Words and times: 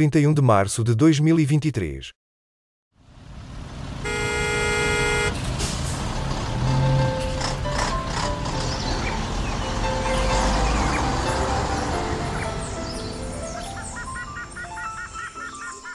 31 0.00 0.32
de 0.32 0.40
março 0.40 0.82
de 0.82 0.94
2023. 0.94 2.12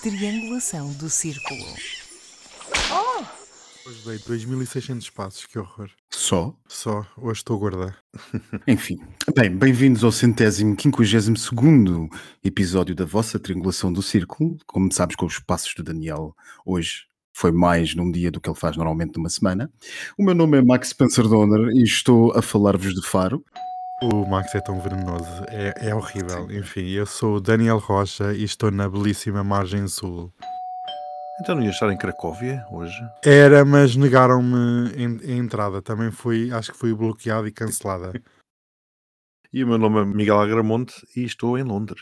Triangulação 0.03 0.93
do 0.93 1.09
círculo. 1.09 2.04
Hoje 3.87 4.01
dei 4.03 4.17
2600 4.17 5.11
passos, 5.11 5.45
que 5.45 5.59
horror. 5.59 5.91
Só? 6.09 6.55
Só, 6.67 7.05
hoje 7.15 7.41
estou 7.41 7.59
gorda. 7.59 7.95
Enfim. 8.67 8.97
Bem, 9.35 9.55
bem-vindos 9.55 10.03
ao 10.03 10.11
centésimo 10.11 10.75
quinquagésimo 10.75 11.37
segundo 11.37 12.09
episódio 12.43 12.95
da 12.95 13.05
vossa 13.05 13.37
triangulação 13.37 13.93
do 13.93 14.01
círculo. 14.01 14.57
Como 14.65 14.91
sabes, 14.91 15.15
com 15.15 15.27
os 15.27 15.37
passos 15.37 15.75
do 15.75 15.83
Daniel 15.83 16.35
hoje 16.65 17.05
foi 17.31 17.51
mais 17.51 17.93
num 17.93 18.11
dia 18.11 18.31
do 18.31 18.41
que 18.41 18.49
ele 18.49 18.57
faz 18.57 18.75
normalmente 18.75 19.17
numa 19.17 19.29
semana. 19.29 19.71
O 20.17 20.23
meu 20.23 20.33
nome 20.33 20.57
é 20.57 20.63
Max 20.63 20.89
Spencer 20.89 21.27
Donner 21.27 21.69
e 21.75 21.83
estou 21.83 22.35
a 22.35 22.41
falar-vos 22.41 22.95
de 22.95 23.05
Faro. 23.05 23.45
O 24.01 24.25
Max 24.25 24.55
é 24.55 24.61
tão 24.61 24.81
venenoso, 24.81 25.45
é, 25.49 25.89
é 25.89 25.93
horrível. 25.93 26.49
Enfim, 26.49 26.89
eu 26.89 27.05
sou 27.05 27.35
o 27.35 27.39
Daniel 27.39 27.77
Rocha 27.77 28.33
e 28.33 28.43
estou 28.43 28.71
na 28.71 28.89
belíssima 28.89 29.43
margem 29.43 29.87
sul. 29.87 30.33
Então 31.41 31.55
não 31.55 31.63
ia 31.63 31.69
estar 31.69 31.91
em 31.91 31.97
Cracóvia 31.97 32.65
hoje? 32.71 32.97
Era, 33.23 33.65
mas 33.65 33.95
negaram-me 33.95 34.89
a 35.27 35.31
entrada. 35.31 35.81
Também 35.81 36.09
fui, 36.09 36.51
acho 36.51 36.71
que 36.71 36.77
fui 36.77 36.93
bloqueado 36.93 37.47
e 37.47 37.51
cancelada. 37.51 38.13
E 39.53 39.63
o 39.63 39.67
meu 39.67 39.77
nome 39.77 40.01
é 40.01 40.03
Miguel 40.05 40.41
Agramonte 40.41 40.93
e 41.15 41.23
estou 41.23 41.57
em 41.57 41.63
Londres. 41.63 42.01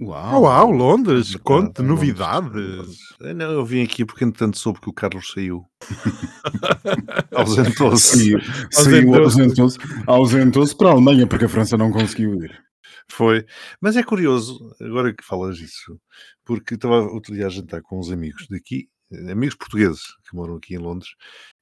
Uau! 0.00 0.42
Uau, 0.42 0.70
Londres, 0.70 1.34
conte 1.42 1.82
novidades. 1.82 2.52
Londres. 2.52 2.98
Não, 3.34 3.50
eu 3.50 3.64
vim 3.64 3.82
aqui 3.82 4.04
porque 4.04 4.24
entretanto 4.24 4.58
soube 4.58 4.80
que 4.80 4.88
o 4.88 4.92
Carlos 4.92 5.32
saiu. 5.32 5.64
Ausentou-se. 7.34 8.36
Saiu, 8.70 9.14
ausentou-se 9.14 9.78
ausentou-se 10.06 10.76
para 10.76 10.90
a 10.90 10.92
Alemanha 10.92 11.26
porque 11.26 11.46
a 11.46 11.48
França 11.48 11.76
não 11.76 11.90
conseguiu 11.90 12.34
ir. 12.44 12.62
Foi. 13.10 13.44
Mas 13.80 13.96
é 13.96 14.02
curioso, 14.02 14.74
agora 14.80 15.12
que 15.12 15.24
falas 15.24 15.58
isso, 15.58 15.98
porque 16.44 16.74
estava 16.74 17.02
outro 17.02 17.34
dia 17.34 17.46
a 17.46 17.50
jantar 17.50 17.82
com 17.82 17.98
uns 17.98 18.10
amigos 18.10 18.46
daqui, 18.48 18.88
amigos 19.30 19.54
portugueses 19.54 20.02
que 20.28 20.34
moram 20.34 20.56
aqui 20.56 20.74
em 20.74 20.78
Londres, 20.78 21.10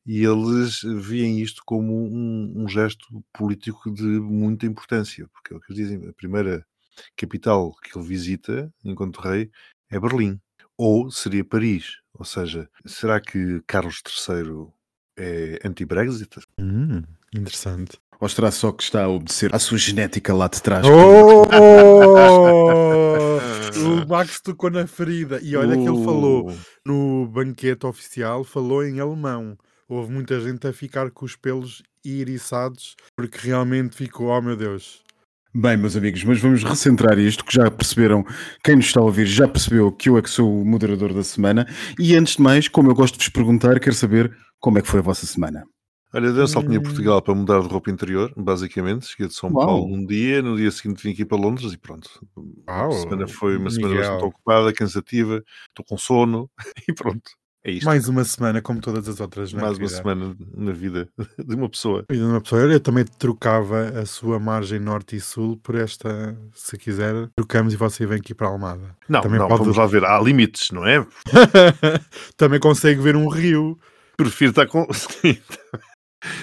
e 0.06 0.24
eles 0.24 0.80
veem 0.82 1.40
isto 1.40 1.62
como 1.64 2.06
um, 2.06 2.62
um 2.62 2.68
gesto 2.68 3.06
político 3.32 3.92
de 3.92 4.04
muita 4.04 4.66
importância, 4.66 5.28
porque 5.28 5.52
é 5.52 5.56
o 5.56 5.60
que 5.60 5.72
eles 5.72 5.88
dizem, 5.88 6.08
a 6.08 6.12
primeira 6.12 6.64
capital 7.16 7.74
que 7.82 7.96
ele 7.96 8.06
visita 8.06 8.72
enquanto 8.84 9.20
rei 9.20 9.50
é 9.90 9.98
Berlim, 9.98 10.40
ou 10.76 11.10
seria 11.10 11.44
Paris, 11.44 11.98
ou 12.14 12.24
seja, 12.24 12.68
será 12.86 13.20
que 13.20 13.60
Carlos 13.66 14.02
III 14.06 14.68
é 15.16 15.58
anti-Brexit? 15.64 16.40
Hum, 16.58 17.02
interessante. 17.34 17.98
Ou 18.20 18.28
será 18.28 18.50
só 18.50 18.70
que 18.70 18.82
está 18.82 19.04
a 19.04 19.08
obedecer 19.08 19.54
à 19.54 19.58
sua 19.58 19.78
genética 19.78 20.34
lá 20.34 20.46
de 20.46 20.62
trás? 20.62 20.86
Oh! 20.86 21.48
o 23.80 24.06
Max 24.06 24.40
tocou 24.40 24.70
na 24.70 24.86
ferida. 24.86 25.40
E 25.42 25.56
olha 25.56 25.76
que 25.76 25.88
ele 25.88 26.04
falou 26.04 26.50
Uh, 26.50 26.58
no 26.84 27.26
banquete 27.26 27.86
oficial, 27.86 28.44
falou 28.44 28.84
em 28.84 29.00
alemão. 29.00 29.56
Houve 29.88 30.12
muita 30.12 30.38
gente 30.40 30.66
a 30.66 30.72
ficar 30.72 31.10
com 31.10 31.24
os 31.24 31.34
pelos 31.34 31.82
iriçados 32.04 32.94
porque 33.16 33.38
realmente 33.38 33.96
ficou, 33.96 34.28
oh 34.28 34.40
meu 34.40 34.56
Deus. 34.56 35.02
Bem, 35.52 35.76
meus 35.76 35.96
amigos, 35.96 36.22
mas 36.22 36.38
vamos 36.38 36.62
recentrar 36.62 37.18
isto, 37.18 37.44
que 37.44 37.52
já 37.52 37.68
perceberam, 37.70 38.24
quem 38.62 38.76
nos 38.76 38.86
está 38.86 39.00
a 39.00 39.02
ouvir 39.02 39.26
já 39.26 39.48
percebeu 39.48 39.90
que 39.90 40.08
eu 40.08 40.16
é 40.16 40.22
que 40.22 40.30
sou 40.30 40.62
o 40.62 40.64
moderador 40.64 41.12
da 41.12 41.24
semana. 41.24 41.66
E 41.98 42.14
antes 42.14 42.36
de 42.36 42.42
mais, 42.42 42.68
como 42.68 42.90
eu 42.90 42.94
gosto 42.94 43.18
de 43.18 43.24
vos 43.24 43.32
perguntar, 43.32 43.80
quero 43.80 43.96
saber 43.96 44.32
como 44.60 44.78
é 44.78 44.82
que 44.82 44.88
foi 44.88 45.00
a 45.00 45.02
vossa 45.02 45.26
semana. 45.26 45.64
Olha, 46.12 46.32
dei 46.32 46.42
um 46.42 46.46
saltinho 46.46 46.76
a 46.76 46.80
Hum. 46.80 46.82
Portugal 46.82 47.22
para 47.22 47.34
mudar 47.34 47.60
de 47.60 47.68
roupa 47.68 47.90
interior, 47.90 48.32
basicamente. 48.36 49.06
Cheguei 49.06 49.28
de 49.28 49.34
São 49.34 49.50
Uau. 49.52 49.66
Paulo 49.66 49.94
um 49.94 50.04
dia, 50.04 50.42
no 50.42 50.56
dia 50.56 50.70
seguinte 50.70 51.02
vim 51.04 51.12
aqui 51.12 51.24
para 51.24 51.38
Londres 51.38 51.72
e 51.72 51.78
pronto. 51.78 52.08
A 52.66 52.82
Uau, 52.82 52.92
semana 52.92 53.28
foi 53.28 53.56
uma 53.56 53.70
semana 53.70 53.94
Miguel. 53.94 54.10
bastante 54.10 54.28
ocupada, 54.28 54.72
cansativa, 54.72 55.42
estou 55.68 55.84
com 55.88 55.96
sono 55.96 56.50
e 56.88 56.92
pronto. 56.92 57.30
É 57.62 57.72
isto. 57.72 57.84
Mais 57.84 58.08
uma 58.08 58.24
semana, 58.24 58.62
como 58.62 58.80
todas 58.80 59.06
as 59.06 59.20
outras, 59.20 59.52
não 59.52 59.60
é, 59.60 59.64
Mais 59.64 59.76
uma 59.78 59.86
semana 59.88 60.34
na 60.56 60.72
vida 60.72 61.08
de 61.38 61.54
uma 61.54 61.68
pessoa. 61.68 62.06
E 62.10 62.14
de 62.14 62.22
uma 62.22 62.40
pessoa, 62.40 62.62
eu 62.62 62.80
também 62.80 63.04
trocava 63.04 64.00
a 64.00 64.06
sua 64.06 64.38
margem 64.40 64.80
norte 64.80 65.14
e 65.16 65.20
sul 65.20 65.58
por 65.62 65.74
esta, 65.74 66.34
se 66.54 66.78
quiser, 66.78 67.28
trocamos 67.36 67.74
e 67.74 67.76
você 67.76 68.06
vem 68.06 68.16
aqui 68.18 68.34
para 68.34 68.46
a 68.46 68.50
Almada. 68.50 68.96
Não, 69.06 69.20
Também 69.20 69.38
não, 69.38 69.46
pode- 69.46 69.60
vamos 69.60 69.76
lá 69.76 69.84
ver. 69.86 70.02
Há 70.06 70.18
limites, 70.20 70.70
não 70.70 70.86
é? 70.86 71.06
também 72.36 72.58
consegue 72.58 72.98
ver 73.00 73.14
um 73.14 73.28
rio. 73.28 73.78
Prefiro 74.16 74.50
estar 74.50 74.66
com. 74.66 74.86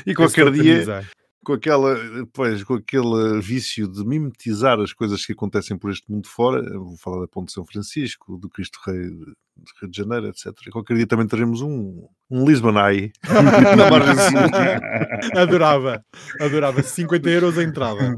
E 0.06 0.14
qualquer 0.14 0.52
dia, 0.52 1.04
com 1.44 1.54
aquela, 1.54 1.96
pois, 2.34 2.64
com 2.64 2.74
aquele 2.74 3.40
vício 3.42 3.88
de 3.88 4.06
mimetizar 4.06 4.80
as 4.80 4.92
coisas 4.92 5.26
que 5.26 5.32
acontecem 5.32 5.78
por 5.78 5.92
este 5.92 6.12
mundo 6.12 6.28
fora, 6.28 6.62
vou 6.78 6.98
falar 6.98 7.22
da 7.22 7.28
Ponte 7.28 7.48
de 7.48 7.54
São 7.54 7.66
Francisco, 7.66 8.38
do 8.38 8.50
Cristo 8.50 8.80
Rei 8.86 9.10
de 9.58 9.72
Rio 9.82 9.90
de 9.90 9.98
Janeiro, 9.98 10.28
etc. 10.28 10.54
Qualquer 10.72 10.98
dia 10.98 11.08
também 11.08 11.26
teremos 11.26 11.62
um, 11.62 12.06
um 12.30 12.46
Lisbon 12.46 12.78
Eye 12.78 13.12
na 13.78 13.90
margem 13.90 14.16
sul. 14.16 15.40
Adorava, 15.40 16.04
adorava. 16.40 16.84
50 16.84 17.30
euros 17.30 17.58
a 17.58 17.64
entrada. 17.64 18.18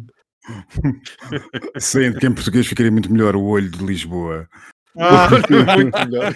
Sendo 1.78 2.20
que 2.20 2.26
em 2.26 2.34
português 2.34 2.66
ficaria 2.66 2.92
muito 2.92 3.12
melhor 3.12 3.36
o 3.36 3.44
olho 3.44 3.70
de 3.70 3.86
Lisboa. 3.86 4.50
Ah, 4.98 5.30
Muito 5.78 5.98
melhor. 5.98 6.36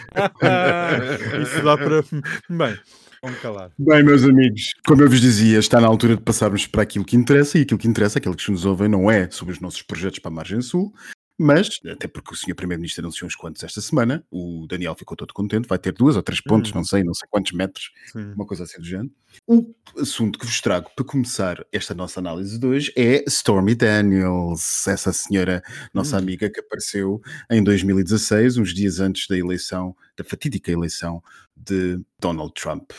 isso 1.42 1.64
dá 1.64 1.78
para. 1.78 2.04
Bem, 2.50 2.78
vamos 3.24 3.40
calar. 3.40 3.72
Bem, 3.80 4.04
meus 4.04 4.24
amigos, 4.24 4.72
como 4.86 5.02
eu 5.02 5.10
vos 5.10 5.22
dizia, 5.22 5.58
está 5.60 5.80
na 5.80 5.88
altura 5.88 6.16
de 6.18 6.22
passarmos 6.22 6.68
para 6.68 6.84
aquilo 6.84 7.06
que 7.06 7.16
interessa, 7.16 7.58
e 7.58 7.62
aquilo 7.62 7.80
que 7.80 7.88
interessa, 7.88 8.20
aquilo 8.20 8.36
que 8.36 8.52
nos 8.52 8.66
ouvem, 8.66 8.90
não 8.90 9.10
é 9.10 9.30
sobre 9.32 9.54
os 9.54 9.60
nossos 9.60 9.82
projetos 9.82 10.20
para 10.20 10.30
a 10.32 10.36
Margem 10.36 10.62
Sul, 10.62 10.94
mas, 11.40 11.80
até 11.90 12.08
porque 12.08 12.32
o 12.34 12.38
Sr. 12.38 12.54
Primeiro-Ministro 12.54 13.02
anunciou 13.04 13.26
uns 13.28 13.36
quantos 13.36 13.64
esta 13.64 13.82
semana, 13.82 14.24
o 14.30 14.68
Daniel 14.70 14.94
ficou 14.94 15.18
todo 15.18 15.34
contente, 15.34 15.68
vai 15.68 15.80
ter 15.80 15.92
duas 15.92 16.16
ou 16.16 16.22
três 16.22 16.40
pontos, 16.40 16.72
Hum. 16.72 16.76
não 16.76 16.84
sei, 16.84 17.04
não 17.04 17.14
sei 17.14 17.28
quantos 17.30 17.52
metros, 17.54 17.90
Sim. 18.12 18.34
uma 18.34 18.46
coisa 18.46 18.64
assim 18.64 18.78
do 18.80 18.86
género. 18.86 19.10
O 19.48 19.74
assunto 20.00 20.38
que 20.38 20.46
vos 20.46 20.62
trago 20.62 20.92
para 20.96 21.04
começar 21.04 21.66
esta 21.72 21.96
nossa 21.96 22.20
análise 22.20 22.60
de 22.60 22.68
hoje 22.68 22.94
é 22.96 23.24
Stormy 23.28 23.74
Daniels, 23.74 24.88
essa 24.88 25.12
senhora, 25.12 25.64
nossa 25.92 26.18
Hum. 26.18 26.20
amiga 26.20 26.50
que 26.52 26.60
apareceu 26.60 27.20
em 27.50 27.64
2016, 27.64 28.58
uns 28.58 28.72
dias 28.74 29.00
antes 29.00 29.28
da 29.28 29.36
eleição, 29.36 29.96
da 30.16 30.24
fatídica 30.24 30.72
eleição 30.72 31.22
de 31.58 32.00
Donald 32.20 32.54
Trump. 32.54 32.92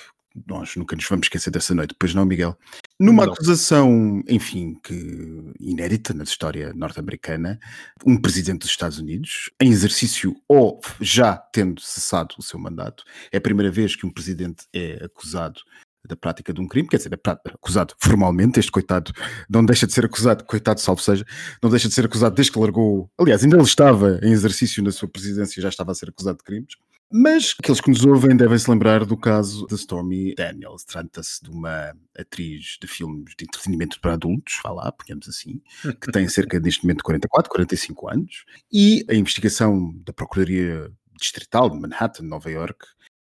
Nós 0.46 0.74
nunca 0.74 0.96
nos 0.96 1.06
vamos 1.08 1.26
esquecer 1.26 1.50
dessa 1.50 1.74
noite, 1.74 1.94
pois 1.98 2.12
não, 2.12 2.24
Miguel? 2.24 2.58
Numa 2.98 3.24
Não. 3.24 3.32
acusação, 3.32 4.22
enfim, 4.28 4.76
que 4.82 5.52
inédita 5.60 6.12
na 6.12 6.24
história 6.24 6.72
norte-americana, 6.74 7.58
um 8.04 8.20
presidente 8.20 8.60
dos 8.60 8.70
Estados 8.70 8.98
Unidos, 8.98 9.50
em 9.60 9.70
exercício 9.70 10.34
ou 10.48 10.80
já 11.00 11.36
tendo 11.36 11.80
cessado 11.80 12.34
o 12.38 12.42
seu 12.42 12.58
mandato, 12.58 13.04
é 13.30 13.36
a 13.36 13.40
primeira 13.40 13.70
vez 13.70 13.94
que 13.94 14.06
um 14.06 14.10
presidente 14.10 14.66
é 14.72 15.04
acusado 15.04 15.60
da 16.06 16.16
prática 16.16 16.52
de 16.52 16.60
um 16.60 16.68
crime, 16.68 16.88
quer 16.88 16.98
dizer, 16.98 17.12
é 17.12 17.50
acusado 17.54 17.94
formalmente, 17.98 18.60
este 18.60 18.70
coitado 18.70 19.12
não 19.48 19.64
deixa 19.64 19.86
de 19.86 19.92
ser 19.94 20.04
acusado, 20.04 20.44
coitado 20.44 20.80
salvo 20.80 21.00
seja, 21.00 21.24
não 21.62 21.70
deixa 21.70 21.88
de 21.88 21.94
ser 21.94 22.04
acusado 22.04 22.34
desde 22.34 22.52
que 22.52 22.58
largou, 22.58 23.10
aliás, 23.18 23.42
ainda 23.42 23.56
ele 23.56 23.64
estava 23.64 24.20
em 24.22 24.32
exercício 24.32 24.82
na 24.82 24.90
sua 24.90 25.08
presidência 25.08 25.58
e 25.58 25.62
já 25.62 25.68
estava 25.70 25.92
a 25.92 25.94
ser 25.94 26.10
acusado 26.10 26.38
de 26.38 26.44
crimes, 26.44 26.74
mas 27.12 27.54
aqueles 27.58 27.80
que 27.80 27.90
nos 27.90 28.04
ouvem 28.04 28.36
devem 28.36 28.58
se 28.58 28.70
lembrar 28.70 29.04
do 29.04 29.16
caso 29.16 29.66
de 29.66 29.74
Stormy 29.74 30.34
Daniels. 30.34 30.84
Trata-se 30.84 31.42
de 31.42 31.50
uma 31.50 31.94
atriz 32.18 32.76
de 32.80 32.86
filmes 32.86 33.34
de 33.38 33.44
entretenimento 33.44 34.00
para 34.00 34.14
adultos, 34.14 34.60
vá 34.62 34.70
lá, 34.70 34.92
ponhamos 34.92 35.28
assim, 35.28 35.60
que 36.00 36.10
tem 36.10 36.28
cerca 36.28 36.58
neste 36.58 36.82
momento 36.82 36.98
de 36.98 37.04
44, 37.04 37.50
45 37.50 38.08
anos, 38.10 38.44
e 38.72 39.04
a 39.08 39.14
investigação 39.14 39.94
da 40.04 40.12
Procuradoria 40.12 40.90
Distrital 41.20 41.70
de 41.70 41.78
Manhattan, 41.78 42.24
Nova 42.24 42.50
York, 42.50 42.86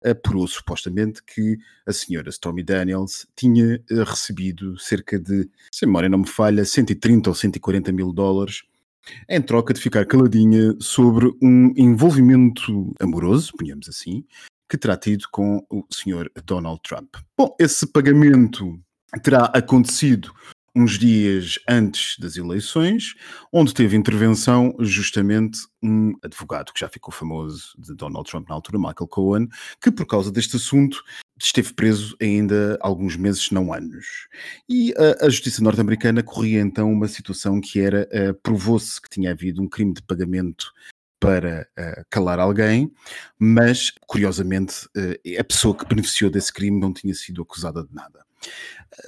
apurou 0.04 0.48
supostamente 0.48 1.24
que 1.24 1.58
a 1.86 1.94
senhora 1.94 2.30
Stormy 2.30 2.64
Daniels 2.64 3.28
tinha 3.36 3.76
eh, 3.76 4.04
recebido 4.04 4.78
cerca 4.80 5.20
de, 5.20 5.50
se 5.72 5.86
a 5.86 5.88
memória 5.88 6.10
não 6.10 6.20
me 6.20 6.28
falha, 6.28 6.66
130 6.66 7.30
ou 7.30 7.36
140 7.36 7.92
mil 7.92 8.12
dólares 8.12 8.64
em 9.30 9.42
troca 9.42 9.74
de 9.74 9.82
ficar 9.82 10.06
caladinha 10.06 10.76
sobre 10.80 11.28
um 11.42 11.74
envolvimento 11.76 12.94
amoroso, 13.00 13.52
ponhamos 13.58 13.90
assim, 13.90 14.24
que 14.70 14.78
terá 14.78 14.96
tido 14.98 15.26
com 15.32 15.66
o 15.70 15.84
senhor 15.92 16.32
Donald 16.46 16.80
Trump. 16.84 17.16
Bom, 17.38 17.56
esse 17.60 17.86
pagamento 17.88 18.80
terá 19.24 19.46
acontecido 19.46 20.32
uns 20.76 20.98
dias 20.98 21.60
antes 21.68 22.18
das 22.18 22.38
eleições, 22.38 23.14
onde 23.52 23.74
teve 23.74 23.98
intervenção 23.98 24.76
justamente 24.80 25.60
um 25.84 26.14
advogado 26.24 26.72
que 26.72 26.80
já 26.80 26.88
ficou 26.88 27.14
famoso 27.14 27.74
de 27.78 27.94
Donald 27.94 28.30
Trump 28.30 28.48
na 28.48 28.56
altura, 28.56 28.78
Michael 28.78 29.08
Cohen, 29.08 29.48
que 29.82 29.92
por 29.92 30.06
causa 30.06 30.32
deste 30.32 30.56
assunto 30.56 31.04
esteve 31.40 31.74
preso 31.74 32.16
ainda 32.22 32.78
alguns 32.82 33.16
meses, 33.18 33.44
se 33.44 33.54
não 33.54 33.74
anos. 33.74 34.28
E 34.70 34.94
a, 34.96 35.26
a 35.26 35.30
justiça 35.30 35.62
norte-americana 35.64 36.24
corria 36.24 36.62
então 36.62 36.92
uma 36.92 37.08
situação 37.08 37.60
que 37.60 37.82
era, 37.82 38.08
uh, 38.14 38.34
provou-se 38.42 39.02
que 39.02 39.10
tinha 39.10 39.32
havido 39.32 39.62
um 39.62 39.68
crime 39.68 39.94
de 39.94 40.02
pagamento 40.04 40.72
para 41.20 41.68
uh, 41.78 42.06
calar 42.10 42.40
alguém, 42.40 42.92
mas, 43.38 43.92
curiosamente, 44.08 44.86
uh, 44.98 45.40
a 45.40 45.44
pessoa 45.44 45.76
que 45.76 45.86
beneficiou 45.86 46.32
desse 46.32 46.52
crime 46.52 46.80
não 46.80 46.94
tinha 46.94 47.14
sido 47.14 47.42
acusada 47.42 47.84
de 47.84 47.94
nada. 47.94 48.26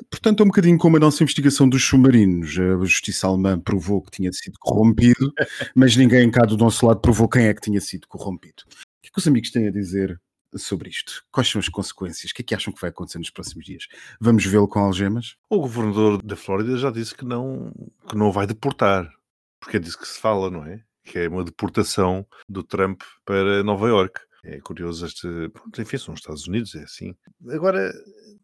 Portanto, 0.10 0.42
é 0.42 0.44
um 0.44 0.48
bocadinho 0.48 0.78
como 0.78 0.98
a 0.98 1.00
nossa 1.00 1.24
investigação 1.24 1.68
dos 1.68 1.84
submarinos. 1.84 2.58
A 2.58 2.86
justiça 2.86 3.28
alemã 3.28 3.60
provou 3.60 4.02
que 4.02 4.12
tinha 4.12 4.32
sido 4.32 4.58
corrompido, 4.60 5.34
mas 5.76 5.96
ninguém 5.96 6.30
cá 6.32 6.46
do 6.46 6.58
nosso 6.58 6.86
lado 6.86 7.00
provou 7.02 7.28
quem 7.28 7.48
é 7.48 7.54
que 7.54 7.62
tinha 7.62 7.82
sido 7.82 8.08
corrompido. 8.08 8.64
O 8.68 9.02
que 9.02 9.10
é 9.10 9.12
que 9.12 9.20
os 9.20 9.28
amigos 9.28 9.52
têm 9.52 9.68
a 9.68 9.72
dizer 9.72 10.20
sobre 10.56 10.90
isto? 10.90 11.24
Quais 11.32 11.50
são 11.50 11.60
as 11.60 11.68
consequências? 11.68 12.32
O 12.32 12.34
que 12.34 12.42
é 12.42 12.46
que 12.46 12.56
acham 12.56 12.74
que 12.74 12.80
vai 12.80 12.90
acontecer 12.90 13.18
nos 13.18 13.30
próximos 13.30 13.66
dias? 13.66 13.88
Vamos 14.20 14.46
vê-lo 14.46 14.68
com 14.68 14.80
algemas? 14.80 15.36
O 15.50 15.60
governador 15.60 16.22
da 16.22 16.36
Flórida 16.36 16.78
já 16.78 16.90
disse 16.90 17.14
que 17.14 17.26
não, 17.26 17.72
que 18.08 18.16
não 18.16 18.32
vai 18.32 18.48
deportar, 18.48 19.12
porque 19.60 19.78
é 19.78 19.80
disso 19.80 20.00
que 20.00 20.08
se 20.08 20.20
fala, 20.20 20.50
não 20.50 20.66
é? 20.66 20.82
Que 21.04 21.20
é 21.20 21.28
uma 21.28 21.44
deportação 21.44 22.26
do 22.48 22.64
Trump 22.64 23.02
para 23.26 23.64
Nova 23.64 23.88
York. 23.88 24.22
É 24.44 24.60
curioso 24.60 25.06
este. 25.06 25.28
Pronto, 25.50 25.82
enfim, 25.82 25.98
são 25.98 26.14
os 26.14 26.20
Estados 26.20 26.48
Unidos, 26.48 26.76
é 26.76 26.84
assim. 26.84 27.16
Agora, 27.50 27.94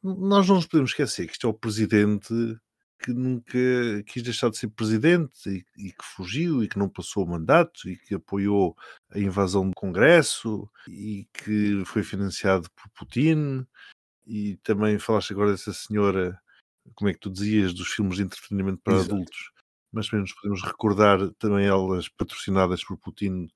nós 0.01 0.47
não 0.47 0.55
nos 0.55 0.65
podemos 0.65 0.91
esquecer 0.91 1.27
que 1.27 1.33
isto 1.33 1.45
é 1.45 1.49
o 1.49 1.53
presidente 1.53 2.33
que 3.01 3.13
nunca 3.13 3.57
quis 4.05 4.21
deixar 4.21 4.49
de 4.49 4.57
ser 4.57 4.67
presidente 4.69 5.49
e, 5.49 5.65
e, 5.77 5.91
que 5.91 6.03
fugiu 6.03 6.61
e 6.61 6.67
que 6.67 6.77
não 6.77 6.89
passou 6.89 7.23
o 7.23 7.29
mandato 7.29 7.87
e 7.87 7.95
que 7.95 8.15
apoiou 8.15 8.75
a 9.09 9.19
invasão 9.19 9.69
do 9.69 9.75
Congresso 9.75 10.69
e 10.87 11.27
que 11.33 11.83
foi 11.85 12.03
financiado 12.03 12.69
por 12.71 12.89
Putin. 12.89 13.65
E 14.27 14.57
também 14.57 14.99
falaste 14.99 15.31
agora 15.31 15.51
dessa 15.51 15.73
senhora, 15.73 16.39
como 16.93 17.09
é 17.09 17.13
que 17.13 17.19
tu 17.19 17.29
dizias, 17.29 17.73
dos 17.73 17.87
filmes 17.87 18.17
de 18.17 18.23
entretenimento 18.23 18.81
para 18.83 18.95
Exato. 18.95 19.15
adultos, 19.15 19.51
mas 19.91 20.07
também 20.07 20.21
nos 20.21 20.33
podemos 20.33 20.61
recordar 20.61 21.19
também 21.39 21.65
elas 21.65 22.09
patrocinadas 22.09 22.83
por 22.83 22.97
Putin 22.97 23.47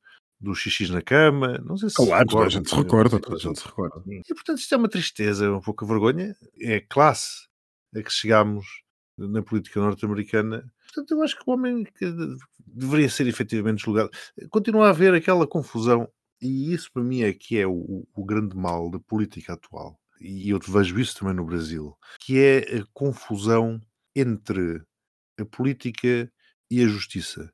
do 0.43 0.53
xixi 0.53 0.91
na 0.91 1.01
cama, 1.01 1.57
não 1.65 1.77
sei 1.77 1.89
se 1.89 1.95
Claro, 1.95 2.27
toda 2.27 2.45
a 2.45 2.49
gente 2.49 2.69
se 2.69 2.75
recorda, 2.75 3.17
toda 3.19 3.37
a 3.37 3.39
gente 3.39 3.59
se 3.59 3.65
recorda. 3.65 4.03
E 4.05 4.33
portanto 4.33 4.59
isto 4.59 4.75
é 4.75 4.77
uma 4.77 4.89
tristeza, 4.89 5.49
uma 5.49 5.61
pouca 5.61 5.85
vergonha, 5.85 6.35
é 6.59 6.75
a 6.75 6.87
classe 6.87 7.47
a 7.95 8.03
que 8.03 8.11
chegámos 8.11 8.65
na 9.17 9.41
política 9.41 9.79
norte-americana. 9.79 10.69
Portanto, 10.87 11.11
eu 11.11 11.23
acho 11.23 11.37
que 11.37 11.43
o 11.47 11.53
homem 11.53 11.83
que 11.83 12.05
deveria 12.65 13.09
ser 13.09 13.27
efetivamente 13.27 13.83
julgado. 13.83 14.09
Continua 14.49 14.87
a 14.87 14.89
haver 14.89 15.13
aquela 15.13 15.47
confusão, 15.47 16.09
e 16.41 16.73
isso 16.73 16.91
para 16.91 17.03
mim 17.03 17.21
é 17.21 17.31
que 17.31 17.57
é 17.57 17.65
o, 17.65 18.05
o 18.13 18.25
grande 18.25 18.55
mal 18.57 18.89
da 18.89 18.99
política 18.99 19.53
atual, 19.53 19.97
e 20.19 20.49
eu 20.49 20.59
vejo 20.59 20.99
isso 20.99 21.17
também 21.17 21.35
no 21.35 21.45
Brasil, 21.45 21.95
que 22.19 22.39
é 22.39 22.79
a 22.79 22.85
confusão 22.93 23.79
entre 24.15 24.81
a 25.39 25.45
política 25.45 26.31
e 26.69 26.83
a 26.83 26.87
justiça. 26.87 27.51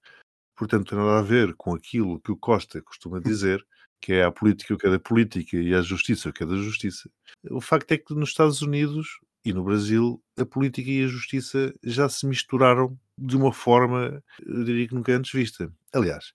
Portanto, 0.59 0.89
tem 0.89 0.97
nada 0.97 1.19
a 1.19 1.21
ver 1.21 1.55
com 1.55 1.73
aquilo 1.73 2.19
que 2.19 2.33
o 2.33 2.35
Costa 2.35 2.81
costuma 2.81 3.21
dizer, 3.21 3.65
que 4.01 4.11
é 4.11 4.25
a 4.25 4.31
política 4.31 4.73
o 4.73 4.77
que 4.77 4.87
é 4.87 4.89
da 4.89 4.99
política 4.99 5.55
e 5.55 5.73
a 5.73 5.81
justiça 5.81 6.27
o 6.27 6.33
que 6.33 6.43
é 6.43 6.45
da 6.45 6.57
justiça. 6.57 7.09
O 7.49 7.61
facto 7.61 7.93
é 7.93 7.97
que 7.97 8.13
nos 8.13 8.27
Estados 8.27 8.61
Unidos 8.61 9.07
e 9.45 9.53
no 9.53 9.63
Brasil 9.63 10.21
a 10.37 10.45
política 10.45 10.91
e 10.91 11.05
a 11.05 11.07
justiça 11.07 11.73
já 11.81 12.09
se 12.09 12.27
misturaram 12.27 12.99
de 13.17 13.37
uma 13.37 13.53
forma, 13.53 14.21
eu 14.45 14.65
diria 14.65 14.85
que 14.85 14.93
nunca 14.93 15.15
antes 15.15 15.31
vista. 15.31 15.71
Aliás, 15.93 16.33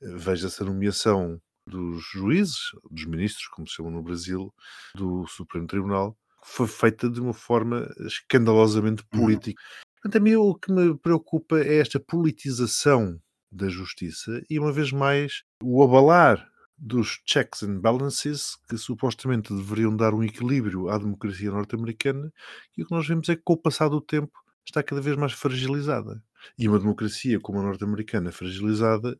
veja-se 0.00 0.62
a 0.62 0.66
nomeação 0.66 1.38
dos 1.66 2.02
juízes, 2.02 2.70
dos 2.90 3.04
ministros, 3.04 3.46
como 3.48 3.68
se 3.68 3.74
chamam 3.74 3.92
no 3.92 4.02
Brasil, 4.02 4.54
do 4.94 5.26
Supremo 5.26 5.66
Tribunal, 5.66 6.16
foi 6.42 6.66
feita 6.66 7.10
de 7.10 7.20
uma 7.20 7.34
forma 7.34 7.92
escandalosamente 8.06 9.04
uhum. 9.12 9.20
política. 9.20 9.62
Portanto, 9.96 10.16
a 10.16 10.20
mim 10.20 10.36
o 10.36 10.54
que 10.54 10.72
me 10.72 10.96
preocupa 10.96 11.58
é 11.58 11.76
esta 11.76 12.00
politização 12.00 13.20
da 13.50 13.68
justiça 13.68 14.42
e, 14.50 14.58
uma 14.58 14.72
vez 14.72 14.92
mais, 14.92 15.42
o 15.62 15.82
abalar 15.82 16.50
dos 16.78 17.20
checks 17.24 17.62
and 17.62 17.80
balances 17.80 18.56
que 18.68 18.76
supostamente 18.76 19.54
deveriam 19.54 19.96
dar 19.96 20.12
um 20.12 20.22
equilíbrio 20.22 20.88
à 20.88 20.98
democracia 20.98 21.50
norte-americana 21.50 22.32
e 22.76 22.82
o 22.82 22.86
que 22.86 22.92
nós 22.92 23.06
vemos 23.06 23.28
é 23.28 23.36
que 23.36 23.42
com 23.42 23.54
o 23.54 23.56
passar 23.56 23.88
do 23.88 24.00
tempo 24.00 24.38
está 24.64 24.82
cada 24.82 25.00
vez 25.00 25.16
mais 25.16 25.32
fragilizada. 25.32 26.22
E 26.58 26.68
uma 26.68 26.78
democracia 26.78 27.40
como 27.40 27.60
a 27.60 27.62
norte-americana 27.62 28.30
fragilizada 28.30 29.18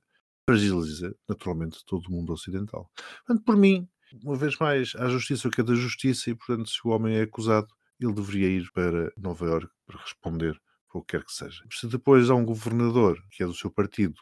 fragiliza 0.48 1.14
naturalmente 1.28 1.84
todo 1.84 2.06
o 2.06 2.10
mundo 2.12 2.32
ocidental. 2.32 2.90
Portanto, 3.26 3.44
por 3.44 3.56
mim, 3.56 3.88
uma 4.22 4.36
vez 4.36 4.56
mais, 4.58 4.92
há 4.96 5.08
justiça 5.08 5.48
o 5.48 5.50
que 5.50 5.60
é 5.60 5.64
da 5.64 5.74
justiça 5.74 6.30
e, 6.30 6.34
portanto, 6.34 6.68
se 6.68 6.78
o 6.84 6.90
homem 6.90 7.16
é 7.16 7.22
acusado, 7.22 7.68
ele 7.98 8.12
deveria 8.12 8.48
ir 8.48 8.70
para 8.72 9.12
Nova 9.16 9.46
Iorque 9.46 9.72
para 9.86 10.00
responder 10.00 10.60
o 10.98 11.02
que 11.02 11.16
quer 11.16 11.24
que 11.24 11.32
seja. 11.32 11.64
Se 11.70 11.86
depois 11.86 12.30
há 12.30 12.34
um 12.34 12.44
governador 12.44 13.22
que 13.30 13.42
é 13.42 13.46
do 13.46 13.54
seu 13.54 13.70
partido, 13.70 14.20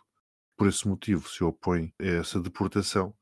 por 0.57 0.69
esse 0.69 0.87
motivo 0.87 1.29
se 1.29 1.43
opõe 1.43 1.93
a 2.01 2.05
essa 2.05 2.41
deportação, 2.41 3.15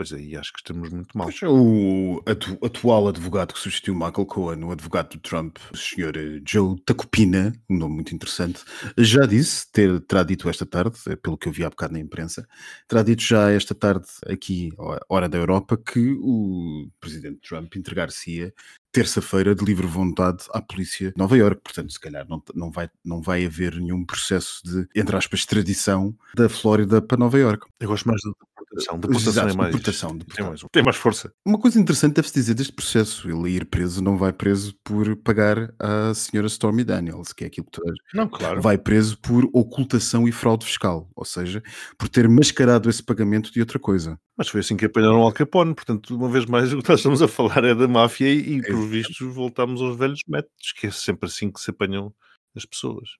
Pois 0.00 0.14
aí 0.14 0.34
acho 0.34 0.50
que 0.54 0.60
estamos 0.60 0.88
muito 0.88 1.18
mal. 1.18 1.26
Pois, 1.26 1.42
o 1.42 2.22
atu 2.24 2.58
atual 2.64 3.08
advogado 3.08 3.52
que 3.52 3.60
substituiu 3.60 3.94
Michael 3.94 4.24
Cohen, 4.24 4.64
o 4.64 4.72
advogado 4.72 5.10
do 5.10 5.18
Trump, 5.18 5.58
o 5.70 5.76
senhor 5.76 6.16
eh, 6.16 6.40
Joe 6.42 6.80
Tacopina, 6.86 7.52
um 7.68 7.76
nome 7.76 7.96
muito 7.96 8.14
interessante, 8.14 8.64
já 8.96 9.26
disse, 9.26 9.70
ter, 9.70 10.00
terá 10.00 10.22
dito 10.22 10.48
esta 10.48 10.64
tarde, 10.64 10.96
eh, 11.06 11.16
pelo 11.16 11.36
que 11.36 11.48
eu 11.48 11.52
vi 11.52 11.64
há 11.64 11.68
bocado 11.68 11.92
na 11.92 12.00
imprensa, 12.00 12.48
terá 12.88 13.02
dito 13.02 13.22
já 13.22 13.50
esta 13.50 13.74
tarde, 13.74 14.06
aqui, 14.26 14.72
hora 15.06 15.28
da 15.28 15.36
Europa, 15.36 15.76
que 15.76 16.16
o 16.18 16.88
presidente 16.98 17.46
Trump 17.46 17.76
entregar-se-ia 17.76 18.54
terça-feira 18.92 19.54
de 19.54 19.64
livre 19.64 19.86
vontade 19.86 20.44
à 20.52 20.60
polícia 20.60 21.12
de 21.12 21.16
Nova 21.16 21.36
Iorque. 21.36 21.62
Portanto, 21.62 21.92
se 21.92 22.00
calhar 22.00 22.26
não, 22.28 22.42
não, 22.54 22.70
vai, 22.70 22.90
não 23.04 23.22
vai 23.22 23.44
haver 23.44 23.76
nenhum 23.76 24.04
processo 24.04 24.60
de, 24.64 24.88
entre 24.94 25.16
aspas, 25.16 25.40
extradição 25.40 26.14
da 26.34 26.48
Flórida 26.48 27.00
para 27.00 27.16
Nova 27.18 27.38
Iorque. 27.38 27.66
Eu 27.78 27.88
gosto 27.88 28.08
mais 28.08 28.20
da 28.22 28.32
deportação. 28.70 28.98
Deportação 28.98 29.30
Exato, 29.32 29.48
é 29.48 29.56
mais, 29.56 29.70
deportação, 29.72 30.16
deportação. 30.16 30.36
Tem, 30.36 30.46
mais, 30.46 30.60
tem 30.72 30.82
mais 30.82 30.96
força. 30.96 31.32
Uma 31.44 31.58
coisa 31.58 31.80
interessante 31.80 32.14
deve-se 32.14 32.34
dizer 32.34 32.54
deste 32.54 32.72
processo. 32.72 33.28
Ele 33.28 33.50
ir 33.50 33.64
preso 33.66 34.02
não 34.02 34.16
vai 34.16 34.32
preso 34.32 34.74
por 34.84 35.16
pagar 35.16 35.74
à 35.78 36.14
senhora 36.14 36.46
Stormy 36.46 36.84
Daniels, 36.84 37.32
que 37.32 37.44
é 37.44 37.46
aquilo 37.48 37.66
que 37.66 37.72
tu 37.72 37.82
Não, 38.14 38.28
claro. 38.28 38.60
Vai 38.60 38.78
preso 38.78 39.18
por 39.18 39.48
ocultação 39.52 40.26
e 40.28 40.32
fraude 40.32 40.64
fiscal. 40.64 41.08
Ou 41.14 41.24
seja, 41.24 41.62
por 41.98 42.08
ter 42.08 42.28
mascarado 42.28 42.88
esse 42.88 43.02
pagamento 43.02 43.52
de 43.52 43.60
outra 43.60 43.78
coisa. 43.78 44.18
Mas 44.36 44.48
foi 44.48 44.60
assim 44.60 44.76
que 44.76 44.86
apanharam 44.86 45.20
Al 45.20 45.32
Capone, 45.32 45.74
portanto, 45.74 46.16
uma 46.16 46.28
vez 46.28 46.46
mais, 46.46 46.72
o 46.72 46.80
que 46.80 46.88
nós 46.88 47.00
estamos 47.00 47.20
a 47.20 47.28
falar 47.28 47.62
é 47.64 47.74
da 47.74 47.86
máfia 47.86 48.32
e, 48.32 48.56
e 48.56 48.62
por 48.62 48.86
vistos, 48.86 49.18
voltamos 49.34 49.82
aos 49.82 49.98
velhos 49.98 50.20
métodos, 50.26 50.72
que 50.78 50.86
é 50.86 50.90
sempre 50.90 51.28
assim 51.28 51.50
que 51.50 51.60
se 51.60 51.70
apanham 51.70 52.12
as 52.56 52.64
pessoas. 52.64 53.10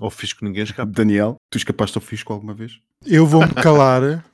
Ao 0.00 0.10
fisco 0.10 0.44
ninguém 0.44 0.64
escapa. 0.64 0.90
Daniel, 0.90 1.36
tu 1.50 1.56
escapaste 1.56 1.96
ao 1.96 2.02
fisco 2.02 2.32
alguma 2.32 2.52
vez? 2.52 2.80
Eu 3.04 3.26
vou-me 3.26 3.54
calar, 3.54 4.24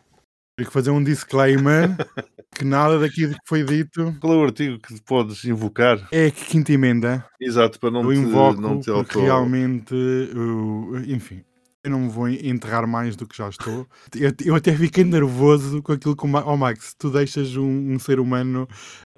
tenho 0.56 0.66
que 0.68 0.72
fazer 0.72 0.90
um 0.90 1.02
disclaimer 1.02 1.96
que 2.54 2.64
nada 2.64 2.98
daquilo 2.98 3.32
que 3.32 3.48
foi 3.48 3.64
dito. 3.64 4.14
Qual 4.20 4.34
é 4.34 4.36
o 4.36 4.44
artigo 4.44 4.78
que 4.78 5.00
podes 5.02 5.44
invocar? 5.44 6.06
É 6.12 6.26
a 6.26 6.30
quinta 6.30 6.72
emenda. 6.72 7.24
Exato, 7.40 7.80
para 7.80 7.90
não 7.90 8.02
eu 8.02 8.12
te, 8.12 8.18
invoco 8.18 8.60
não 8.60 8.80
te 8.80 8.90
porque 8.90 9.18
realmente, 9.18 9.94
eu, 9.94 11.02
enfim, 11.06 11.42
eu 11.82 11.90
não 11.90 12.00
me 12.00 12.08
vou 12.08 12.28
enterrar 12.28 12.86
mais 12.86 13.16
do 13.16 13.26
que 13.26 13.36
já 13.36 13.48
estou. 13.48 13.86
Eu, 14.14 14.32
eu 14.44 14.54
até 14.54 14.72
fiquei 14.76 15.04
nervoso 15.04 15.82
com 15.82 15.92
aquilo 15.92 16.14
que 16.14 16.24
o 16.24 16.56
Max, 16.56 16.94
tu 16.96 17.10
deixas 17.10 17.56
um, 17.56 17.94
um 17.94 17.98
ser 17.98 18.20
humano 18.20 18.68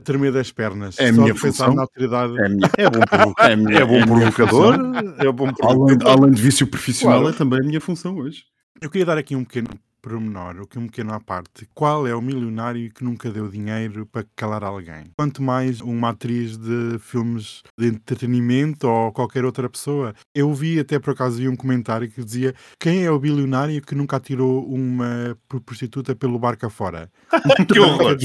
tremer 0.02 0.32
das 0.32 0.50
pernas. 0.52 0.98
É 0.98 1.08
a 1.08 1.12
minha 1.12 1.34
função. 1.34 1.74
Na 1.74 1.82
autoridade. 1.82 2.32
É, 2.38 2.48
minha, 2.48 2.70
é, 2.78 2.88
bom, 2.88 3.32
é, 3.38 3.56
minha, 3.56 3.78
é 3.80 3.84
bom 3.84 4.06
provocador. 4.06 4.74
É 5.18 5.32
bom 5.32 5.52
provocador. 5.52 6.08
Além, 6.08 6.18
além 6.22 6.32
de 6.32 6.40
vício 6.40 6.66
profissional, 6.66 7.20
claro. 7.20 7.34
é 7.34 7.38
também 7.38 7.60
a 7.60 7.62
minha 7.62 7.80
função 7.80 8.16
hoje. 8.16 8.44
Eu 8.80 8.88
queria 8.88 9.06
dar 9.06 9.18
aqui 9.18 9.36
um 9.36 9.44
pequeno 9.44 9.68
pormenor, 10.04 10.60
o 10.60 10.66
que 10.66 10.78
um 10.78 10.86
pequeno 10.86 11.14
à 11.14 11.20
parte. 11.20 11.66
Qual 11.72 12.06
é 12.06 12.14
o 12.14 12.20
milionário 12.20 12.92
que 12.92 13.02
nunca 13.02 13.30
deu 13.30 13.48
dinheiro 13.48 14.04
para 14.04 14.26
calar 14.36 14.62
alguém? 14.62 15.10
Quanto 15.16 15.42
mais 15.42 15.80
uma 15.80 16.10
atriz 16.10 16.58
de 16.58 16.98
filmes 16.98 17.62
de 17.78 17.88
entretenimento 17.88 18.86
ou 18.86 19.10
qualquer 19.12 19.46
outra 19.46 19.68
pessoa. 19.68 20.14
Eu 20.34 20.52
vi 20.52 20.78
até 20.78 20.98
por 20.98 21.14
acaso 21.14 21.38
vi 21.38 21.48
um 21.48 21.56
comentário 21.56 22.10
que 22.10 22.22
dizia 22.22 22.54
quem 22.78 23.04
é 23.04 23.10
o 23.10 23.18
bilionário 23.18 23.80
que 23.80 23.94
nunca 23.94 24.16
atirou 24.16 24.66
uma 24.66 25.38
prostituta 25.64 26.14
pelo 26.14 26.38
barco 26.38 26.66
afora? 26.66 27.10
que 27.72 27.80
horror! 27.80 28.16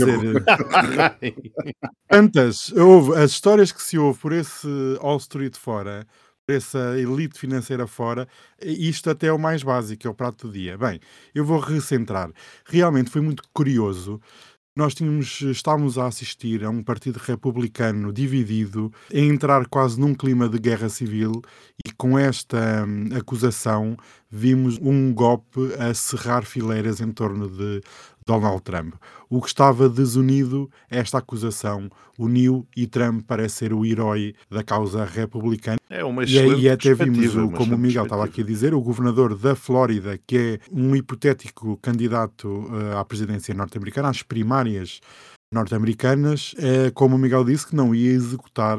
tantas, 2.10 2.74
houve, 2.74 3.18
as 3.18 3.32
histórias 3.32 3.72
que 3.72 3.82
se 3.82 3.98
ouve 3.98 4.20
por 4.20 4.34
esse 4.34 4.68
Wall 5.02 5.18
Street 5.18 5.56
fora 5.56 6.06
essa 6.52 7.00
elite 7.00 7.40
financeira 7.40 7.88
fora, 7.88 8.28
isto 8.62 9.10
até 9.10 9.28
é 9.28 9.34
o 9.34 9.40
mais 9.40 9.64
básico, 9.64 10.08
é 10.08 10.10
o 10.10 10.14
prato 10.14 10.48
do 10.48 10.54
dia. 10.54 10.78
Bem, 10.78 11.00
eu 11.34 11.46
vou 11.46 11.60
recentrar. 11.60 12.32
Realmente 12.66 13.10
foi 13.10 13.22
muito 13.22 13.44
curioso. 13.54 14.20
Nós 14.76 14.94
tínhamos, 14.94 15.42
estávamos 15.42 15.98
a 15.98 16.08
assistir 16.08 16.64
a 16.64 16.70
um 16.70 16.82
partido 16.82 17.18
republicano 17.18 18.14
dividido, 18.14 18.94
a 19.14 19.18
entrar 19.18 19.68
quase 19.68 20.00
num 20.00 20.14
clima 20.14 20.48
de 20.48 20.58
guerra 20.58 20.88
civil, 20.88 21.42
e 21.86 21.92
com 21.92 22.18
esta 22.18 22.86
hum, 22.88 23.10
acusação 23.14 23.98
vimos 24.32 24.78
um 24.82 25.14
golpe 25.14 25.60
a 25.78 25.94
cerrar 25.94 26.46
fileiras 26.46 27.02
em 27.02 27.12
torno 27.12 27.50
de, 27.50 27.82
Donald 28.30 28.62
Trump. 28.62 28.94
O 29.28 29.42
que 29.42 29.48
estava 29.48 29.90
desunido, 29.90 30.70
esta 30.88 31.18
acusação, 31.18 31.90
uniu 32.18 32.68
e 32.78 32.86
Trump 32.86 33.24
parece 33.28 33.56
ser 33.56 33.74
o 33.74 33.84
herói 33.84 34.36
da 34.52 34.64
causa 34.64 35.04
republicana. 35.04 35.80
É 35.90 36.04
uma 36.04 36.24
E 36.24 36.38
aí 36.38 36.46
excelente 36.46 36.70
até 36.70 36.94
vimos, 36.94 37.36
o, 37.36 37.50
como 37.50 37.52
o 37.52 37.54
excelente 37.54 37.82
Miguel 37.82 38.04
estava 38.04 38.26
aqui 38.26 38.42
a 38.42 38.46
dizer, 38.46 38.76
o 38.76 38.82
governador 38.82 39.36
da 39.36 39.56
Flórida, 39.56 40.20
que 40.28 40.38
é 40.38 40.60
um 40.72 40.96
hipotético 40.96 41.78
candidato 41.78 42.70
eh, 42.72 42.98
à 43.00 43.04
presidência 43.04 43.54
norte-americana, 43.56 44.10
às 44.10 44.22
primárias 44.22 45.00
norte-americanas, 45.52 46.54
eh, 46.60 46.92
como 46.94 47.16
o 47.16 47.20
Miguel 47.20 47.44
disse, 47.44 47.66
que 47.66 47.76
não 47.76 47.96
ia 47.96 48.12
executar 48.12 48.78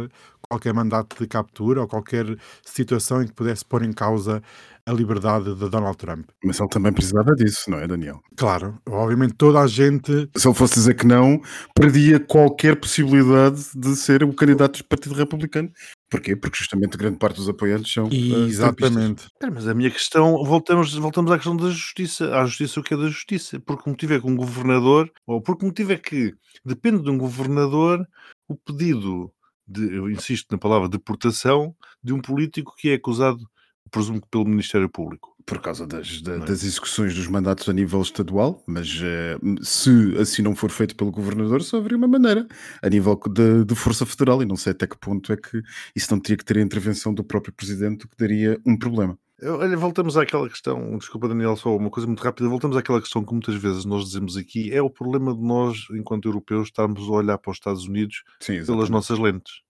qualquer 0.50 0.74
mandato 0.74 1.16
de 1.16 1.28
captura 1.28 1.80
ou 1.80 1.86
qualquer 1.86 2.26
situação 2.64 3.22
em 3.22 3.26
que 3.28 3.32
pudesse 3.32 3.64
pôr 3.64 3.84
em 3.84 3.92
causa 3.92 4.42
a 4.84 4.92
liberdade 4.92 5.54
de 5.54 5.68
Donald 5.68 5.96
Trump. 5.96 6.28
Mas 6.44 6.58
ele 6.58 6.68
também 6.68 6.92
precisava 6.92 7.32
disso, 7.36 7.70
não 7.70 7.78
é, 7.78 7.86
Daniel? 7.86 8.20
Claro, 8.36 8.76
obviamente 8.88 9.34
toda 9.34 9.60
a 9.60 9.66
gente 9.68 10.28
Se 10.36 10.48
ele 10.48 10.54
fosse 10.54 10.74
dizer 10.74 10.94
que 10.94 11.06
não, 11.06 11.40
perdia 11.72 12.18
qualquer 12.18 12.74
possibilidade 12.74 13.62
de 13.76 13.94
ser 13.94 14.24
o 14.24 14.34
candidato 14.34 14.78
do 14.78 14.84
Partido 14.86 15.14
Republicano. 15.14 15.70
Porquê? 16.10 16.34
Porque 16.34 16.58
justamente 16.58 16.96
grande 16.96 17.18
parte 17.18 17.36
dos 17.36 17.48
apoiantes 17.48 17.92
são. 17.92 18.08
eh. 18.08 18.48
Exatamente. 18.48 19.28
Mas 19.54 19.68
a 19.68 19.74
minha 19.74 19.90
questão, 19.90 20.42
voltamos, 20.44 20.92
voltamos 20.94 21.30
à 21.30 21.36
questão 21.36 21.56
da 21.56 21.70
justiça. 21.70 22.34
À 22.36 22.44
justiça, 22.44 22.80
o 22.80 22.82
que 22.82 22.94
é 22.94 22.96
da 22.96 23.06
justiça? 23.06 23.60
Por 23.60 23.80
que 23.80 23.88
motivo 23.88 24.14
é 24.14 24.20
que 24.20 24.26
um 24.26 24.34
governador, 24.34 25.08
ou 25.28 25.40
por 25.40 25.56
que 25.56 25.64
motivo 25.64 25.92
é 25.92 25.96
que 25.96 26.34
depende 26.64 27.04
de 27.04 27.10
um 27.10 27.18
governador 27.18 28.04
o 28.48 28.56
pedido 28.56 29.32
de, 29.70 29.94
eu 29.94 30.10
insisto 30.10 30.50
na 30.50 30.58
palavra 30.58 30.88
deportação, 30.88 31.74
de 32.02 32.12
um 32.12 32.20
político 32.20 32.74
que 32.76 32.90
é 32.90 32.94
acusado, 32.94 33.48
presumo 33.90 34.20
que 34.20 34.28
pelo 34.30 34.44
Ministério 34.44 34.88
Público. 34.88 35.30
Por 35.44 35.60
causa 35.60 35.84
das, 35.86 36.22
da- 36.22 36.34
é? 36.34 36.38
das 36.38 36.62
execuções 36.62 37.12
dos 37.14 37.26
mandatos 37.26 37.68
a 37.68 37.72
nível 37.72 38.00
estadual, 38.02 38.62
mas 38.68 39.00
eh, 39.02 39.36
se 39.62 39.90
assim 40.20 40.42
não 40.42 40.54
for 40.54 40.70
feito 40.70 40.94
pelo 40.94 41.10
governador, 41.10 41.62
só 41.62 41.78
haveria 41.78 41.96
uma 41.98 42.06
maneira 42.06 42.46
a 42.82 42.88
nível 42.88 43.18
de, 43.28 43.64
de 43.64 43.74
força 43.74 44.06
federal. 44.06 44.42
E 44.42 44.46
não 44.46 44.54
sei 44.54 44.72
até 44.72 44.86
que 44.86 44.96
ponto 44.98 45.32
é 45.32 45.36
que 45.36 45.60
isso 45.96 46.12
não 46.12 46.20
teria 46.20 46.36
que 46.36 46.44
ter 46.44 46.58
a 46.58 46.62
intervenção 46.62 47.12
do 47.12 47.24
próprio 47.24 47.52
presidente, 47.52 48.04
o 48.04 48.08
que 48.08 48.16
daria 48.16 48.60
um 48.64 48.78
problema. 48.78 49.18
Olha, 49.42 49.76
voltamos 49.76 50.16
àquela 50.16 50.48
questão, 50.48 50.98
desculpa 50.98 51.28
Daniel, 51.28 51.56
só 51.56 51.74
uma 51.76 51.90
coisa 51.90 52.06
muito 52.06 52.22
rápida, 52.22 52.48
voltamos 52.48 52.76
àquela 52.76 53.00
questão 53.00 53.24
que 53.24 53.32
muitas 53.32 53.54
vezes 53.54 53.84
nós 53.84 54.04
dizemos 54.04 54.36
aqui, 54.36 54.72
é 54.72 54.82
o 54.82 54.90
problema 54.90 55.34
de 55.34 55.42
nós, 55.42 55.86
enquanto 55.92 56.26
europeus, 56.28 56.68
estarmos 56.68 57.08
a 57.08 57.12
olhar 57.12 57.38
para 57.38 57.50
os 57.50 57.56
Estados 57.56 57.86
Unidos 57.86 58.22
Sim, 58.40 58.64
pelas 58.64 58.90
nossas 58.90 59.18
lentes. 59.18 59.60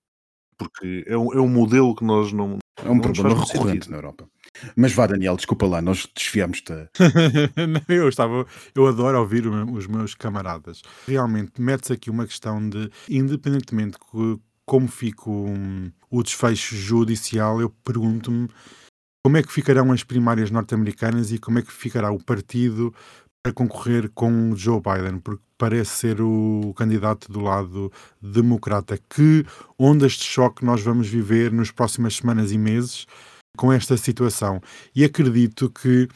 Porque 0.58 1.04
é 1.06 1.16
um, 1.16 1.32
é 1.32 1.40
um 1.40 1.48
modelo 1.48 1.94
que 1.94 2.04
nós 2.04 2.32
não. 2.32 2.58
É 2.84 2.88
um 2.90 2.94
não 2.94 3.00
problema 3.00 3.30
recorrente 3.30 3.84
sentido. 3.84 3.90
na 3.90 3.96
Europa. 3.98 4.28
Mas 4.76 4.92
vá, 4.92 5.06
Daniel, 5.06 5.36
desculpa 5.36 5.66
lá, 5.66 5.80
nós 5.80 6.06
a- 6.06 6.88
Não, 7.66 7.82
eu 7.94 8.08
estava, 8.08 8.46
eu 8.74 8.86
adoro 8.86 9.18
ouvir 9.18 9.46
o 9.46 9.72
os 9.72 9.86
meus 9.86 10.14
camaradas. 10.14 10.82
Realmente 11.06 11.60
mete-se 11.60 11.92
aqui 11.92 12.10
uma 12.10 12.26
questão 12.26 12.68
de, 12.68 12.90
independentemente 13.08 13.96
de 14.12 14.38
como 14.66 14.86
fica 14.86 15.28
um, 15.30 15.90
o 16.10 16.22
desfecho 16.22 16.76
judicial, 16.76 17.60
eu 17.60 17.70
pergunto-me 17.84 18.48
como 19.22 19.36
é 19.36 19.42
que 19.42 19.52
ficarão 19.52 19.92
as 19.92 20.02
primárias 20.02 20.50
norte-americanas 20.50 21.30
e 21.32 21.38
como 21.38 21.58
é 21.58 21.62
que 21.62 21.72
ficará 21.72 22.10
o 22.10 22.22
partido 22.22 22.94
para 23.42 23.52
concorrer 23.52 24.10
com 24.14 24.54
Joe 24.54 24.80
Biden, 24.80 25.18
porque 25.18 25.42
parece 25.56 25.90
ser 25.90 26.20
o 26.20 26.72
candidato 26.76 27.30
do 27.30 27.40
lado 27.40 27.92
democrata. 28.20 28.98
Que 29.08 29.44
ondas 29.78 30.12
de 30.12 30.24
choque 30.24 30.64
nós 30.64 30.82
vamos 30.82 31.08
viver 31.08 31.52
nas 31.52 31.70
próximas 31.70 32.16
semanas 32.16 32.52
e 32.52 32.58
meses 32.58 33.06
com 33.56 33.72
esta 33.72 33.96
situação? 33.96 34.60
E 34.94 35.04
acredito 35.04 35.70
que 35.70 36.08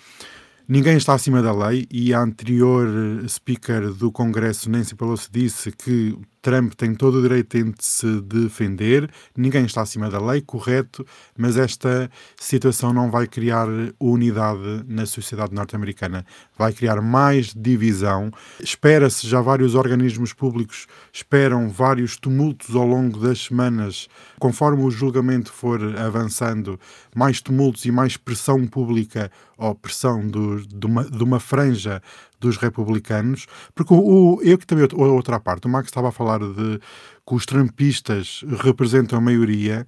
ninguém 0.68 0.96
está 0.96 1.14
acima 1.14 1.42
da 1.42 1.52
lei 1.52 1.86
e 1.90 2.12
a 2.12 2.20
anterior 2.20 2.88
speaker 3.28 3.92
do 3.92 4.12
Congresso, 4.12 4.70
Nancy 4.70 4.94
Pelosi, 4.94 5.28
disse 5.30 5.72
que 5.72 6.16
Trump 6.44 6.74
tem 6.74 6.94
todo 6.94 7.18
o 7.18 7.22
direito 7.22 7.56
de 7.64 7.72
se 7.82 8.20
defender, 8.20 9.10
ninguém 9.34 9.64
está 9.64 9.80
acima 9.80 10.10
da 10.10 10.20
lei, 10.20 10.42
correto, 10.42 11.02
mas 11.38 11.56
esta 11.56 12.10
situação 12.38 12.92
não 12.92 13.10
vai 13.10 13.26
criar 13.26 13.66
unidade 13.98 14.84
na 14.86 15.06
sociedade 15.06 15.54
norte-americana, 15.54 16.26
vai 16.58 16.74
criar 16.74 17.00
mais 17.00 17.54
divisão. 17.56 18.30
Espera-se, 18.60 19.26
já 19.26 19.40
vários 19.40 19.74
organismos 19.74 20.34
públicos 20.34 20.86
esperam 21.10 21.70
vários 21.70 22.18
tumultos 22.18 22.76
ao 22.76 22.86
longo 22.86 23.18
das 23.18 23.38
semanas, 23.46 24.06
conforme 24.38 24.82
o 24.82 24.90
julgamento 24.90 25.50
for 25.50 25.80
avançando, 25.98 26.78
mais 27.16 27.40
tumultos 27.40 27.86
e 27.86 27.90
mais 27.90 28.18
pressão 28.18 28.66
pública 28.66 29.30
ou 29.56 29.74
pressão 29.74 30.26
do- 30.26 30.60
de, 30.66 30.86
uma, 30.86 31.04
de 31.04 31.22
uma 31.24 31.40
franja 31.40 32.02
dos 32.44 32.56
republicanos, 32.56 33.46
porque 33.74 33.92
o, 33.92 33.98
o- 34.36 34.42
eu 34.42 34.56
que 34.58 34.66
também 34.66 34.86
outra- 34.92 35.40
parte, 35.40 35.66
o 35.66 35.70
Max 35.70 35.88
estava 35.88 36.08
a 36.08 36.12
falar 36.12 36.38
de 36.40 36.78
que 37.26 37.34
os 37.34 37.44
trumpistas 37.46 38.44
representam 38.62 39.18
a 39.18 39.20
maioria, 39.20 39.86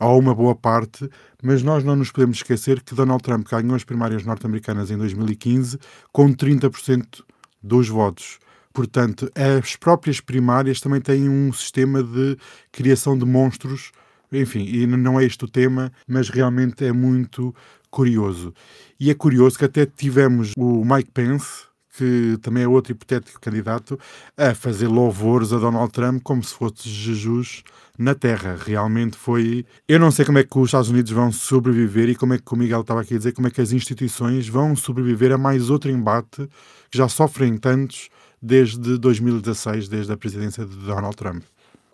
ou 0.00 0.18
uma 0.18 0.34
boa 0.34 0.54
parte, 0.54 1.08
mas 1.42 1.62
nós 1.62 1.84
não 1.84 1.94
nos 1.94 2.10
podemos 2.10 2.38
esquecer 2.38 2.80
que 2.82 2.94
Donald 2.94 3.22
Trump 3.22 3.46
ganhou 3.48 3.74
as 3.74 3.84
primárias 3.84 4.24
norte-americanas 4.24 4.90
em 4.90 4.96
2015 4.96 5.78
com 6.10 6.32
30% 6.32 7.22
dos 7.62 7.88
votos. 7.88 8.38
Portanto, 8.72 9.30
as 9.34 9.76
próprias 9.76 10.20
primárias 10.20 10.80
também 10.80 11.00
têm 11.00 11.28
um 11.28 11.52
sistema 11.52 12.02
de 12.02 12.38
criação 12.72 13.18
de 13.18 13.26
monstros, 13.26 13.90
enfim, 14.32 14.64
e 14.64 14.86
não 14.86 15.20
é 15.20 15.24
este 15.24 15.44
o 15.44 15.48
tema, 15.48 15.92
mas 16.06 16.28
realmente 16.30 16.84
é 16.84 16.92
muito 16.92 17.54
curioso. 17.90 18.54
E 18.98 19.10
é 19.10 19.14
curioso 19.14 19.58
que 19.58 19.64
até 19.64 19.84
tivemos 19.84 20.52
o 20.56 20.84
Mike 20.84 21.10
Pence, 21.10 21.64
que 22.00 22.38
também 22.40 22.62
é 22.62 22.68
outro 22.68 22.92
hipotético 22.92 23.38
candidato, 23.38 24.00
a 24.34 24.54
fazer 24.54 24.88
louvores 24.88 25.52
a 25.52 25.58
Donald 25.58 25.92
Trump 25.92 26.22
como 26.22 26.42
se 26.42 26.54
fosse 26.54 26.88
Jesus 26.88 27.62
na 27.98 28.14
Terra. 28.14 28.56
Realmente 28.58 29.18
foi. 29.18 29.66
Eu 29.86 30.00
não 30.00 30.10
sei 30.10 30.24
como 30.24 30.38
é 30.38 30.44
que 30.44 30.58
os 30.58 30.68
Estados 30.68 30.88
Unidos 30.88 31.12
vão 31.12 31.30
sobreviver 31.30 32.08
e 32.08 32.14
como 32.14 32.32
é 32.32 32.38
que 32.38 32.54
o 32.54 32.56
Miguel 32.56 32.80
estava 32.80 33.02
aqui 33.02 33.14
a 33.14 33.18
dizer, 33.18 33.32
como 33.32 33.48
é 33.48 33.50
que 33.50 33.60
as 33.60 33.72
instituições 33.72 34.48
vão 34.48 34.74
sobreviver 34.74 35.30
a 35.30 35.36
mais 35.36 35.68
outro 35.68 35.90
embate 35.90 36.48
que 36.90 36.96
já 36.96 37.06
sofrem 37.06 37.58
tantos 37.58 38.08
desde 38.40 38.96
2016, 38.96 39.86
desde 39.86 40.10
a 40.10 40.16
presidência 40.16 40.64
de 40.64 40.76
Donald 40.76 41.14
Trump. 41.14 41.42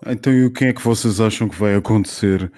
Então, 0.06 0.32
e 0.32 0.48
quem 0.50 0.68
é 0.68 0.72
que 0.72 0.82
vocês 0.82 1.20
acham 1.20 1.48
que 1.48 1.58
vai 1.58 1.74
acontecer 1.74 2.52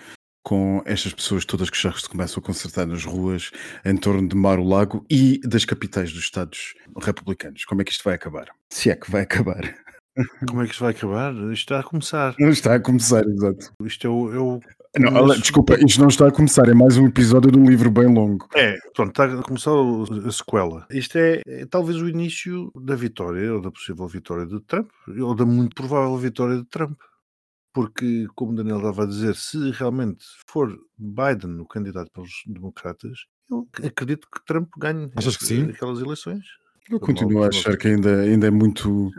com 0.49 0.83
estas 0.87 1.12
pessoas 1.12 1.45
todas 1.45 1.69
que 1.69 1.81
já 1.81 1.93
se 1.93 2.09
começam 2.09 2.40
a 2.43 2.47
concertar 2.47 2.87
nas 2.87 3.05
ruas 3.05 3.50
em 3.85 3.95
torno 3.97 4.26
de 4.26 4.35
Mar 4.35 4.59
o 4.59 4.64
Lago 4.67 5.05
e 5.11 5.38
das 5.45 5.67
capitais 5.67 6.11
dos 6.11 6.23
Estados 6.23 6.75
republicanos? 6.99 7.67
Como 7.67 7.83
é 7.83 7.85
que 7.85 7.93
isto 7.93 8.02
vai 8.02 8.14
acabar? 8.14 8.47
Se 8.71 8.88
é 8.90 8.97
que 8.97 9.11
vai 9.11 9.23
acabar. 9.23 9.75
Como 10.49 10.62
é 10.62 10.64
que 10.64 10.73
isto 10.73 10.81
vai 10.81 10.93
acabar? 10.93 11.33
Isto 11.35 11.52
está 11.52 11.81
a 11.81 11.83
começar. 11.83 12.35
Não 12.40 12.49
está 12.49 12.75
a 12.75 12.81
começar, 12.81 13.25
exato. 13.26 13.73
Isto 13.85 14.07
é 14.07 14.11
o. 14.11 14.33
É, 14.33 14.38
o- 14.38 14.61
Não, 14.99 15.26
Mas- 15.26 15.38
desculpa, 15.40 15.76
isto 15.87 16.00
não 16.00 16.09
está 16.09 16.26
a 16.26 16.33
começar, 16.33 16.67
é 16.67 16.75
mais 16.75 16.97
um 16.97 17.07
episódio 17.07 17.52
de 17.52 17.59
um 17.59 17.64
livro 17.67 17.90
bem 17.90 18.07
longo. 18.12 18.49
é, 18.57 18.76
pronto, 18.95 19.11
está 19.11 19.25
a 19.26 19.43
começar 19.43 19.71
a 20.26 20.33
sequela. 20.33 20.87
Isto 20.90 21.19
é, 21.19 21.43
é 21.47 21.67
talvez 21.67 22.00
o 22.00 22.09
início 22.09 22.73
da 22.75 22.97
vitória, 22.97 23.52
ou 23.55 23.61
da 23.61 23.71
possível 23.71 24.09
vitória 24.09 24.47
de 24.47 24.59
Trump, 24.61 24.88
ou 25.21 25.35
da 25.35 25.45
muito 25.45 25.75
provável 25.76 26.17
vitória 26.17 26.57
de 26.57 26.64
Trump. 26.64 26.99
Porque, 27.79 28.27
como 28.35 28.57
Daniel 28.57 28.79
estava 28.79 29.05
a 29.05 29.07
dizer, 29.07 29.37
se 29.37 29.71
realmente 29.71 30.25
for 30.49 30.77
Biden 30.99 31.61
o 31.61 31.65
candidato 31.65 32.11
pelos 32.11 32.43
democratas, 32.45 33.21
eu 33.49 33.69
acredito 33.85 34.27
que 34.35 34.45
Trump 34.45 34.69
ganhe 34.77 35.09
Achas 35.15 35.37
que 35.37 35.47
sim? 35.47 35.71
aquelas 35.71 36.01
eleições. 36.01 36.45
Eu 36.91 36.99
continuo 36.99 37.45
a 37.45 37.47
achar 37.47 37.77
que 37.77 37.87
ainda, 37.87 38.23
ainda 38.23 38.49
é 38.49 38.51
muito 38.51 39.13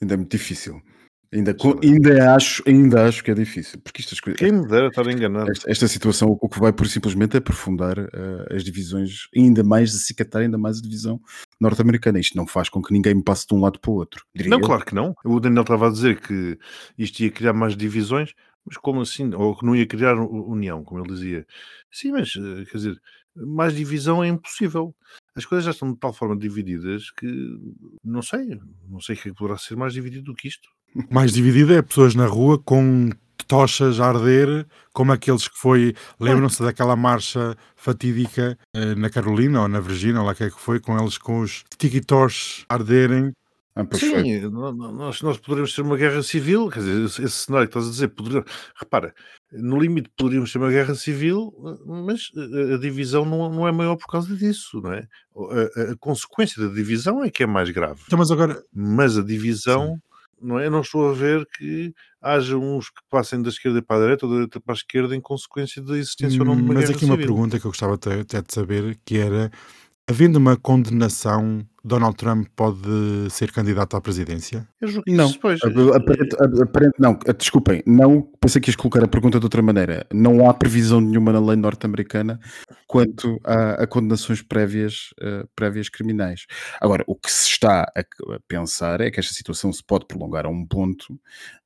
ainda 0.00 0.14
é 0.14 0.16
muito 0.16 0.30
difícil. 0.30 0.80
Ainda, 1.30 1.54
ainda, 1.82 2.34
acho, 2.34 2.62
ainda 2.66 3.06
acho 3.06 3.22
que 3.22 3.30
é 3.30 3.34
difícil, 3.34 3.78
porque 3.80 4.00
estas 4.00 4.18
coisas. 4.18 4.38
Quem 4.38 4.50
me 4.50 4.66
dera 4.66 4.88
estar 4.88 5.06
enganado. 5.06 5.50
Esta, 5.50 5.70
esta 5.70 5.88
situação 5.88 6.38
o 6.40 6.48
que 6.48 6.58
vai 6.58 6.72
por 6.72 6.88
simplesmente 6.88 7.36
aprofundar 7.36 7.98
eh, 7.98 8.56
as 8.56 8.64
divisões, 8.64 9.28
ainda 9.36 9.62
mais 9.62 9.94
acicatar 9.94 10.40
ainda 10.40 10.56
mais 10.56 10.78
a 10.78 10.80
divisão 10.80 11.20
norte-americana. 11.60 12.18
Isto 12.18 12.34
não 12.34 12.46
faz 12.46 12.70
com 12.70 12.80
que 12.80 12.94
ninguém 12.94 13.20
passe 13.20 13.46
de 13.46 13.54
um 13.54 13.60
lado 13.60 13.78
para 13.78 13.90
o 13.90 13.94
outro. 13.94 14.24
Não, 14.46 14.58
eu. 14.58 14.64
claro 14.64 14.84
que 14.86 14.94
não. 14.94 15.14
O 15.22 15.38
Daniel 15.38 15.62
estava 15.62 15.88
a 15.88 15.90
dizer 15.90 16.18
que 16.18 16.58
isto 16.96 17.20
ia 17.20 17.30
criar 17.30 17.52
mais 17.52 17.76
divisões, 17.76 18.32
mas 18.64 18.78
como 18.78 19.02
assim? 19.02 19.34
Ou 19.34 19.54
que 19.54 19.66
não 19.66 19.76
ia 19.76 19.86
criar 19.86 20.14
união, 20.18 20.82
como 20.82 21.00
ele 21.00 21.12
dizia. 21.12 21.46
Sim, 21.92 22.12
mas 22.12 22.34
eh, 22.36 22.64
quer 22.64 22.78
dizer, 22.78 23.02
mais 23.36 23.74
divisão 23.74 24.24
é 24.24 24.28
impossível. 24.28 24.94
As 25.36 25.44
coisas 25.44 25.66
já 25.66 25.72
estão 25.72 25.92
de 25.92 25.98
tal 25.98 26.14
forma 26.14 26.36
divididas 26.38 27.10
que 27.10 27.26
não 28.02 28.22
sei, 28.22 28.58
não 28.88 29.00
sei 29.00 29.14
o 29.14 29.18
que 29.18 29.28
é 29.28 29.32
que 29.32 29.38
poderá 29.38 29.58
ser 29.58 29.76
mais 29.76 29.92
dividido 29.92 30.24
do 30.24 30.34
que 30.34 30.48
isto. 30.48 30.68
Mais 31.10 31.32
dividida 31.32 31.74
é 31.74 31.82
pessoas 31.82 32.14
na 32.14 32.26
rua 32.26 32.58
com 32.58 33.10
tochas 33.46 33.98
a 34.00 34.08
arder, 34.08 34.66
como 34.92 35.12
aqueles 35.12 35.48
que 35.48 35.58
foi. 35.58 35.94
Lembram-se 36.20 36.62
daquela 36.62 36.96
marcha 36.96 37.56
fatídica 37.76 38.58
eh, 38.74 38.94
na 38.94 39.08
Carolina 39.08 39.62
ou 39.62 39.68
na 39.68 39.80
Virgínia, 39.80 40.20
ou 40.20 40.26
lá 40.26 40.34
que 40.34 40.44
é 40.44 40.50
que 40.50 40.60
foi, 40.60 40.80
com 40.80 40.98
eles 40.98 41.16
com 41.18 41.40
os 41.40 41.64
tiki-torches 41.78 42.64
a 42.68 42.74
arderem. 42.74 43.32
Ah. 43.76 43.86
Sim, 43.94 44.40
nó- 44.50 44.72
nó- 44.72 44.90
nós, 44.90 45.22
nós 45.22 45.38
poderíamos 45.38 45.72
ter 45.72 45.82
uma 45.82 45.96
guerra 45.96 46.20
civil, 46.22 46.68
quer 46.68 46.80
dizer, 46.80 47.04
esse, 47.24 47.30
cenário 47.30 47.68
que 47.68 47.70
estás 47.78 47.86
a 47.86 47.90
dizer, 47.92 48.08
poderia, 48.08 48.44
repara, 48.76 49.14
no 49.52 49.78
limite 49.80 50.10
poderíamos 50.18 50.52
ter 50.52 50.58
uma 50.58 50.68
guerra 50.68 50.96
civil, 50.96 51.52
mas 51.86 52.22
a, 52.74 52.76
divisão 52.78 53.24
não, 53.24 53.48
não 53.48 53.68
é 53.68 53.70
maior 53.72 53.94
por 53.96 54.08
causa 54.08 54.34
disso, 54.34 54.80
não 54.82 54.92
é? 54.92 55.06
A, 55.36 55.80
a- 55.80 55.92
a 55.92 55.96
consequência 56.00 56.60
da 56.60 56.74
divisão 56.74 57.22
é 57.22 57.30
que 57.30 57.44
é 57.44 57.46
mais 57.46 57.70
grave, 57.70 58.00
Então, 58.04 58.18
mas 58.18 58.32
agora, 58.32 58.60
mas 58.74 59.16
a 59.16 59.22
divisão, 59.22 59.96
não 60.40 60.58
é? 60.58 60.66
Eu 60.66 60.70
não 60.70 60.80
estou 60.80 61.10
a 61.10 61.14
ver 61.14 61.46
que 61.56 61.92
haja 62.20 62.56
uns 62.56 62.90
que 62.90 63.00
passem 63.10 63.40
da 63.42 63.48
esquerda 63.48 63.82
para 63.82 63.96
a 63.96 64.00
direita 64.00 64.26
ou 64.26 64.30
da 64.30 64.36
direita 64.38 64.60
para 64.60 64.74
a 64.74 64.76
esquerda 64.76 65.14
em 65.16 65.20
consequência 65.20 65.82
da 65.82 65.96
existência 65.96 66.40
ou 66.40 66.46
não 66.46 66.56
de 66.56 66.62
uma 66.62 66.74
mas 66.74 66.90
aqui 66.90 67.04
uma 67.04 67.16
civil. 67.16 67.26
pergunta 67.26 67.58
que 67.58 67.66
eu 67.66 67.70
gostava 67.70 67.94
até 67.94 68.22
de 68.22 68.54
saber, 68.54 68.98
que 69.04 69.18
era, 69.18 69.50
havendo 70.08 70.36
uma 70.36 70.56
condenação, 70.56 71.66
Donald 71.88 72.16
Trump 72.16 72.46
pode 72.54 72.78
ser 73.30 73.50
candidato 73.50 73.96
à 73.96 74.00
presidência? 74.00 74.68
Eu 74.80 74.88
julgo 74.88 75.04
que 75.04 75.12
Não, 75.12 75.26
isso, 75.28 75.40
pois, 75.40 75.60
ap- 75.62 75.76
aparente, 75.96 76.36
ap- 76.36 76.62
aparente- 76.62 76.94
não, 76.98 77.18
eh, 77.26 77.32
desculpem, 77.32 77.82
não, 77.86 78.22
pensei 78.40 78.60
que 78.60 78.68
ias 78.70 78.76
colocar 78.76 79.02
a 79.02 79.08
pergunta 79.08 79.40
de 79.40 79.46
outra 79.46 79.60
maneira. 79.62 80.06
Não 80.12 80.48
há 80.48 80.54
previsão 80.54 81.00
nenhuma 81.00 81.32
na 81.32 81.40
lei 81.40 81.56
norte-americana 81.56 82.38
quanto 82.86 83.40
a, 83.44 83.82
a 83.82 83.86
condenações 83.86 84.40
prévias, 84.42 85.10
eh, 85.20 85.44
prévias 85.56 85.88
criminais. 85.88 86.46
Agora, 86.80 87.02
o 87.06 87.16
que 87.16 87.30
se 87.32 87.46
está 87.48 87.82
a, 87.96 88.00
a 88.00 88.40
pensar 88.46 89.00
é 89.00 89.10
que 89.10 89.18
esta 89.18 89.34
situação 89.34 89.72
se 89.72 89.82
pode 89.82 90.06
prolongar 90.06 90.46
a 90.46 90.48
um 90.48 90.64
ponto 90.66 91.18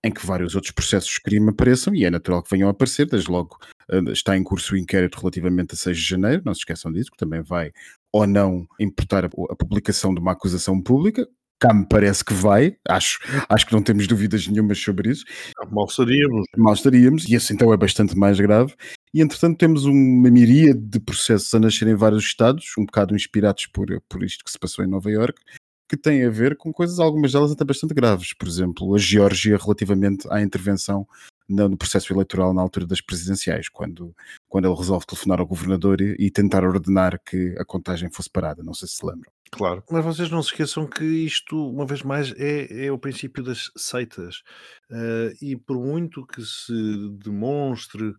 em 0.05 0.11
que 0.11 0.25
vários 0.27 0.55
outros 0.55 0.73
processos 0.73 1.11
de 1.13 1.21
crime 1.21 1.51
apareçam 1.51 1.95
e 1.95 2.05
é 2.05 2.11
natural 2.11 2.43
que 2.43 2.51
venham 2.51 2.69
a 2.69 2.73
aparecer, 2.73 3.07
desde 3.07 3.31
logo 3.31 3.57
eh, 3.91 4.01
está 4.13 4.37
em 4.37 4.43
curso 4.43 4.75
o 4.75 4.79
inquérito 4.79 5.19
relativamente 5.21 5.75
a 5.75 5.77
6 5.77 5.97
de 5.97 6.05
janeiro, 6.05 6.43
não 6.45 6.55
se 6.55 6.61
esqueçam 6.61 6.91
disso, 6.93 7.11
que 7.11 7.17
também 7.17 7.41
vai 7.43 7.73
ou 8.13 8.27
não 8.27 8.67
importar 8.79 9.25
a, 9.25 9.57
publicação 9.57 10.15
de 10.15 10.21
uma 10.21 10.33
acusação 10.33 10.81
pública. 10.81 11.27
Cá 11.59 11.73
me 11.73 11.87
parece 11.87 12.25
que 12.25 12.35
vai, 12.35 12.77
acho, 12.89 13.21
acho 13.49 13.67
que 13.67 13.73
não 13.73 13.83
temos 13.83 14.09
dúvidas 14.09 14.47
nenhumas 14.49 14.79
sobre 14.79 15.11
isso. 15.11 15.25
mal 15.71 15.89
seríamos. 15.89 16.45
Mal 16.57 16.75
estaríamos, 16.75 17.25
e 17.29 17.37
esse 17.37 17.53
então 17.55 17.73
é 17.73 17.77
bastante 17.77 18.17
mais 18.19 18.39
grave. 18.39 18.75
E 19.15 19.21
entretanto 19.23 19.59
temos 19.59 19.85
uma 19.85 20.31
miríade 20.31 20.81
de 20.81 20.99
processos 20.99 21.55
a 21.55 21.61
nascer 21.61 21.87
em 21.87 21.95
vários 21.95 22.25
estados, 22.25 22.73
um 22.77 22.85
bocado 22.85 23.15
inspirados 23.15 23.67
por, 23.67 23.87
por 24.09 24.25
isto 24.25 24.45
que 24.45 24.51
se 24.51 24.59
passou 24.59 24.85
em 24.85 24.89
Nova 24.89 25.09
Iorque, 25.09 25.41
que 25.89 25.97
têm 25.97 26.25
a 26.25 26.31
ver 26.31 26.57
com 26.57 26.73
coisas, 26.73 26.99
algumas 26.99 27.33
delas 27.33 27.53
até 27.53 27.65
bastante 27.65 27.95
graves. 27.95 28.33
Por 28.33 28.49
exemplo, 28.49 28.95
a 28.95 28.99
Geórgia 28.99 29.57
relativamente 29.57 30.27
à 30.31 30.43
intervenção 30.43 31.07
no 31.53 31.69
no 31.69 31.77
processo 31.77 32.13
eleitoral 32.13 32.55
na 32.55 32.63
altura 32.63 32.87
das 32.87 33.01
presidenciais, 33.01 33.69
quando, 33.69 34.15
quando 34.49 34.67
ele 34.67 34.77
resolve 34.77 35.07
telefonar 35.07 35.41
ao 35.41 35.47
governador 35.47 36.01
e, 36.01 36.17
e 36.19 36.31
tentar 36.31 36.65
ordenar 36.65 37.21
que 37.25 37.55
a 37.59 37.65
contagem 37.65 38.11
fosse 38.11 38.31
parada. 38.31 38.63
Não 38.63 38.75
sei 38.75 38.89
se 38.89 39.03
se 39.03 39.07
lembram. 39.07 39.31
Claro. 39.51 39.85
Mas 39.91 40.05
vocês 40.05 40.31
não 40.31 40.43
se 40.43 40.51
esqueçam 40.51 40.87
que 40.87 41.05
isto, 41.05 41.69
uma 41.69 41.85
vez 41.85 42.03
mais, 42.03 42.33
é, 42.39 42.87
é 42.87 42.93
o 42.93 42.99
princípio 42.99 43.43
das 43.43 43.71
seitas. 43.77 44.43
Eh, 44.91 45.35
e 45.43 45.57
por 45.57 45.79
muito 45.79 46.27
que 46.27 46.43
se 46.43 46.73
demonstre, 47.19 48.15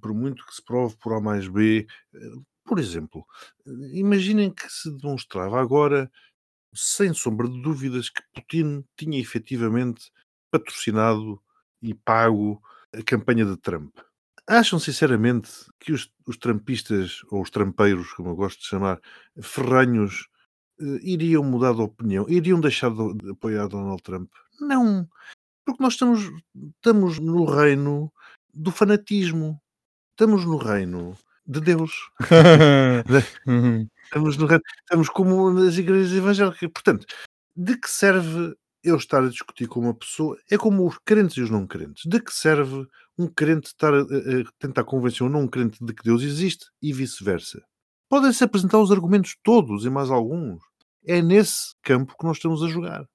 por 0.00 0.14
muito 0.14 0.46
que 0.46 0.54
se 0.54 0.62
prove 0.64 0.96
por 0.98 1.12
A 1.14 1.20
mais 1.20 1.48
B, 1.48 1.86
eh, 2.14 2.18
por 2.64 2.78
exemplo, 2.78 3.24
imaginem 3.92 4.52
que 4.52 4.68
se 4.68 4.90
demonstrava 4.96 5.60
agora, 5.60 6.10
sem 6.74 7.12
sombra 7.14 7.48
de 7.48 7.60
dúvidas, 7.62 8.10
que 8.10 8.22
Putin 8.34 8.84
tinha 8.96 9.20
efetivamente 9.20 10.10
patrocinado 10.50 11.40
e 11.82 11.94
pago 11.94 12.60
a 12.98 13.02
campanha 13.02 13.44
de 13.44 13.56
Trump. 13.56 13.94
Acham 14.48 14.78
sinceramente 14.78 15.50
que 15.80 15.92
os, 15.92 16.10
os 16.26 16.36
trampistas, 16.36 17.20
ou 17.30 17.42
os 17.42 17.50
trampeiros, 17.50 18.12
como 18.12 18.30
eu 18.30 18.36
gosto 18.36 18.60
de 18.60 18.66
chamar, 18.66 19.00
ferranhos, 19.42 20.28
eh, 20.80 20.98
iriam 21.02 21.42
mudar 21.42 21.72
de 21.74 21.80
opinião? 21.82 22.26
Iriam 22.28 22.60
deixar 22.60 22.90
de, 22.90 23.14
de 23.14 23.30
apoiar 23.30 23.66
Donald 23.68 24.02
Trump? 24.02 24.30
Não. 24.60 25.08
Porque 25.64 25.82
nós 25.82 25.94
estamos, 25.94 26.30
estamos 26.76 27.18
no 27.18 27.44
reino 27.44 28.12
do 28.54 28.70
fanatismo. 28.70 29.60
Estamos 30.12 30.44
no 30.44 30.56
reino 30.56 31.16
de 31.44 31.60
Deus. 31.60 31.92
Estamos, 34.04 34.36
no 34.36 34.46
reino- 34.46 34.62
estamos 34.80 35.08
como 35.08 35.50
nas 35.50 35.76
igrejas 35.76 36.12
evangélicas. 36.12 36.70
Portanto, 36.72 37.04
de 37.56 37.76
que 37.76 37.90
serve 37.90 38.54
eu 38.86 38.96
estar 38.96 39.22
a 39.22 39.28
discutir 39.28 39.66
com 39.68 39.80
uma 39.80 39.94
pessoa? 39.94 40.38
É 40.50 40.56
como 40.56 40.86
os 40.86 40.98
crentes 41.04 41.36
e 41.36 41.42
os 41.42 41.50
não 41.50 41.66
crentes. 41.66 42.04
De 42.06 42.20
que 42.20 42.32
serve 42.32 42.86
um 43.18 43.26
crente 43.28 43.68
estar 43.68 43.92
a, 43.94 44.00
a- 44.00 44.04
tentar 44.58 44.84
convencer 44.84 45.26
um 45.26 45.30
não 45.30 45.48
crente 45.48 45.84
de 45.84 45.92
que 45.94 46.02
Deus 46.04 46.22
existe 46.22 46.66
e 46.82 46.92
vice-versa? 46.92 47.62
Podem-se 48.08 48.44
apresentar 48.44 48.78
os 48.78 48.92
argumentos 48.92 49.36
todos 49.42 49.84
e 49.84 49.90
mais 49.90 50.10
alguns. 50.10 50.62
É 51.04 51.20
nesse 51.22 51.74
campo 51.82 52.14
que 52.18 52.24
nós 52.24 52.36
estamos 52.36 52.62
a 52.62 52.68
jogar. 52.68 53.06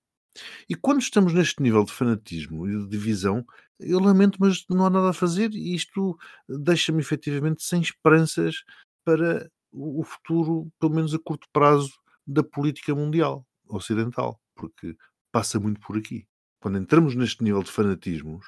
E 0.69 0.75
quando 0.75 1.01
estamos 1.01 1.33
neste 1.33 1.61
nível 1.61 1.83
de 1.83 1.91
fanatismo 1.91 2.67
e 2.67 2.77
de 2.83 2.87
divisão, 2.89 3.45
eu 3.79 3.99
lamento, 3.99 4.37
mas 4.39 4.63
não 4.69 4.85
há 4.85 4.89
nada 4.89 5.09
a 5.09 5.13
fazer 5.13 5.51
e 5.53 5.75
isto 5.75 6.17
deixa-me 6.47 6.99
efetivamente 7.01 7.63
sem 7.63 7.81
esperanças 7.81 8.63
para 9.03 9.49
o 9.73 10.03
futuro, 10.03 10.69
pelo 10.79 10.93
menos 10.93 11.13
a 11.13 11.19
curto 11.19 11.47
prazo, 11.51 11.91
da 12.25 12.43
política 12.43 12.93
mundial 12.95 13.45
ocidental, 13.67 14.39
porque 14.55 14.95
passa 15.31 15.59
muito 15.59 15.79
por 15.81 15.97
aqui. 15.97 16.27
Quando 16.59 16.77
entramos 16.77 17.15
neste 17.15 17.43
nível 17.43 17.63
de 17.63 17.71
fanatismos, 17.71 18.45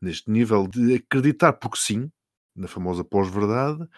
neste 0.00 0.30
nível 0.30 0.66
de 0.66 0.96
acreditar 0.96 1.52
porque 1.52 1.78
sim, 1.78 2.10
na 2.54 2.68
famosa 2.68 3.04
pós-verdade, 3.04 3.88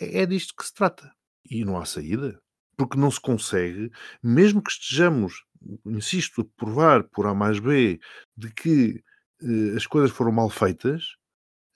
é, 0.00 0.22
é 0.22 0.26
disto 0.26 0.54
que 0.54 0.64
se 0.64 0.72
trata. 0.72 1.12
E 1.48 1.64
não 1.64 1.78
há 1.78 1.84
saída. 1.84 2.40
Porque 2.76 2.96
não 2.96 3.10
se 3.10 3.20
consegue, 3.20 3.90
mesmo 4.22 4.62
que 4.62 4.70
estejamos, 4.70 5.44
insisto, 5.84 6.40
a 6.40 6.44
provar 6.56 7.04
por 7.04 7.26
A 7.26 7.34
mais 7.34 7.58
B 7.58 8.00
de 8.36 8.50
que 8.52 9.02
eh, 9.42 9.76
as 9.76 9.86
coisas 9.86 10.10
foram 10.10 10.32
mal 10.32 10.48
feitas, 10.48 11.16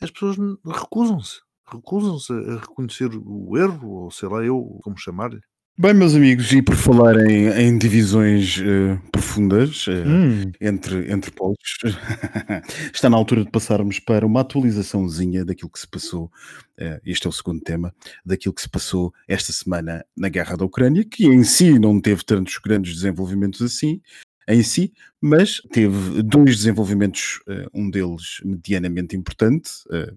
as 0.01 0.11
pessoas 0.11 0.37
recusam-se. 0.65 1.41
Recusam-se 1.67 2.33
a 2.33 2.59
reconhecer 2.61 3.11
o 3.15 3.57
erro, 3.59 4.05
ou 4.05 4.11
sei 4.11 4.29
lá 4.29 4.43
eu 4.45 4.79
como 4.83 4.97
chamar-lhe. 4.99 5.41
Bem, 5.77 5.93
meus 5.93 6.15
amigos, 6.15 6.53
e 6.53 6.63
por 6.63 6.77
falar 6.77 7.17
em, 7.29 7.49
em 7.49 7.77
divisões 7.77 8.63
eh, 8.65 8.97
profundas 9.11 9.87
eh, 9.89 10.05
Hum. 10.07 10.53
entre, 10.61 11.11
entre 11.13 11.33
polos, 11.33 11.59
está 12.95 13.11
na 13.11 13.17
altura 13.17 13.45
de 13.45 13.51
passarmos 13.51 13.99
para 13.99 14.25
uma 14.25 14.43
atualizaçãozinha 14.43 15.45
daquilo 15.45 15.69
que 15.69 15.81
se 15.81 15.89
passou, 15.89 16.31
eh, 16.79 17.01
este 17.05 17.27
é 17.27 17.29
o 17.29 17.33
segundo 17.33 17.61
tema, 17.61 17.93
daquilo 18.25 18.55
que 18.55 18.63
se 18.63 18.69
passou 18.69 19.13
esta 19.27 19.53
semana 19.53 20.05
na 20.17 20.29
guerra 20.29 20.57
da 20.57 20.65
Ucrânia, 20.65 21.05
que 21.05 21.27
em 21.27 21.43
si 21.43 21.77
não 21.77 22.01
teve 22.01 22.25
tantos 22.25 22.57
grandes 22.59 22.95
desenvolvimentos 22.95 23.61
assim, 23.61 24.01
em 24.47 24.63
si, 24.63 24.93
mas 25.21 25.61
teve 25.73 26.23
dois 26.23 26.59
desenvolvimentos, 26.59 27.41
um 27.73 27.91
deles 27.91 28.41
medianamente 28.45 29.17
importante, 29.17 29.71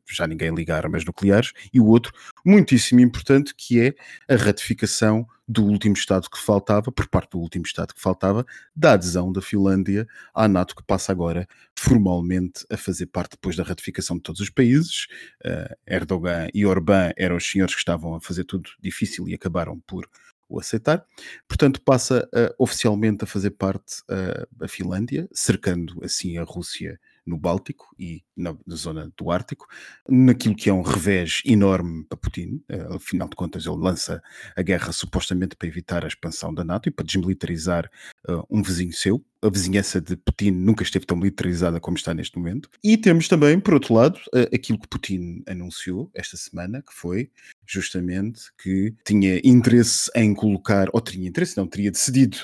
já 0.06 0.28
ninguém 0.28 0.54
liga 0.54 0.76
armas 0.76 1.06
nucleares, 1.06 1.54
e 1.74 1.80
o 1.80 1.86
outro 1.86 2.12
muitíssimo 2.46 3.00
importante, 3.00 3.56
que 3.56 3.80
é 3.80 3.96
a 4.28 4.36
ratificação 4.36 5.26
do 5.48 5.64
último 5.64 5.94
Estado 5.94 6.30
que 6.30 6.38
faltava, 6.38 6.92
por 6.92 7.08
parte 7.08 7.32
do 7.32 7.40
último 7.40 7.66
Estado 7.66 7.94
que 7.94 8.02
faltava, 8.02 8.46
da 8.76 8.94
adesão 8.94 9.32
da 9.32 9.42
Finlândia 9.42 10.08
à 10.34 10.48
NATO, 10.48 10.76
que 10.76 10.84
passa 10.84 11.12
agora 11.12 11.48
formalmente 11.76 12.66
a 12.70 12.76
fazer 12.76 13.06
parte 13.08 13.32
depois 13.32 13.56
da 13.56 13.64
ratificação 13.64 14.18
de 14.18 14.24
todos 14.24 14.42
os 14.42 14.50
países. 14.50 15.08
Eh, 15.44 15.78
Erdogan 15.88 16.48
e 16.54 16.66
Orbán 16.66 17.12
eram 17.16 17.38
os 17.38 17.50
senhores 17.50 17.74
que 17.74 17.80
estavam 17.80 18.16
a 18.16 18.22
fazer 18.22 18.44
tudo 18.44 18.70
difícil 18.82 19.28
e 19.30 19.34
acabaram 19.34 19.80
por 19.88 20.08
o 20.50 20.60
aceitar. 20.60 21.06
Portanto, 21.48 21.82
passa 21.82 22.28
eh, 22.34 22.54
oficialmente 22.58 23.24
a 23.24 23.28
fazer 23.28 23.52
parte 23.52 24.02
eh, 24.10 24.48
a 24.62 24.68
Finlândia, 24.68 25.28
cercando 25.32 26.04
assim 26.04 26.38
a 26.38 26.44
Rússia 26.44 27.00
no 27.28 27.38
Báltico 27.38 27.94
e 28.00 28.24
na, 28.36 28.56
na 28.66 28.76
zona 28.76 29.12
do 29.18 29.30
Ártico, 29.30 29.68
naquilo 30.08 30.56
que 30.56 30.70
é 30.70 30.74
um 30.74 30.82
revés 30.82 31.42
enorme 31.46 32.06
para 32.06 32.18
Putin. 32.18 32.64
Eh, 32.70 32.88
afinal 32.92 33.28
de 33.28 33.36
contas, 33.36 33.66
ele 33.66 33.76
lança 33.76 34.24
a 34.56 34.62
guerra 34.62 34.92
supostamente 34.92 35.56
para 35.56 35.68
evitar 35.68 36.06
a 36.06 36.08
expansão 36.08 36.54
da 36.54 36.64
NATO 36.64 36.88
e 36.88 36.92
para 36.92 37.06
desmilitarizar 37.06 37.92
eh, 38.28 38.42
um 38.50 38.64
vizinho 38.64 38.94
seu. 38.94 39.24
A 39.42 39.50
vizinhança 39.50 40.02
de 40.02 40.16
Putin 40.16 40.52
nunca 40.52 40.84
esteve 40.84 41.06
tão 41.06 41.18
militarizada 41.18 41.80
como 41.80 41.98
está 41.98 42.14
neste 42.14 42.38
momento. 42.38 42.70
E 42.84 42.98
temos 42.98 43.28
também, 43.28 43.60
por 43.60 43.74
outro 43.74 43.94
lado, 43.94 44.20
eh, 44.34 44.50
aquilo 44.54 44.80
que 44.80 44.88
Putin 44.88 45.44
anunciou 45.48 46.10
esta 46.14 46.38
semana, 46.38 46.82
que 46.82 46.94
foi 46.94 47.30
justamente 47.66 48.44
que 48.58 48.96
tinha 49.04 49.40
interesse 49.44 50.10
em 50.16 50.34
colocar, 50.34 50.88
ou 50.94 51.02
tinha 51.02 51.28
interesse, 51.28 51.58
não, 51.58 51.68
teria 51.68 51.92
decidido 51.92 52.38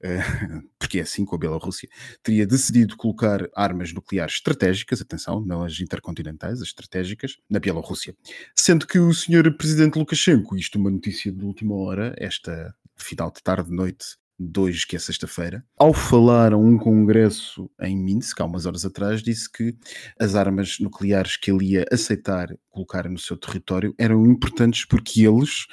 porque 0.78 0.98
é 0.98 1.02
assim 1.02 1.24
com 1.24 1.36
a 1.36 1.38
Bielorrússia, 1.38 1.88
teria 2.22 2.46
decidido 2.46 2.96
colocar 2.96 3.48
armas 3.54 3.92
nucleares 3.92 4.34
estratégicas, 4.34 5.00
atenção, 5.00 5.40
não 5.40 5.62
as 5.62 5.80
intercontinentais, 5.80 6.60
as 6.60 6.68
estratégicas, 6.68 7.36
na 7.48 7.58
Bielorrússia. 7.58 8.14
Sendo 8.54 8.86
que 8.86 8.98
o 8.98 9.12
senhor 9.12 9.50
presidente 9.56 9.98
Lukashenko, 9.98 10.56
isto 10.56 10.78
uma 10.78 10.90
notícia 10.90 11.32
de 11.32 11.44
última 11.44 11.74
hora, 11.74 12.14
esta 12.18 12.74
final 12.96 13.30
de 13.30 13.42
tarde, 13.42 13.70
noite 13.70 14.16
de 14.38 14.60
hoje, 14.60 14.86
que 14.86 14.94
é 14.94 14.98
sexta-feira, 14.98 15.64
ao 15.76 15.92
falar 15.92 16.52
a 16.52 16.56
um 16.56 16.78
congresso 16.78 17.68
em 17.80 17.96
Minsk, 17.96 18.40
há 18.40 18.44
umas 18.44 18.66
horas 18.66 18.84
atrás, 18.84 19.22
disse 19.22 19.50
que 19.50 19.74
as 20.18 20.34
armas 20.34 20.78
nucleares 20.78 21.36
que 21.36 21.50
ele 21.50 21.72
ia 21.72 21.84
aceitar 21.90 22.48
colocar 22.70 23.08
no 23.08 23.18
seu 23.18 23.36
território 23.36 23.92
eram 23.98 24.24
importantes 24.24 24.84
porque 24.84 25.26
eles, 25.26 25.66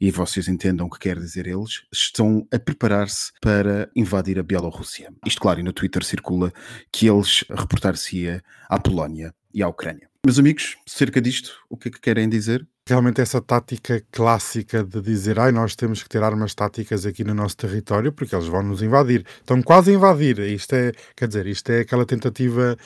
e 0.00 0.10
vocês 0.10 0.48
entendam 0.48 0.86
o 0.86 0.90
que 0.90 0.98
quer 0.98 1.16
dizer 1.16 1.46
eles, 1.46 1.84
estão 1.92 2.46
a 2.52 2.58
preparar-se 2.58 3.30
para 3.40 3.88
invadir 3.94 4.38
a 4.38 4.42
Bielorrússia. 4.42 5.12
Isto, 5.24 5.40
claro, 5.40 5.60
e 5.60 5.62
no 5.62 5.72
Twitter 5.72 6.04
circula 6.04 6.52
que 6.92 7.08
eles 7.08 7.44
reportar-se-ia 7.48 8.42
à 8.68 8.80
Polónia 8.80 9.32
e 9.54 9.62
à 9.62 9.68
Ucrânia. 9.68 10.08
Meus 10.24 10.38
amigos, 10.38 10.76
cerca 10.84 11.22
disto, 11.22 11.56
o 11.70 11.76
que 11.76 11.88
é 11.88 11.90
que 11.92 12.00
querem 12.00 12.28
dizer? 12.28 12.66
Realmente 12.88 13.20
essa 13.20 13.38
tática 13.42 14.02
clássica 14.10 14.82
de 14.82 15.02
dizer 15.02 15.38
ai, 15.38 15.52
nós 15.52 15.76
temos 15.76 16.02
que 16.02 16.08
ter 16.08 16.22
armas 16.22 16.54
táticas 16.54 17.04
aqui 17.04 17.22
no 17.22 17.34
nosso 17.34 17.54
território 17.54 18.10
porque 18.10 18.34
eles 18.34 18.46
vão 18.46 18.62
nos 18.62 18.80
invadir. 18.80 19.26
Estão 19.40 19.60
quase 19.60 19.90
a 19.90 19.94
invadir. 19.94 20.38
Isto 20.38 20.74
é, 20.74 20.92
quer 21.14 21.28
dizer, 21.28 21.46
isto 21.46 21.70
é 21.70 21.80
aquela 21.80 22.06
tentativa 22.06 22.78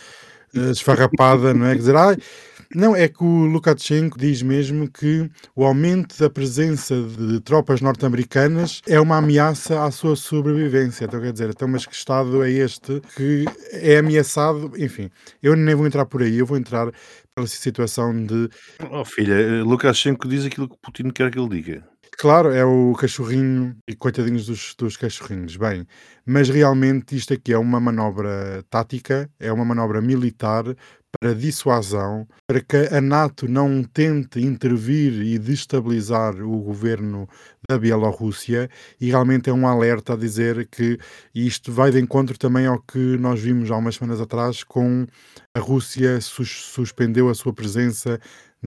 uh, 0.57 0.71
esfarrapada, 0.73 1.55
não 1.55 1.67
é? 1.67 1.75
Quer 1.75 1.79
dizer, 1.79 1.97
ai, 1.97 2.17
não, 2.75 2.97
é 2.97 3.09
que 3.09 3.23
o 3.23 3.47
Lukashenko 3.47 4.19
diz 4.19 4.43
mesmo 4.43 4.91
que 4.91 5.31
o 5.55 5.65
aumento 5.65 6.19
da 6.19 6.31
presença 6.31 6.95
de 7.03 7.41
tropas 7.41 7.81
norte-americanas 7.81 8.81
é 8.87 9.01
uma 9.01 9.19
ameaça 9.19 9.85
à 9.85 9.91
sua 9.91 10.17
sobrevivência. 10.17 11.05
Então, 11.05 11.21
quer 11.21 11.33
dizer, 11.33 11.51
então, 11.51 11.69
mas 11.69 11.87
que 11.87 11.95
Estado 11.95 12.43
é 12.43 12.51
este 12.51 13.01
que 13.17 13.45
é 13.73 13.99
ameaçado? 13.99 14.73
Enfim, 14.77 15.11
eu 15.43 15.55
nem 15.55 15.75
vou 15.75 15.87
entrar 15.87 16.07
por 16.07 16.23
aí, 16.23 16.39
eu 16.39 16.47
vou 16.47 16.57
entrar 16.57 16.91
pela 17.35 17.47
situação 17.47 18.15
de. 18.25 18.49
Oh, 18.91 19.05
filha, 19.05 19.63
Lukashenko 19.63 20.29
diz 20.29 20.45
aquilo 20.45 20.69
que 20.69 20.77
Putin 20.83 21.11
quer 21.11 21.31
que 21.31 21.39
ele 21.39 21.49
diga. 21.49 21.92
Claro, 22.19 22.53
é 22.53 22.65
o 22.65 22.93
cachorrinho 22.95 23.77
e 23.89 23.97
coitadinhos 23.97 24.47
dos, 24.47 24.75
dos 24.79 24.97
cachorrinhos. 24.97 25.57
Bem, 25.57 25.87
mas 26.25 26.49
realmente 26.49 27.17
isto 27.17 27.33
aqui 27.33 27.53
é 27.53 27.59
uma 27.59 27.81
manobra 27.81 28.63
tática, 28.71 29.29
é 29.41 29.53
uma 29.53 29.65
manobra 29.65 30.01
militar 30.01 30.65
para 31.21 31.35
dissuasão, 31.35 32.27
para 32.47 32.61
que 32.61 32.77
a 32.95 33.01
NATO 33.01 33.49
não 33.49 33.83
tente 33.83 34.41
intervir 34.41 35.13
e 35.21 35.39
destabilizar 35.39 36.35
o 36.41 36.61
governo 36.61 37.29
da 37.69 37.79
Bielorrússia 37.79 38.71
e 39.01 39.09
realmente 39.09 39.51
é 39.51 39.53
um 39.53 39.67
alerta 39.67 40.15
a 40.15 40.17
dizer 40.17 40.67
que 40.71 40.99
isto 41.35 41.71
vai 41.73 41.91
de 41.91 42.01
encontro 42.01 42.39
também 42.39 42.67
ao 42.67 42.81
que 42.81 42.99
nós 43.19 43.41
vimos 43.41 43.71
há 43.71 43.77
umas 43.77 43.97
semanas 43.97 44.21
atrás 44.21 44.65
com 44.65 45.07
a 45.55 45.61
Rússia 45.61 46.21
sus 46.21 46.49
suspendeu 46.73 47.29
a 47.29 47.35
sua 47.35 47.53
presença 47.53 48.19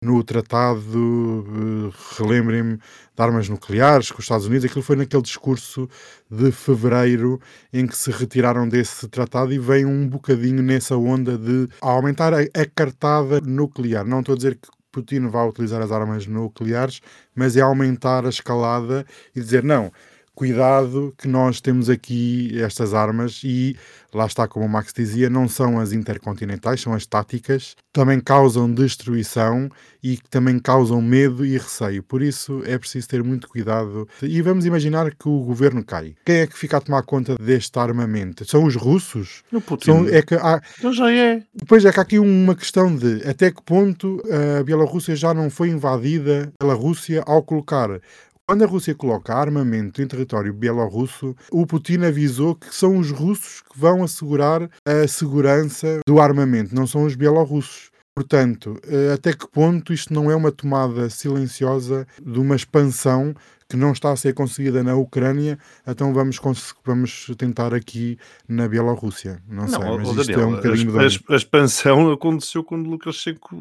no 0.01 0.23
tratado, 0.23 0.81
uh, 0.97 1.93
relembrem-me, 2.17 2.77
de 2.77 3.23
armas 3.23 3.47
nucleares 3.47 4.11
com 4.11 4.19
os 4.19 4.25
Estados 4.25 4.45
Unidos. 4.45 4.65
Aquilo 4.65 4.83
foi 4.83 4.95
naquele 4.95 5.21
discurso 5.21 5.89
de 6.29 6.51
fevereiro 6.51 7.39
em 7.71 7.87
que 7.87 7.97
se 7.97 8.11
retiraram 8.11 8.67
desse 8.67 9.07
tratado 9.07 9.53
e 9.53 9.59
vem 9.59 9.85
um 9.85 10.07
bocadinho 10.07 10.61
nessa 10.61 10.97
onda 10.97 11.37
de 11.37 11.67
aumentar 11.81 12.33
a, 12.33 12.39
a 12.39 12.65
cartada 12.73 13.39
nuclear. 13.41 14.05
Não 14.05 14.19
estou 14.19 14.33
a 14.33 14.35
dizer 14.35 14.55
que 14.55 14.67
Putin 14.91 15.27
vai 15.27 15.47
utilizar 15.47 15.81
as 15.81 15.91
armas 15.91 16.25
nucleares, 16.25 17.01
mas 17.35 17.57
é 17.57 17.61
aumentar 17.61 18.25
a 18.25 18.29
escalada 18.29 19.05
e 19.35 19.41
dizer 19.41 19.63
não 19.63 19.91
cuidado 20.35 21.13
que 21.17 21.27
nós 21.27 21.61
temos 21.61 21.89
aqui 21.89 22.51
estas 22.61 22.93
armas 22.93 23.41
e 23.43 23.75
lá 24.13 24.25
está, 24.25 24.47
como 24.47 24.65
o 24.65 24.69
Max 24.69 24.93
dizia, 24.95 25.29
não 25.29 25.47
são 25.47 25.79
as 25.79 25.91
intercontinentais, 25.91 26.81
são 26.81 26.93
as 26.93 27.05
táticas, 27.05 27.75
também 27.91 28.19
causam 28.19 28.71
destruição 28.71 29.69
e 30.03 30.17
também 30.29 30.57
causam 30.59 31.01
medo 31.01 31.45
e 31.45 31.57
receio. 31.57 32.01
Por 32.03 32.21
isso 32.21 32.61
é 32.65 32.77
preciso 32.77 33.07
ter 33.07 33.23
muito 33.23 33.47
cuidado. 33.49 34.07
E 34.21 34.41
vamos 34.41 34.65
imaginar 34.65 35.13
que 35.13 35.27
o 35.27 35.39
governo 35.39 35.83
cai. 35.83 36.15
Quem 36.25 36.37
é 36.37 36.47
que 36.47 36.57
fica 36.57 36.77
a 36.77 36.81
tomar 36.81 37.03
conta 37.03 37.35
deste 37.35 37.77
armamento? 37.77 38.45
São 38.45 38.63
os 38.63 38.75
russos? 38.75 39.43
O 39.51 39.59
Putin. 39.59 39.85
São, 39.85 40.07
é 40.07 40.21
que 40.21 40.35
há, 40.35 40.61
Então 40.77 40.93
já 40.93 41.11
é. 41.11 41.41
depois 41.53 41.83
é 41.83 41.91
que 41.91 41.99
há 41.99 42.03
aqui 42.03 42.19
uma 42.19 42.55
questão 42.55 42.95
de 42.95 43.27
até 43.27 43.51
que 43.51 43.61
ponto 43.63 44.21
a 44.59 44.63
Bielorrússia 44.63 45.15
já 45.15 45.33
não 45.33 45.49
foi 45.49 45.69
invadida 45.69 46.53
pela 46.59 46.73
Rússia 46.73 47.23
ao 47.25 47.41
colocar 47.43 47.99
quando 48.47 48.63
a 48.63 48.67
Rússia 48.67 48.93
coloca 48.93 49.33
armamento 49.33 50.01
em 50.01 50.07
território 50.07 50.53
bielorrusso, 50.53 51.35
o 51.51 51.65
Putin 51.65 52.03
avisou 52.05 52.55
que 52.55 52.73
são 52.73 52.97
os 52.97 53.09
russos 53.09 53.61
que 53.61 53.79
vão 53.79 54.03
assegurar 54.03 54.69
a 54.85 55.07
segurança 55.07 55.99
do 56.07 56.19
armamento, 56.19 56.75
não 56.75 56.85
são 56.85 57.05
os 57.05 57.15
bielorrussos. 57.15 57.89
Portanto, 58.15 58.79
eh, 58.87 59.11
até 59.13 59.33
que 59.33 59.45
ponto 59.45 59.91
isto 59.91 60.13
não 60.13 60.31
é 60.31 60.35
uma 60.35 60.51
tomada 60.51 61.09
silenciosa 61.09 62.07
de 62.23 62.39
uma 62.39 62.55
expansão 62.55 63.35
que 63.67 63.75
não 63.75 63.91
está 63.91 64.11
a 64.11 64.15
ser 64.15 64.33
conseguida 64.33 64.83
na 64.83 64.95
Ucrânia, 64.95 65.57
então 65.87 66.13
vamos, 66.13 66.39
vamos 66.83 67.31
tentar 67.37 67.73
aqui 67.73 68.17
na 68.47 68.67
Bielorrússia. 68.67 69.41
Não, 69.47 69.67
sei, 69.67 69.79
ó- 69.79 69.97
mas 69.97 70.07
isto 70.09 70.15
Daniel, 70.27 70.41
é 70.41 70.45
um 70.45 70.55
bocadinho 70.55 70.99
a, 70.99 71.07
de... 71.07 71.19
a- 71.29 71.35
expansão 71.35 72.11
aconteceu 72.11 72.63
quando 72.63 72.89
Lukashenko 72.89 73.55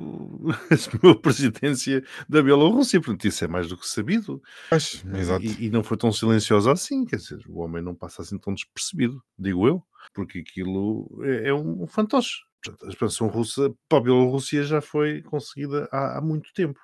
assumiu 0.70 1.10
a 1.12 1.18
presidência 1.18 2.04
da 2.28 2.42
Bielorrússia, 2.42 3.00
portanto 3.00 3.24
isso 3.26 3.44
é 3.44 3.48
mais 3.48 3.68
do 3.68 3.76
que 3.78 3.88
sabido 3.88 4.42
Exato. 5.14 5.44
e, 5.44 5.66
e 5.66 5.70
não 5.70 5.82
foi 5.82 5.96
tão 5.96 6.12
silencioso 6.12 6.70
assim, 6.70 7.04
quer 7.06 7.16
dizer, 7.16 7.40
o 7.48 7.60
homem 7.60 7.82
não 7.82 7.94
passa 7.94 8.20
assim 8.20 8.36
tão 8.38 8.52
despercebido, 8.52 9.22
digo 9.38 9.66
eu, 9.66 9.82
porque 10.12 10.40
aquilo 10.40 11.08
é, 11.22 11.48
é 11.48 11.54
um 11.54 11.86
fantoche. 11.86 12.40
Portanto, 12.62 12.86
a 12.86 12.88
expansão 12.88 13.26
russa 13.28 13.70
para 13.88 13.98
a 13.98 14.00
Bielorrússia 14.00 14.62
já 14.64 14.80
foi 14.80 15.20
conseguida 15.22 15.86
há, 15.92 16.18
há 16.18 16.20
muito 16.20 16.50
tempo. 16.54 16.80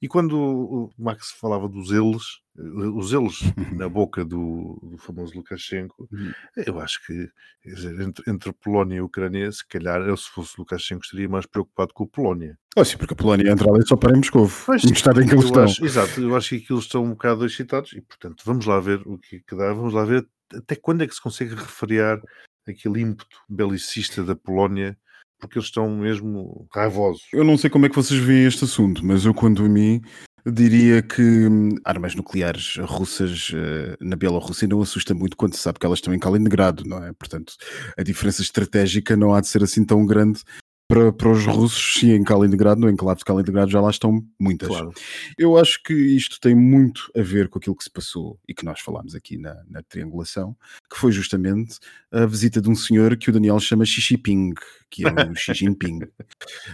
E 0.00 0.06
quando 0.06 0.38
o 0.38 0.90
Max 0.96 1.32
falava 1.32 1.68
dos 1.68 1.90
eles, 1.90 2.22
eh, 2.56 2.62
os 2.94 3.12
eles 3.12 3.40
na 3.76 3.88
boca 3.88 4.24
do, 4.24 4.78
do 4.82 4.96
famoso 4.98 5.34
Lukashenko, 5.34 6.08
Hum. 6.12 6.30
eu 6.56 6.78
acho 6.80 7.04
que 7.04 7.28
dizer, 7.64 8.00
entre, 8.00 8.30
entre 8.30 8.52
Polónia 8.52 8.96
e 8.96 9.00
Ucrânia, 9.00 9.50
se 9.50 9.66
calhar 9.66 10.00
eu, 10.02 10.16
se 10.16 10.28
fosse 10.30 10.54
Lukashenko, 10.56 11.04
estaria 11.04 11.28
mais 11.28 11.46
preocupado 11.46 11.92
com 11.92 12.04
a 12.04 12.06
Polónia. 12.06 12.56
Oh, 12.76 12.84
sim, 12.84 12.96
porque 12.96 13.14
a 13.14 13.16
Polónia 13.16 13.50
entra 13.50 13.68
ali 13.70 13.84
só 13.86 13.96
para 13.96 14.12
em 14.12 14.18
Moscou, 14.18 14.48
no 14.68 14.92
estado 14.92 15.20
em 15.20 15.26
que 15.26 15.34
eles 15.34 15.46
estão. 15.46 15.64
acho- 15.64 15.84
exato, 15.84 16.20
eu 16.20 16.36
acho 16.36 16.50
que 16.50 16.56
aquilo 16.62 16.78
estão 16.78 17.04
um 17.04 17.10
bocado 17.10 17.44
excitados 17.44 17.92
e, 17.92 18.00
portanto, 18.00 18.42
vamos 18.46 18.66
lá 18.66 18.78
ver 18.78 19.02
o 19.04 19.18
que, 19.18 19.36
é 19.36 19.40
que 19.46 19.56
dá, 19.56 19.72
vamos 19.72 19.92
lá 19.92 20.04
ver 20.04 20.24
até 20.54 20.76
quando 20.76 21.02
é 21.02 21.06
que 21.08 21.14
se 21.14 21.20
consegue 21.20 21.54
refriar 21.54 22.20
aquele 22.66 23.00
ímpeto 23.00 23.36
belicista 23.48 24.22
da 24.22 24.36
Polónia, 24.36 24.96
porque 25.38 25.58
eles 25.58 25.66
estão 25.66 25.88
mesmo 25.90 26.66
raivosos. 26.74 27.22
Eu 27.32 27.44
não 27.44 27.56
sei 27.56 27.70
como 27.70 27.86
é 27.86 27.88
que 27.88 27.96
vocês 27.96 28.20
veem 28.20 28.46
este 28.46 28.64
assunto, 28.64 29.04
mas 29.04 29.24
eu, 29.24 29.32
quando 29.32 29.64
a 29.64 29.68
mim, 29.68 30.00
diria 30.46 31.02
que 31.02 31.22
hum, 31.22 31.70
armas 31.84 32.14
nucleares 32.14 32.76
russas 32.80 33.52
eh, 33.54 33.96
na 34.00 34.16
Bielorrússia 34.16 34.68
não 34.68 34.80
assusta 34.80 35.14
muito 35.14 35.36
quando 35.36 35.54
se 35.54 35.60
sabe 35.60 35.78
que 35.78 35.86
elas 35.86 35.98
estão 35.98 36.14
em 36.14 36.18
Kaliningrado, 36.18 36.84
não 36.84 37.02
é? 37.02 37.12
Portanto, 37.12 37.54
a 37.96 38.02
diferença 38.02 38.42
estratégica 38.42 39.16
não 39.16 39.34
há 39.34 39.40
de 39.40 39.48
ser 39.48 39.62
assim 39.62 39.84
tão 39.84 40.04
grande 40.06 40.42
para, 40.88 41.12
para 41.12 41.28
os 41.28 41.44
russos, 41.44 42.00
se 42.00 42.10
em 42.10 42.24
Kaliningrado, 42.24 42.80
no 42.80 42.88
enclave 42.88 43.18
de 43.18 43.24
Kaliningrado 43.26 43.70
já 43.70 43.78
lá 43.80 43.90
estão 43.90 44.24
muitas. 44.38 44.68
Claro. 44.68 44.92
Eu 45.36 45.58
acho 45.58 45.82
que 45.82 45.92
isto 45.92 46.40
tem 46.40 46.54
muito 46.54 47.12
a 47.14 47.20
ver 47.20 47.50
com 47.50 47.58
aquilo 47.58 47.76
que 47.76 47.84
se 47.84 47.90
passou 47.90 48.40
e 48.48 48.54
que 48.54 48.64
nós 48.64 48.80
falámos 48.80 49.14
aqui 49.14 49.36
na, 49.36 49.62
na 49.68 49.82
triangulação, 49.82 50.56
que 50.90 50.98
foi 50.98 51.12
justamente 51.12 51.78
a 52.10 52.24
visita 52.24 52.60
de 52.60 52.70
um 52.70 52.74
senhor 52.74 53.16
que 53.18 53.28
o 53.28 53.32
Daniel 53.32 53.60
chama 53.60 53.84
Xi 53.84 54.00
Jinping, 54.00 54.54
que 54.88 55.06
é 55.06 55.10
o 55.10 55.34
Xi 55.34 55.52
Jinping. 55.54 56.00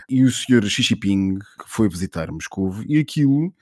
e 0.08 0.22
o 0.22 0.30
senhor 0.30 0.64
Xi 0.64 0.82
Jinping 0.82 1.40
foi 1.66 1.88
visitar 1.88 2.30
Moscou 2.30 2.72
e 2.86 2.98
aquilo, 2.98 3.52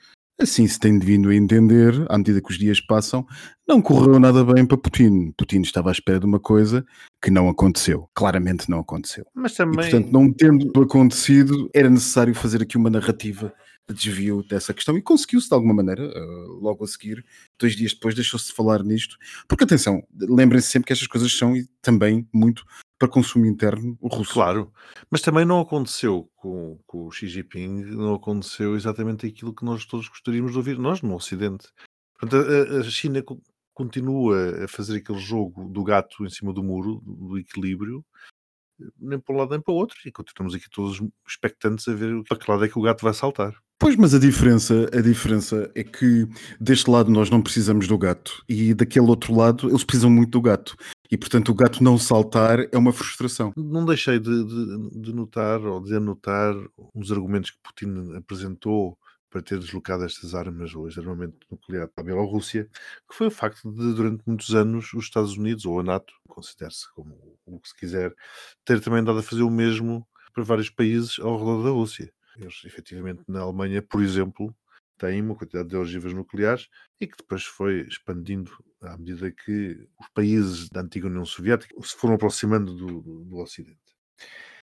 assim 0.42 0.66
se 0.66 0.78
tem 0.78 0.98
vindo 0.98 1.28
a 1.28 1.34
entender, 1.34 1.94
à 2.08 2.18
medida 2.18 2.40
que 2.40 2.50
os 2.50 2.58
dias 2.58 2.80
passam, 2.80 3.26
não 3.66 3.80
correu 3.80 4.18
nada 4.18 4.44
bem 4.44 4.66
para 4.66 4.76
Putin. 4.76 5.32
Putin 5.36 5.60
estava 5.62 5.90
à 5.90 5.92
espera 5.92 6.20
de 6.20 6.26
uma 6.26 6.40
coisa 6.40 6.84
que 7.22 7.30
não 7.30 7.48
aconteceu. 7.48 8.08
Claramente 8.14 8.68
não 8.68 8.80
aconteceu. 8.80 9.24
Mas 9.34 9.52
E, 9.52 9.56
também. 9.56 9.76
portanto, 9.90 10.10
não 10.12 10.32
tendo 10.32 10.82
acontecido, 10.82 11.70
era 11.74 11.88
necessário 11.88 12.34
fazer 12.34 12.62
aqui 12.62 12.76
uma 12.76 12.90
narrativa 12.90 13.52
de 13.88 13.94
desvio 13.94 14.42
dessa 14.48 14.72
questão 14.72 14.96
e 14.96 15.02
conseguiu-se 15.02 15.48
de 15.48 15.54
alguma 15.54 15.74
maneira, 15.74 16.04
eh, 16.04 16.46
logo 16.60 16.84
a 16.84 16.86
seguir, 16.86 17.24
dois 17.58 17.74
dias 17.74 17.92
depois, 17.92 18.14
deixou-se 18.14 18.46
de 18.48 18.52
falar 18.54 18.82
nisto. 18.84 19.16
Porque, 19.48 19.64
atenção, 19.64 20.02
lembrem-se 20.16 20.68
sempre 20.68 20.86
que 20.86 20.92
estas 20.92 21.08
coisas 21.08 21.36
são 21.36 21.56
e 21.56 21.66
também 21.82 22.26
muito 22.32 22.64
para 23.02 23.08
consumo 23.08 23.46
interno 23.46 23.98
russo. 24.00 24.34
Claro, 24.34 24.72
mas 25.10 25.20
também 25.20 25.44
não 25.44 25.58
aconteceu 25.58 26.30
com, 26.36 26.78
com 26.86 27.08
o 27.08 27.10
Xi 27.10 27.26
Jinping, 27.26 27.82
não 27.86 28.14
aconteceu 28.14 28.76
exatamente 28.76 29.26
aquilo 29.26 29.52
que 29.52 29.64
nós 29.64 29.84
todos 29.84 30.08
gostaríamos 30.08 30.52
de 30.52 30.58
ouvir, 30.58 30.78
nós 30.78 31.02
no 31.02 31.16
Ocidente. 31.16 31.66
Portanto, 32.20 32.46
a, 32.48 32.78
a 32.78 32.82
China 32.84 33.20
co- 33.20 33.42
continua 33.74 34.64
a 34.64 34.68
fazer 34.68 34.98
aquele 34.98 35.18
jogo 35.18 35.68
do 35.68 35.82
gato 35.82 36.24
em 36.24 36.30
cima 36.30 36.52
do 36.52 36.62
muro, 36.62 37.02
do 37.04 37.36
equilíbrio, 37.36 38.04
nem 38.96 39.18
para 39.18 39.34
um 39.34 39.38
lado 39.38 39.50
nem 39.50 39.60
para 39.60 39.74
o 39.74 39.76
outro, 39.76 39.98
e 40.06 40.12
continuamos 40.12 40.54
aqui 40.54 40.70
todos 40.70 41.02
expectantes 41.26 41.88
a 41.88 41.94
ver 41.94 42.22
para 42.28 42.38
que 42.38 42.48
lado 42.48 42.64
é 42.64 42.68
que 42.68 42.78
o 42.78 42.82
gato 42.82 43.02
vai 43.02 43.14
saltar. 43.14 43.52
Pois, 43.82 43.96
mas 43.96 44.14
a 44.14 44.18
diferença, 44.20 44.88
a 44.96 45.00
diferença 45.00 45.68
é 45.74 45.82
que 45.82 46.28
deste 46.60 46.88
lado 46.88 47.10
nós 47.10 47.28
não 47.30 47.42
precisamos 47.42 47.88
do 47.88 47.98
gato 47.98 48.40
e 48.48 48.72
daquele 48.72 49.06
outro 49.06 49.34
lado 49.34 49.68
eles 49.68 49.82
precisam 49.82 50.08
muito 50.08 50.30
do 50.30 50.40
gato. 50.40 50.76
E 51.10 51.18
portanto 51.18 51.48
o 51.48 51.54
gato 51.54 51.82
não 51.82 51.98
saltar 51.98 52.60
é 52.70 52.78
uma 52.78 52.92
frustração. 52.92 53.52
Não 53.56 53.84
deixei 53.84 54.20
de, 54.20 54.44
de- 54.44 55.00
de 55.00 55.12
notar 55.12 55.60
ou 55.62 55.80
de 55.80 55.96
anotar 55.96 56.54
uns 56.94 57.10
argumentos 57.10 57.50
que 57.50 57.58
Putin 57.60 58.14
apresentou 58.16 58.96
para 59.28 59.42
ter 59.42 59.58
deslocado 59.58 60.04
estas 60.04 60.32
armas 60.32 60.72
ou 60.76 60.86
este 60.86 61.00
armamento 61.00 61.44
nuclear 61.50 61.88
para 61.88 62.02
a 62.02 62.06
Bielorrússia, 62.06 62.68
que 63.10 63.16
foi 63.16 63.26
o 63.26 63.30
facto 63.32 63.68
de, 63.68 63.94
durante 63.94 64.22
muitos 64.24 64.54
anos, 64.54 64.94
os 64.94 65.04
Estados 65.04 65.36
Unidos 65.36 65.66
ou 65.66 65.80
a 65.80 65.82
NATO, 65.82 66.12
considere-se 66.28 66.86
como 66.94 67.16
o 67.46 67.58
que 67.58 67.68
se 67.68 67.76
quiser, 67.76 68.14
ter 68.64 68.80
também 68.80 69.02
dado 69.02 69.18
a 69.18 69.22
fazer 69.24 69.42
o 69.42 69.50
mesmo 69.50 70.06
para 70.32 70.44
vários 70.44 70.70
países 70.70 71.18
ao 71.18 71.36
redor 71.36 71.64
da 71.64 71.70
Rússia. 71.70 72.12
Eles, 72.36 72.62
efetivamente, 72.64 73.22
na 73.28 73.40
Alemanha, 73.40 73.82
por 73.82 74.02
exemplo, 74.02 74.54
têm 74.98 75.20
uma 75.20 75.34
quantidade 75.34 75.68
de 75.68 75.76
ogivas 75.76 76.12
nucleares 76.12 76.68
e 77.00 77.06
que 77.06 77.16
depois 77.16 77.44
foi 77.44 77.80
expandindo 77.80 78.52
à 78.80 78.96
medida 78.96 79.30
que 79.30 79.88
os 80.00 80.08
países 80.14 80.68
da 80.68 80.80
antiga 80.80 81.08
União 81.08 81.24
Soviética 81.24 81.74
se 81.82 81.96
foram 81.96 82.14
aproximando 82.14 82.74
do, 82.74 83.24
do, 83.24 83.38
Ocidente. 83.38 83.78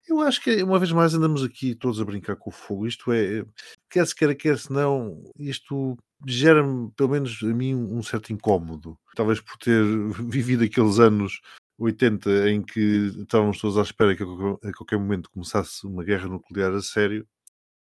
Eu 0.06 0.20
acho 0.20 0.42
que, 0.42 0.62
uma 0.62 0.78
vez 0.78 0.92
mais, 0.92 1.14
andamos 1.14 1.42
aqui 1.44 1.74
todos 1.74 2.00
a 2.00 2.04
brincar 2.04 2.36
com 2.36 2.50
o 2.50 2.52
fogo. 2.52 2.86
Isto 2.86 3.12
é, 3.12 3.44
quer 3.88 4.06
se 4.06 4.14
queira, 4.14 4.34
quer 4.34 4.58
se 4.58 4.72
não, 4.72 5.22
isto 5.38 5.96
gera-me, 6.26 6.90
pelo 6.92 7.10
menos 7.10 7.38
a 7.42 7.46
mim, 7.46 7.74
um 7.74 8.02
certo 8.02 8.32
incómodo. 8.32 8.98
Talvez 9.14 9.40
por 9.40 9.56
ter 9.58 9.84
vivido 10.28 10.64
aqueles 10.64 10.98
anos 10.98 11.40
80 11.78 12.50
em 12.50 12.62
que 12.62 13.12
estávamos 13.20 13.60
todos 13.60 13.78
à 13.78 13.82
espera 13.82 14.14
que 14.14 14.22
a 14.22 14.72
qualquer 14.72 14.98
momento 14.98 15.30
começasse 15.30 15.86
uma 15.86 16.04
guerra 16.04 16.28
nuclear 16.28 16.72
a 16.72 16.82
sério. 16.82 17.26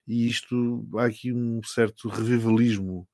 E 0.09 0.27
isto, 0.27 0.89
há 0.97 1.05
aqui 1.05 1.33
um 1.33 1.61
certo 1.63 2.09
revivalismo 2.09 3.07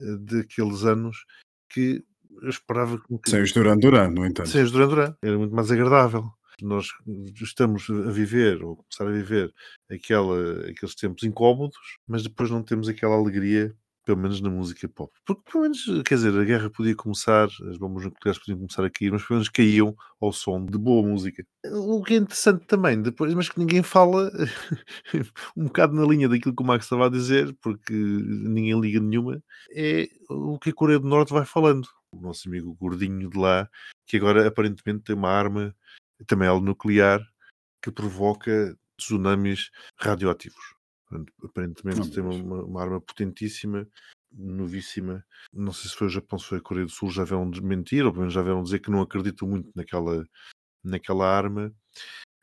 eh, 0.00 0.16
daqueles 0.18 0.84
anos 0.84 1.24
que 1.68 2.04
eu 2.42 2.50
esperava 2.50 2.98
que. 2.98 3.30
Sem 3.30 3.42
os 3.42 3.52
Duran 3.52 3.78
Duran, 3.78 4.10
no 4.10 4.26
entanto. 4.26 4.48
Sem 4.48 4.62
os 4.62 4.72
Duran 4.72 4.88
Duran. 4.88 5.14
Era 5.22 5.38
muito 5.38 5.54
mais 5.54 5.70
agradável 5.70 6.30
nós 6.62 6.88
estamos 7.40 7.88
a 7.88 8.10
viver 8.10 8.62
ou 8.62 8.76
começar 8.76 9.06
a 9.06 9.10
viver 9.10 9.52
aquela, 9.90 10.68
aqueles 10.68 10.94
tempos 10.94 11.22
incómodos, 11.22 11.98
mas 12.06 12.22
depois 12.22 12.50
não 12.50 12.62
temos 12.62 12.88
aquela 12.88 13.16
alegria, 13.16 13.74
pelo 14.10 14.22
menos 14.22 14.40
na 14.40 14.50
música 14.50 14.88
pop. 14.88 15.12
Porque, 15.24 15.42
pelo 15.50 15.62
menos, 15.62 15.84
quer 16.04 16.16
dizer, 16.16 16.36
a 16.36 16.44
guerra 16.44 16.68
podia 16.68 16.96
começar, 16.96 17.48
as 17.70 17.78
bombas 17.78 18.04
nucleares 18.04 18.40
podiam 18.40 18.58
começar 18.58 18.84
a 18.84 18.90
cair, 18.90 19.12
mas 19.12 19.22
pelo 19.22 19.36
menos 19.36 19.48
caíam 19.48 19.94
ao 20.20 20.32
som 20.32 20.66
de 20.66 20.76
boa 20.76 21.06
música. 21.06 21.46
O 21.64 22.02
que 22.02 22.14
é 22.14 22.16
interessante 22.16 22.66
também, 22.66 23.00
depois, 23.00 23.32
mas 23.34 23.48
que 23.48 23.58
ninguém 23.60 23.84
fala 23.84 24.32
um 25.56 25.64
bocado 25.64 25.94
na 25.94 26.04
linha 26.04 26.28
daquilo 26.28 26.54
que 26.54 26.62
o 26.62 26.66
Max 26.66 26.86
estava 26.86 27.06
a 27.06 27.10
dizer, 27.10 27.56
porque 27.62 27.92
ninguém 27.92 28.80
liga 28.80 28.98
nenhuma, 28.98 29.40
é 29.72 30.08
o 30.28 30.58
que 30.58 30.70
a 30.70 30.74
Coreia 30.74 30.98
do 30.98 31.06
Norte 31.06 31.32
vai 31.32 31.44
falando. 31.44 31.86
O 32.12 32.20
nosso 32.20 32.48
amigo 32.48 32.74
gordinho 32.74 33.30
de 33.30 33.38
lá, 33.38 33.68
que 34.06 34.16
agora 34.16 34.48
aparentemente 34.48 35.04
tem 35.04 35.14
uma 35.14 35.30
arma 35.30 35.72
também 36.26 36.48
algo 36.48 36.66
nuclear 36.66 37.20
que 37.80 37.92
provoca 37.92 38.76
tsunamis 38.98 39.70
radioativos. 39.96 40.79
Aparentemente 41.42 42.00
oh, 42.00 42.10
tem 42.10 42.22
uma, 42.22 42.62
uma, 42.62 42.82
arma 42.82 43.00
potentíssima, 43.00 43.86
novíssima. 44.32 45.24
Não 45.52 45.72
sei 45.72 45.90
se 45.90 45.96
foi 45.96 46.06
o 46.06 46.10
Japão, 46.10 46.38
se 46.38 46.46
foi 46.46 46.58
a 46.58 46.60
Coreia 46.60 46.86
do 46.86 46.92
Sul, 46.92 47.10
já 47.10 47.24
vieram 47.24 47.50
desmentir, 47.50 48.04
ou 48.04 48.12
pelo 48.12 48.20
menos 48.20 48.34
já 48.34 48.42
vieram 48.42 48.62
dizer 48.62 48.78
que 48.78 48.90
não 48.90 49.02
acreditam 49.02 49.48
muito 49.48 49.70
naquela, 49.74 50.24
naquela 50.84 51.26
arma. 51.26 51.74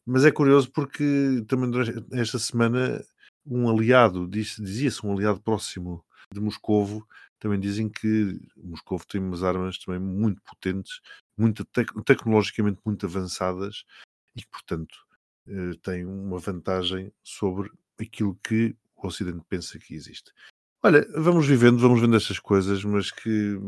Mas 0.06 0.26
é 0.26 0.32
curioso 0.32 0.72
porque 0.72 1.44
também 1.48 1.70
esta 2.14 2.40
semana 2.40 3.04
um 3.46 3.70
aliado, 3.70 4.28
dizia-se 4.28 5.06
um 5.06 5.14
aliado 5.14 5.42
próximo 5.42 6.04
de 6.34 6.42
Moscovo, 6.42 7.08
também 7.40 7.60
dizem 7.60 7.90
que 7.90 8.40
Moscou 8.58 9.00
tem 9.00 9.22
umas 9.22 9.44
armas 9.44 9.78
também 9.78 10.00
muito 10.00 10.42
potentes, 10.42 11.00
muito 11.38 11.64
tec 11.66 11.90
tecnologicamente 12.04 12.80
muito 12.86 13.06
avançadas 13.06 13.86
e 14.36 14.42
que, 14.42 14.50
portanto, 14.50 14.98
eh, 15.48 15.72
tem 15.82 16.06
uma 16.06 16.40
vantagem 16.40 17.12
sobre 17.24 17.72
aquilo 18.04 18.38
que 18.44 18.76
o 18.96 19.08
Ocidente 19.08 19.42
pensa 19.48 19.78
que 19.80 19.94
existe. 19.94 20.32
Olha, 20.84 21.08
vamos 21.16 21.48
vivendo, 21.48 21.80
vamos 21.80 22.00
vendo 22.00 22.16
estas 22.16 22.40
coisas, 22.40 22.84
mas 22.84 23.12
que 23.12 23.60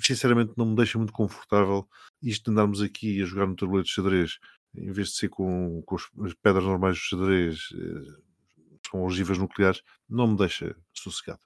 sinceramente 0.00 0.54
não 0.56 0.66
me 0.66 0.76
deixa 0.76 0.98
muito 0.98 1.12
confortável 1.12 1.86
isto 2.22 2.44
de 2.44 2.50
andarmos 2.50 2.80
aqui 2.80 3.22
a 3.22 3.26
jogar 3.26 3.46
no 3.46 3.54
tabuleiro 3.54 3.86
de 3.86 3.92
xadrez, 3.92 4.38
em 4.74 4.90
vez 4.90 5.08
de 5.08 5.14
ser 5.16 5.28
com, 5.28 5.82
com 5.84 5.96
as 5.96 6.34
pedras 6.42 6.64
normais 6.64 6.96
do 6.96 7.00
xadrez, 7.00 7.68
eh, 7.74 8.20
com 8.90 9.04
ogivas 9.04 9.38
nucleares, 9.38 9.82
não 10.08 10.26
me 10.26 10.36
deixa 10.36 10.74
sossegado. 10.92 11.40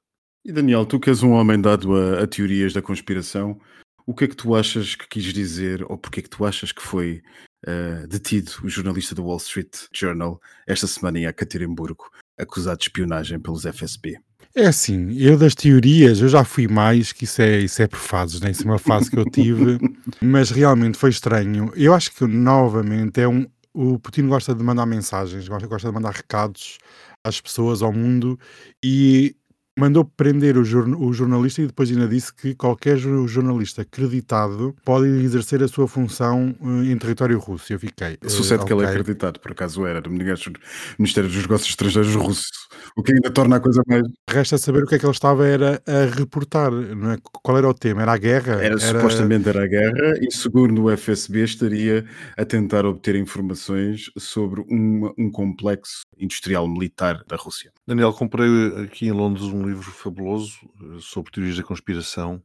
E 0.44 0.52
Daniel, 0.52 0.86
tu 0.86 1.00
que 1.00 1.10
és 1.10 1.22
um 1.22 1.32
homem 1.32 1.60
dado 1.60 1.94
a, 1.94 2.22
a, 2.22 2.26
teorias 2.26 2.72
da 2.72 2.80
conspiração, 2.80 3.60
o 4.06 4.14
que 4.14 4.24
é 4.24 4.28
que 4.28 4.36
tu 4.36 4.54
achas 4.54 4.94
que 4.94 5.06
quis 5.08 5.24
dizer, 5.24 5.84
ou 5.90 5.98
porque 5.98 6.20
é 6.20 6.22
que 6.22 6.30
tu 6.30 6.44
achas 6.44 6.72
que 6.72 6.80
foi 6.80 7.22
uh, 7.66 8.06
detido 8.06 8.52
o 8.62 8.68
jornalista 8.68 9.14
do 9.14 9.24
Wall 9.24 9.36
Street 9.38 9.76
Journal 9.92 10.40
esta 10.66 10.86
semana 10.86 11.18
em 11.18 11.26
Ekaterimburgo, 11.26 12.10
acusado 12.38 12.78
de 12.78 12.84
espionagem 12.84 13.38
pelos 13.38 13.64
FSB? 13.64 14.18
É 14.54 14.66
assim, 14.66 15.16
eu 15.16 15.38
das 15.38 15.54
teorias, 15.54 16.20
eu 16.20 16.28
já 16.28 16.42
fui 16.42 16.66
mais, 16.66 17.12
que 17.12 17.24
isso 17.24 17.40
é, 17.42 17.58
isso 17.58 17.82
é 17.82 17.86
por 17.86 17.98
fases, 17.98 18.40
né? 18.40 18.50
isso 18.50 18.62
é 18.62 18.66
uma 18.66 18.78
fase 18.78 19.10
que 19.10 19.18
eu 19.18 19.24
tive, 19.24 19.78
mas 20.20 20.50
realmente 20.50 20.98
foi 20.98 21.10
estranho. 21.10 21.70
Eu 21.76 21.94
acho 21.94 22.12
que, 22.12 22.26
novamente, 22.26 23.20
é 23.20 23.28
um, 23.28 23.46
o 23.72 23.98
Putin 23.98 24.26
gosta 24.26 24.54
de 24.54 24.64
mandar 24.64 24.86
mensagens, 24.86 25.46
gosta, 25.46 25.68
gosta 25.68 25.88
de 25.88 25.94
mandar 25.94 26.10
recados 26.10 26.78
às 27.22 27.40
pessoas, 27.40 27.82
ao 27.82 27.92
mundo, 27.92 28.38
e 28.82 29.36
mandou 29.78 30.04
prender 30.04 30.56
o, 30.56 30.60
o, 30.60 31.12
jornalista 31.12 31.62
e 31.62 31.66
depois 31.66 31.90
ainda 31.90 32.08
disse 32.08 32.34
que 32.34 32.54
qualquer 32.54 32.98
jornalista 32.98 33.82
acreditado 33.82 34.74
pode 34.84 35.06
exercer 35.06 35.62
a 35.62 35.68
sua 35.68 35.86
função 35.86 36.54
uh, 36.60 36.82
em 36.84 36.98
território 36.98 37.38
russo. 37.38 37.72
Eu 37.72 37.78
fiquei. 37.78 38.18
Uh, 38.24 38.28
Sucede 38.28 38.62
okay. 38.62 38.66
que 38.66 38.72
ele 38.72 38.86
é 38.86 38.90
acreditado, 38.90 39.38
por 39.38 39.52
acaso 39.52 39.86
era, 39.86 40.00
do 40.00 40.10
Ministério 40.10 41.30
dos 41.30 41.42
Negócios 41.42 41.70
Estrangeiros 41.70 42.14
russo, 42.14 42.48
o 42.96 43.02
que 43.02 43.12
ainda 43.12 43.30
torna 43.30 43.56
a 43.56 43.60
coisa 43.60 43.82
mais. 43.86 44.02
Resta 44.28 44.58
saber 44.58 44.82
o 44.82 44.86
que 44.86 44.96
é 44.96 44.98
que 44.98 45.06
ele 45.06 45.12
estava 45.12 45.46
era 45.46 45.80
a 45.86 46.14
reportar, 46.14 46.72
não 46.72 47.12
é? 47.12 47.18
Qual 47.22 47.56
era 47.56 47.68
o 47.68 47.74
tema? 47.74 48.02
Era 48.02 48.12
a 48.12 48.18
guerra? 48.18 48.54
Era, 48.54 48.64
era... 48.64 48.78
Supostamente 48.78 49.48
era 49.48 49.62
a 49.62 49.66
guerra 49.66 50.18
e, 50.20 50.32
segundo 50.32 50.84
o 50.84 50.96
FSB, 50.96 51.44
estaria 51.44 52.04
a 52.36 52.44
tentar 52.44 52.84
obter 52.84 53.14
informações 53.14 54.10
sobre 54.18 54.60
um, 54.68 55.12
um 55.16 55.30
complexo 55.30 56.02
industrial 56.18 56.68
militar 56.68 57.22
da 57.28 57.36
Rússia. 57.36 57.72
Daniel, 57.86 58.12
comprei 58.12 58.48
aqui 58.84 59.06
em 59.06 59.12
Londres 59.12 59.44
um 59.44 59.67
livro 59.68 59.90
fabuloso 59.90 60.58
eh, 60.80 60.98
sobre 61.00 61.32
teorias 61.32 61.56
da 61.56 61.62
conspiração 61.62 62.42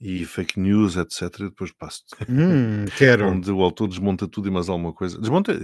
e 0.00 0.24
fake 0.24 0.58
news, 0.60 0.96
etc. 0.96 1.38
Depois 1.38 1.72
passo 1.72 2.04
hum, 2.28 2.84
quero. 2.96 3.28
onde 3.28 3.50
o 3.50 3.62
autor 3.62 3.88
desmonta 3.88 4.28
tudo 4.28 4.48
e 4.48 4.50
mais 4.50 4.68
alguma 4.68 4.92
coisa. 4.92 5.18
Desmonta 5.18 5.58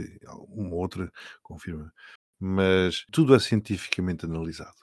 uma 0.48 0.74
outra, 0.74 1.10
confirma. 1.42 1.92
Mas 2.40 3.04
tudo 3.12 3.34
é 3.34 3.38
cientificamente 3.38 4.26
analisado. 4.26 4.74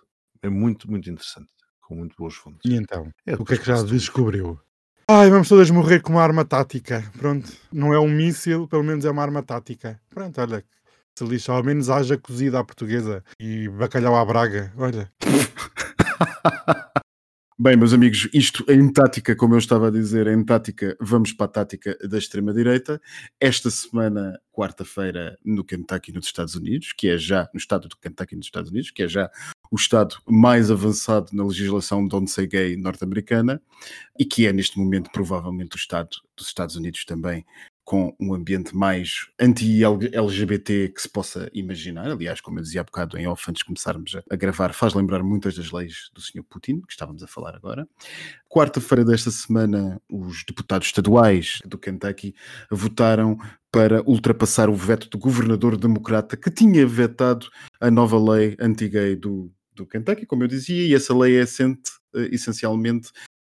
É 0.42 0.50
muito, 0.50 0.90
muito 0.90 1.10
interessante. 1.10 1.52
Com 1.82 1.96
muito 1.96 2.16
boas 2.18 2.34
fontes. 2.34 2.62
E 2.66 2.76
então? 2.76 3.12
É, 3.26 3.36
o 3.36 3.44
que 3.44 3.56
é 3.56 3.58
que 3.58 3.66
já 3.66 3.84
descobriu? 3.84 4.60
Ai, 5.08 5.30
vamos 5.30 5.50
todas 5.50 5.70
morrer 5.70 6.02
com 6.02 6.14
uma 6.14 6.24
arma 6.24 6.46
tática. 6.46 7.04
Pronto. 7.18 7.52
Não 7.72 7.94
é 7.94 8.00
um 8.00 8.08
míssil, 8.08 8.68
pelo 8.68 8.84
menos 8.84 9.04
é 9.04 9.12
uma 9.12 9.22
arma 9.22 9.44
tática. 9.44 10.00
Pronto, 10.10 10.40
olha. 10.40 10.64
Se 11.18 11.26
lixa, 11.26 11.52
ao 11.52 11.62
menos 11.62 11.90
haja 11.90 12.18
cozida 12.18 12.60
à 12.60 12.64
portuguesa 12.64 13.22
e 13.38 13.68
bacalhau 13.68 14.16
à 14.16 14.24
braga. 14.24 14.72
Olha. 14.78 15.12
Bem, 17.64 17.78
meus 17.78 17.94
amigos, 17.94 18.28
isto 18.34 18.66
em 18.68 18.92
tática, 18.92 19.36
como 19.36 19.54
eu 19.54 19.60
estava 19.60 19.90
a 19.90 19.92
dizer, 19.92 20.26
em 20.26 20.44
tática, 20.44 20.98
vamos 21.00 21.32
para 21.32 21.46
a 21.46 21.50
tática 21.50 21.96
da 22.10 22.18
extrema-direita. 22.18 23.00
Esta 23.40 23.70
semana, 23.70 24.42
quarta-feira, 24.52 25.38
no 25.46 25.64
Kentucky, 25.64 26.12
nos 26.12 26.26
Estados 26.26 26.56
Unidos, 26.56 26.92
que 26.92 27.08
é 27.08 27.20
já, 27.20 27.48
no 27.54 27.60
estado 27.60 27.88
do 27.88 27.96
Kentucky, 27.98 28.36
nos 28.36 28.48
Estados 28.48 28.72
Unidos, 28.72 28.90
que 28.90 29.04
é 29.04 29.08
já 29.08 29.30
o 29.70 29.76
estado 29.76 30.16
mais 30.28 30.72
avançado 30.72 31.28
na 31.34 31.46
legislação 31.46 32.08
don't 32.08 32.32
say 32.32 32.48
gay 32.48 32.76
norte-americana 32.76 33.62
e 34.18 34.26
que 34.26 34.48
é, 34.48 34.52
neste 34.52 34.80
momento, 34.80 35.12
provavelmente 35.12 35.76
o 35.76 35.78
estado 35.78 36.10
dos 36.36 36.48
Estados 36.48 36.76
Unidos 36.76 37.06
também 37.06 37.46
com 37.84 38.16
um 38.20 38.34
ambiente 38.34 38.76
mais 38.76 39.28
anti-LGBT 39.40 40.90
que 40.90 41.02
se 41.02 41.10
possa 41.10 41.50
imaginar. 41.54 42.10
Aliás, 42.10 42.40
como 42.40 42.60
eu 42.60 42.64
dizia 42.64 42.82
há 42.82 42.84
bocado 42.84 43.18
em 43.18 43.28
off, 43.28 43.50
antes 43.50 43.60
de 43.60 43.66
começarmos 43.66 44.18
a, 44.30 44.36
gravar, 44.36 44.74
faz 44.74 44.94
lembrar 44.94 45.24
muitas 45.24 45.56
das 45.56 45.72
leis 45.72 46.10
do 46.14 46.22
Sr. 46.22 46.44
Putin, 46.44 46.82
que 46.82 46.92
estávamos 46.92 47.24
a 47.24 47.28
falar 47.28 47.56
agora. 47.56 47.88
Quarta-feira 48.48 49.04
desta 49.04 49.32
semana, 49.32 50.02
os 50.10 50.44
deputados 50.46 50.88
estaduais 50.88 51.60
do 51.66 51.78
Kentucky 51.78 52.36
votaram 52.70 53.38
para 53.72 54.02
ultrapassar 54.08 54.70
o 54.70 54.76
veto 54.76 55.10
do 55.10 55.18
governador 55.18 55.78
democrata 55.78 56.36
que 56.36 56.52
tinha 56.52 56.86
vetado 56.86 57.48
a 57.80 57.90
nova 57.90 58.20
lei 58.20 58.56
anti-gay 58.60 59.16
do, 59.16 59.52
do 59.74 59.86
Kentucky, 59.86 60.26
como 60.26 60.44
eu 60.44 60.48
dizia, 60.48 60.86
e 60.86 60.94
essa 60.94 61.18
lei 61.18 61.38
é 61.38 61.42
assente 61.42 61.92
uh, 62.14 62.20
essencialmente 62.32 63.12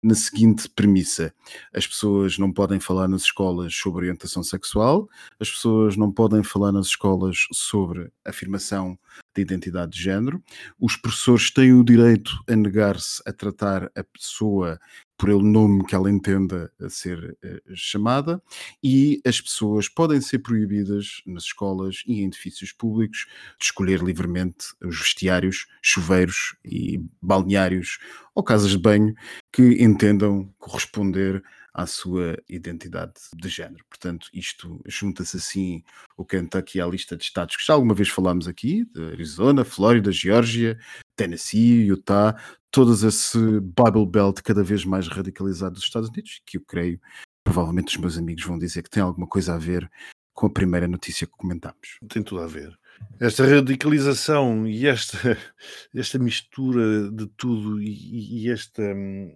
na 0.06 0.14
seguinte 0.14 0.68
premissa: 0.70 1.34
as 1.74 1.86
pessoas 1.86 2.38
não 2.38 2.52
podem 2.52 2.78
falar 2.78 3.08
nas 3.08 3.22
escolas 3.22 3.74
sobre 3.74 4.06
orientação 4.06 4.42
sexual, 4.42 5.08
as 5.40 5.50
pessoas 5.50 5.96
não 5.96 6.12
podem 6.12 6.42
falar 6.44 6.70
nas 6.70 6.86
escolas 6.86 7.46
sobre 7.52 8.10
afirmação 8.24 8.96
de 9.34 9.42
identidade 9.42 9.92
de 9.92 10.02
género, 10.02 10.42
os 10.80 10.96
professores 10.96 11.50
têm 11.50 11.72
o 11.72 11.84
direito 11.84 12.32
a 12.48 12.54
negar-se 12.54 13.20
a 13.26 13.32
tratar 13.32 13.90
a 13.96 14.04
pessoa 14.04 14.78
por 15.16 15.28
ele 15.28 15.42
nome 15.42 15.84
que 15.84 15.94
ela 15.94 16.10
entenda 16.10 16.70
a 16.80 16.88
ser 16.88 17.36
eh, 17.42 17.60
chamada, 17.74 18.42
e 18.82 19.20
as 19.24 19.40
pessoas 19.40 19.88
podem 19.88 20.20
ser 20.20 20.40
proibidas 20.40 21.22
nas 21.26 21.44
escolas 21.44 22.02
e 22.06 22.20
em 22.20 22.26
edifícios 22.26 22.72
públicos 22.72 23.26
de 23.58 23.64
escolher 23.64 24.02
livremente 24.02 24.66
os 24.84 24.98
vestiários, 24.98 25.66
chuveiros 25.80 26.56
e 26.64 27.00
balneários 27.20 27.98
ou 28.34 28.42
casas 28.42 28.70
de 28.70 28.78
banho 28.78 29.14
que 29.52 29.82
entendam 29.82 30.52
corresponder 30.58 31.42
à 31.76 31.86
sua 31.86 32.38
identidade 32.48 33.12
de 33.34 33.48
género. 33.50 33.84
Portanto, 33.88 34.28
isto 34.32 34.80
junta-se 34.86 35.36
assim 35.36 35.82
o 36.16 36.24
Kentucky 36.24 36.80
à 36.80 36.86
lista 36.86 37.16
de 37.16 37.24
estados 37.24 37.54
que 37.54 37.66
já 37.66 37.74
alguma 37.74 37.94
vez 37.94 38.08
falámos 38.08 38.48
aqui, 38.48 38.86
de 38.94 39.02
Arizona, 39.12 39.62
Flórida, 39.62 40.10
Geórgia, 40.10 40.78
Tennessee, 41.14 41.86
Utah, 41.86 42.34
todas 42.76 43.02
esse 43.02 43.38
Bible 43.38 44.04
Belt 44.06 44.42
cada 44.44 44.62
vez 44.62 44.84
mais 44.84 45.08
radicalizado 45.08 45.76
dos 45.76 45.84
Estados 45.84 46.10
Unidos, 46.10 46.42
que 46.44 46.58
eu 46.58 46.60
creio, 46.60 47.00
provavelmente 47.42 47.96
os 47.96 47.96
meus 47.96 48.18
amigos 48.18 48.44
vão 48.44 48.58
dizer 48.58 48.82
que 48.82 48.90
tem 48.90 49.02
alguma 49.02 49.26
coisa 49.26 49.54
a 49.54 49.58
ver 49.58 49.90
com 50.34 50.46
a 50.46 50.50
primeira 50.52 50.86
notícia 50.86 51.26
que 51.26 51.32
comentámos. 51.38 51.98
Tem 52.06 52.22
tudo 52.22 52.42
a 52.42 52.46
ver. 52.46 52.78
Esta 53.18 53.46
radicalização 53.46 54.66
e 54.66 54.86
esta, 54.86 55.16
esta 55.96 56.18
mistura 56.18 57.10
de 57.10 57.26
tudo 57.28 57.80
e, 57.80 58.44
e 58.44 58.50
esta, 58.50 58.82
hum, 58.82 59.34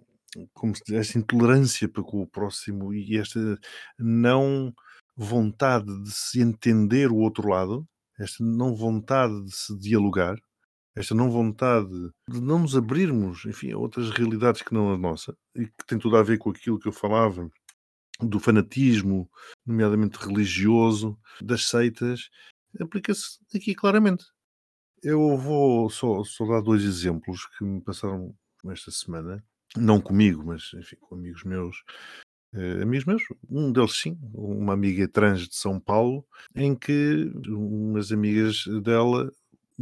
como 0.53 0.75
se 0.75 0.95
esta 0.95 1.17
intolerância 1.17 1.89
para 1.89 2.03
com 2.03 2.21
o 2.21 2.27
próximo 2.27 2.93
e 2.93 3.17
esta 3.17 3.57
não 3.97 4.71
vontade 5.17 5.87
de 6.03 6.11
se 6.11 6.39
entender 6.41 7.09
o 7.11 7.17
outro 7.17 7.49
lado, 7.49 7.87
esta 8.19 8.43
não 8.43 8.75
vontade 8.75 9.45
de 9.45 9.55
se 9.55 9.75
dialogar, 9.79 10.37
esta 10.95 11.15
não 11.15 11.31
vontade 11.31 11.89
de 12.27 12.41
não 12.41 12.59
nos 12.59 12.75
abrirmos, 12.75 13.45
enfim, 13.45 13.71
a 13.71 13.77
outras 13.77 14.09
realidades 14.09 14.61
que 14.61 14.73
não 14.73 14.93
a 14.93 14.97
nossa, 14.97 15.35
e 15.55 15.65
que 15.65 15.85
tem 15.87 15.97
tudo 15.97 16.17
a 16.17 16.23
ver 16.23 16.37
com 16.37 16.49
aquilo 16.49 16.79
que 16.79 16.87
eu 16.87 16.93
falava 16.93 17.49
do 18.19 18.39
fanatismo, 18.39 19.29
nomeadamente 19.65 20.17
religioso, 20.17 21.17
das 21.41 21.65
seitas, 21.65 22.29
aplica-se 22.79 23.39
aqui 23.55 23.73
claramente. 23.73 24.25
Eu 25.01 25.37
vou 25.37 25.89
só, 25.89 26.23
só 26.23 26.45
dar 26.45 26.61
dois 26.61 26.83
exemplos 26.83 27.47
que 27.57 27.63
me 27.63 27.81
passaram 27.81 28.35
esta 28.67 28.91
semana 28.91 29.43
não 29.75 30.01
comigo, 30.01 30.43
mas 30.45 30.71
enfim, 30.75 30.97
com 30.99 31.15
amigos 31.15 31.43
meus, 31.43 31.83
eh, 32.53 32.81
amigos 32.81 33.05
meus, 33.05 33.23
um 33.49 33.71
deles 33.71 33.93
sim, 33.93 34.17
uma 34.33 34.73
amiga 34.73 35.07
trans 35.07 35.47
de 35.47 35.55
São 35.55 35.79
Paulo, 35.79 36.25
em 36.55 36.75
que 36.75 37.31
umas 37.47 38.11
amigas 38.11 38.65
dela, 38.83 39.31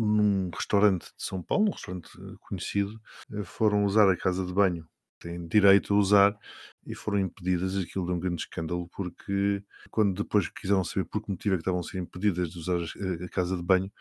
num 0.05 0.49
restaurante 0.53 1.05
de 1.05 1.23
São 1.23 1.41
Paulo, 1.43 1.67
um 1.67 1.71
restaurante 1.71 2.09
conhecido, 2.41 2.99
eh, 3.33 3.43
foram 3.43 3.85
usar 3.85 4.09
a 4.09 4.17
casa 4.17 4.45
de 4.45 4.53
banho. 4.53 4.87
Têm 5.19 5.47
direito 5.47 5.93
a 5.93 5.97
usar 5.97 6.37
e 6.85 6.95
foram 6.95 7.19
impedidas. 7.19 7.75
Aquilo 7.75 8.05
deu 8.05 8.15
um 8.15 8.19
grande 8.19 8.41
escândalo, 8.41 8.87
porque 8.95 9.63
quando 9.91 10.23
depois 10.23 10.47
quiseram 10.49 10.83
saber 10.83 11.05
por 11.05 11.21
que 11.21 11.31
motivo 11.31 11.55
é 11.55 11.57
que 11.57 11.61
estavam 11.61 11.81
a 11.81 11.83
ser 11.83 11.99
impedidas 11.99 12.49
de 12.51 12.59
usar 12.59 12.77
a, 12.77 13.25
a 13.25 13.29
casa 13.29 13.57
de 13.57 13.63
banho, 13.63 13.91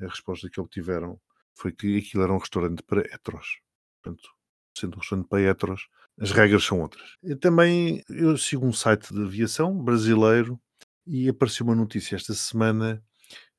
a 0.00 0.06
resposta 0.06 0.48
que 0.48 0.60
obtiveram 0.60 1.20
foi 1.54 1.72
que 1.72 1.98
aquilo 1.98 2.22
era 2.22 2.32
um 2.32 2.38
restaurante 2.38 2.82
para 2.84 3.00
heteros. 3.00 3.60
Portanto, 4.00 4.28
sendo 4.76 4.96
um 4.96 5.00
restaurante 5.00 5.28
para 5.28 5.40
heteros, 5.42 5.88
as 6.20 6.30
regras 6.30 6.64
são 6.64 6.80
outras. 6.80 7.16
Também 7.40 8.04
eu 8.08 8.36
sigo 8.36 8.64
um 8.66 8.72
site 8.72 9.12
de 9.12 9.22
aviação 9.22 9.76
brasileiro 9.82 10.60
e 11.06 11.28
apareceu 11.28 11.66
uma 11.66 11.74
notícia 11.74 12.16
esta 12.16 12.34
semana 12.34 13.02
eh, 13.02 13.07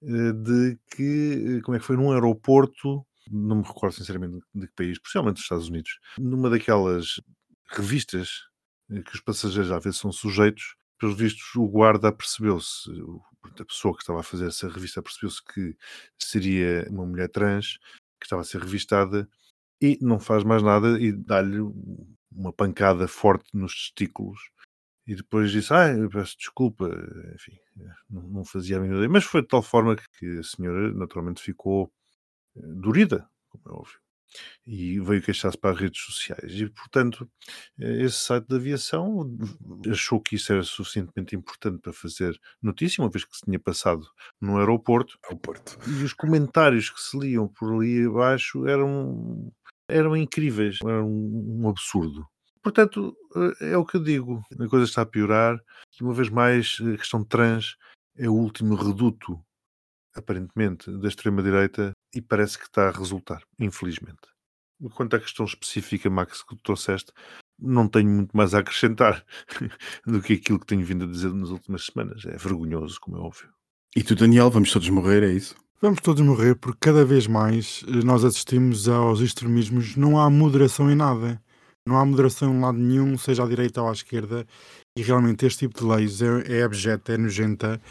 de 0.01 0.77
que, 0.91 1.57
eh, 1.57 1.61
como 1.61 1.75
é 1.75 1.79
que 1.79 1.85
foi, 1.85 1.97
num 1.97 2.11
aeroporto, 2.11 3.05
não 3.29 3.57
me 3.57 3.63
recordo 3.63 3.93
sinceramente 3.93 4.39
de 4.53 4.67
que 4.67 4.73
país, 4.73 4.99
possivelmente 4.99 5.35
dos 5.35 5.43
Estados 5.43 5.67
Unidos, 5.67 5.99
numa 6.17 6.49
daquelas 6.49 7.21
revistas 7.69 8.45
eh, 8.91 9.01
que 9.01 9.15
os 9.15 9.21
passageiros 9.21 9.71
às 9.71 9.83
vezes 9.83 9.99
são 9.99 10.11
sujeitos, 10.11 10.75
pelos 10.99 11.15
vistos 11.17 11.55
o 11.55 11.67
guarda 11.67 12.11
percebeu-se, 12.11 12.89
a 13.59 13.65
pessoa 13.65 13.93
que 13.95 14.01
estava 14.01 14.19
a 14.19 14.23
fazer 14.23 14.47
essa 14.47 14.67
revista 14.67 15.01
percebeu-se 15.01 15.41
que 15.43 15.75
seria 16.17 16.85
uma 16.89 17.05
mulher 17.05 17.29
trans 17.29 17.77
que 18.19 18.25
estava 18.25 18.41
a 18.41 18.45
ser 18.45 18.61
revistada 18.61 19.29
e 19.81 19.97
não 20.01 20.19
faz 20.19 20.43
mais 20.43 20.61
nada 20.61 20.99
e 20.99 21.13
dá-lhe 21.13 21.59
uma 22.31 22.51
pancada 22.51 23.07
forte 23.07 23.45
nos 23.53 23.73
testículos 23.73 24.39
e 25.09 25.15
depois 25.15 25.51
disse, 25.51 25.73
ah, 25.73 25.87
eu 25.87 26.07
peço 26.07 26.37
desculpa, 26.37 26.87
enfim, 27.33 27.57
não, 28.07 28.21
não 28.29 28.45
fazia 28.45 28.77
a 28.77 28.79
mínima 28.79 28.97
ideia, 28.97 29.09
mas 29.09 29.23
foi 29.23 29.41
de 29.41 29.47
tal 29.47 29.63
forma 29.63 29.95
que 29.95 30.37
a 30.37 30.43
senhora 30.43 30.93
naturalmente 30.93 31.41
ficou 31.41 31.91
eh, 32.55 32.61
dorida, 32.75 33.27
como 33.49 33.63
é 33.67 33.71
óbvio, 33.79 33.99
e 34.67 34.99
veio 34.99 35.19
queixar-se 35.23 35.57
para 35.57 35.71
as 35.71 35.79
redes 35.79 35.99
sociais. 35.99 36.53
E, 36.53 36.69
portanto, 36.69 37.27
eh, 37.79 38.03
esse 38.03 38.17
site 38.17 38.45
de 38.47 38.55
aviação 38.55 39.35
achou 39.89 40.21
que 40.21 40.35
isso 40.35 40.53
era 40.53 40.61
suficientemente 40.61 41.35
importante 41.35 41.79
para 41.81 41.91
fazer 41.91 42.39
notícia, 42.61 43.03
uma 43.03 43.09
vez 43.09 43.25
que 43.25 43.35
se 43.35 43.45
tinha 43.45 43.59
passado 43.59 44.05
no 44.39 44.59
aeroporto. 44.59 45.17
Aeroporto. 45.23 45.75
E 45.89 46.03
os 46.03 46.13
comentários 46.13 46.91
que 46.91 47.01
se 47.01 47.17
liam 47.17 47.47
por 47.47 47.73
ali 47.73 48.05
abaixo 48.05 48.67
eram 48.67 49.51
eram 49.89 50.15
incríveis, 50.15 50.77
era 50.83 51.03
um, 51.03 51.63
um 51.63 51.67
absurdo. 51.67 52.27
Portanto, 52.61 53.15
eh, 53.35 53.71
é 53.71 53.77
o 53.77 53.85
que 53.85 53.97
eu 53.97 54.03
digo, 54.03 54.43
a 54.59 54.67
coisa 54.67 54.85
está 54.85 55.01
a 55.01 55.05
piorar, 55.05 55.59
e 55.99 56.03
uma 56.03 56.13
vez 56.13 56.29
mais 56.29 56.77
a 56.81 56.97
questão 56.97 57.23
trans 57.23 57.75
é 58.17 58.29
o 58.29 58.33
último 58.33 58.75
reduto, 58.75 59.39
aparentemente, 60.15 60.91
da 60.97 61.07
extrema-direita 61.07 61.91
e 62.13 62.21
parece 62.21 62.57
que 62.57 62.65
está 62.65 62.89
a 62.89 62.91
resultar, 62.91 63.41
infelizmente. 63.59 64.27
Quanto 64.93 65.15
à 65.15 65.19
questão 65.19 65.45
específica, 65.45 66.09
Max, 66.09 66.41
que 66.41 66.55
tu 66.55 66.63
trouxeste, 66.63 67.11
não 67.57 67.87
tenho 67.87 68.09
muito 68.09 68.35
mais 68.35 68.53
a 68.53 68.59
acrescentar 68.59 69.25
do 70.05 70.21
que 70.21 70.33
aquilo 70.33 70.59
que 70.59 70.65
tenho 70.65 70.85
vindo 70.85 71.03
a 71.03 71.07
dizer 71.07 71.33
nas 71.33 71.49
últimas 71.49 71.85
semanas. 71.85 72.25
É 72.25 72.37
vergonhoso, 72.37 72.99
como 72.99 73.17
é 73.17 73.19
óbvio. 73.19 73.49
E 73.95 74.03
tu, 74.03 74.15
Daniel, 74.15 74.49
vamos 74.49 74.71
todos 74.71 74.87
morrer, 74.89 75.23
é 75.23 75.31
isso? 75.31 75.55
Vamos 75.81 76.01
todos 76.01 76.21
morrer 76.21 76.55
porque 76.55 76.79
cada 76.81 77.05
vez 77.05 77.25
mais 77.25 77.83
eh, 77.87 78.03
nós 78.03 78.23
assistimos 78.23 78.87
aos 78.87 79.21
extremismos, 79.21 79.95
não 79.95 80.19
há 80.19 80.29
moderação 80.29 80.91
em 80.91 80.95
nada. 80.95 81.41
Não 81.89 81.97
há 81.97 82.05
moderação 82.05 82.53
em 82.53 82.61
lado 82.61 82.77
nenhum, 82.77 83.17
seja 83.17 83.43
à 83.43 83.47
direita 83.47 83.81
ou 83.81 83.89
à 83.89 83.91
esquerda, 83.91 84.45
e 84.95 85.01
realmente 85.01 85.43
este 85.47 85.67
tipo 85.67 85.79
de 85.79 85.85
leis 85.85 86.21
é, 86.21 86.59
é 86.59 86.61
abjeta, 86.61 87.13
é 87.13 87.17
nojenta 87.17 87.81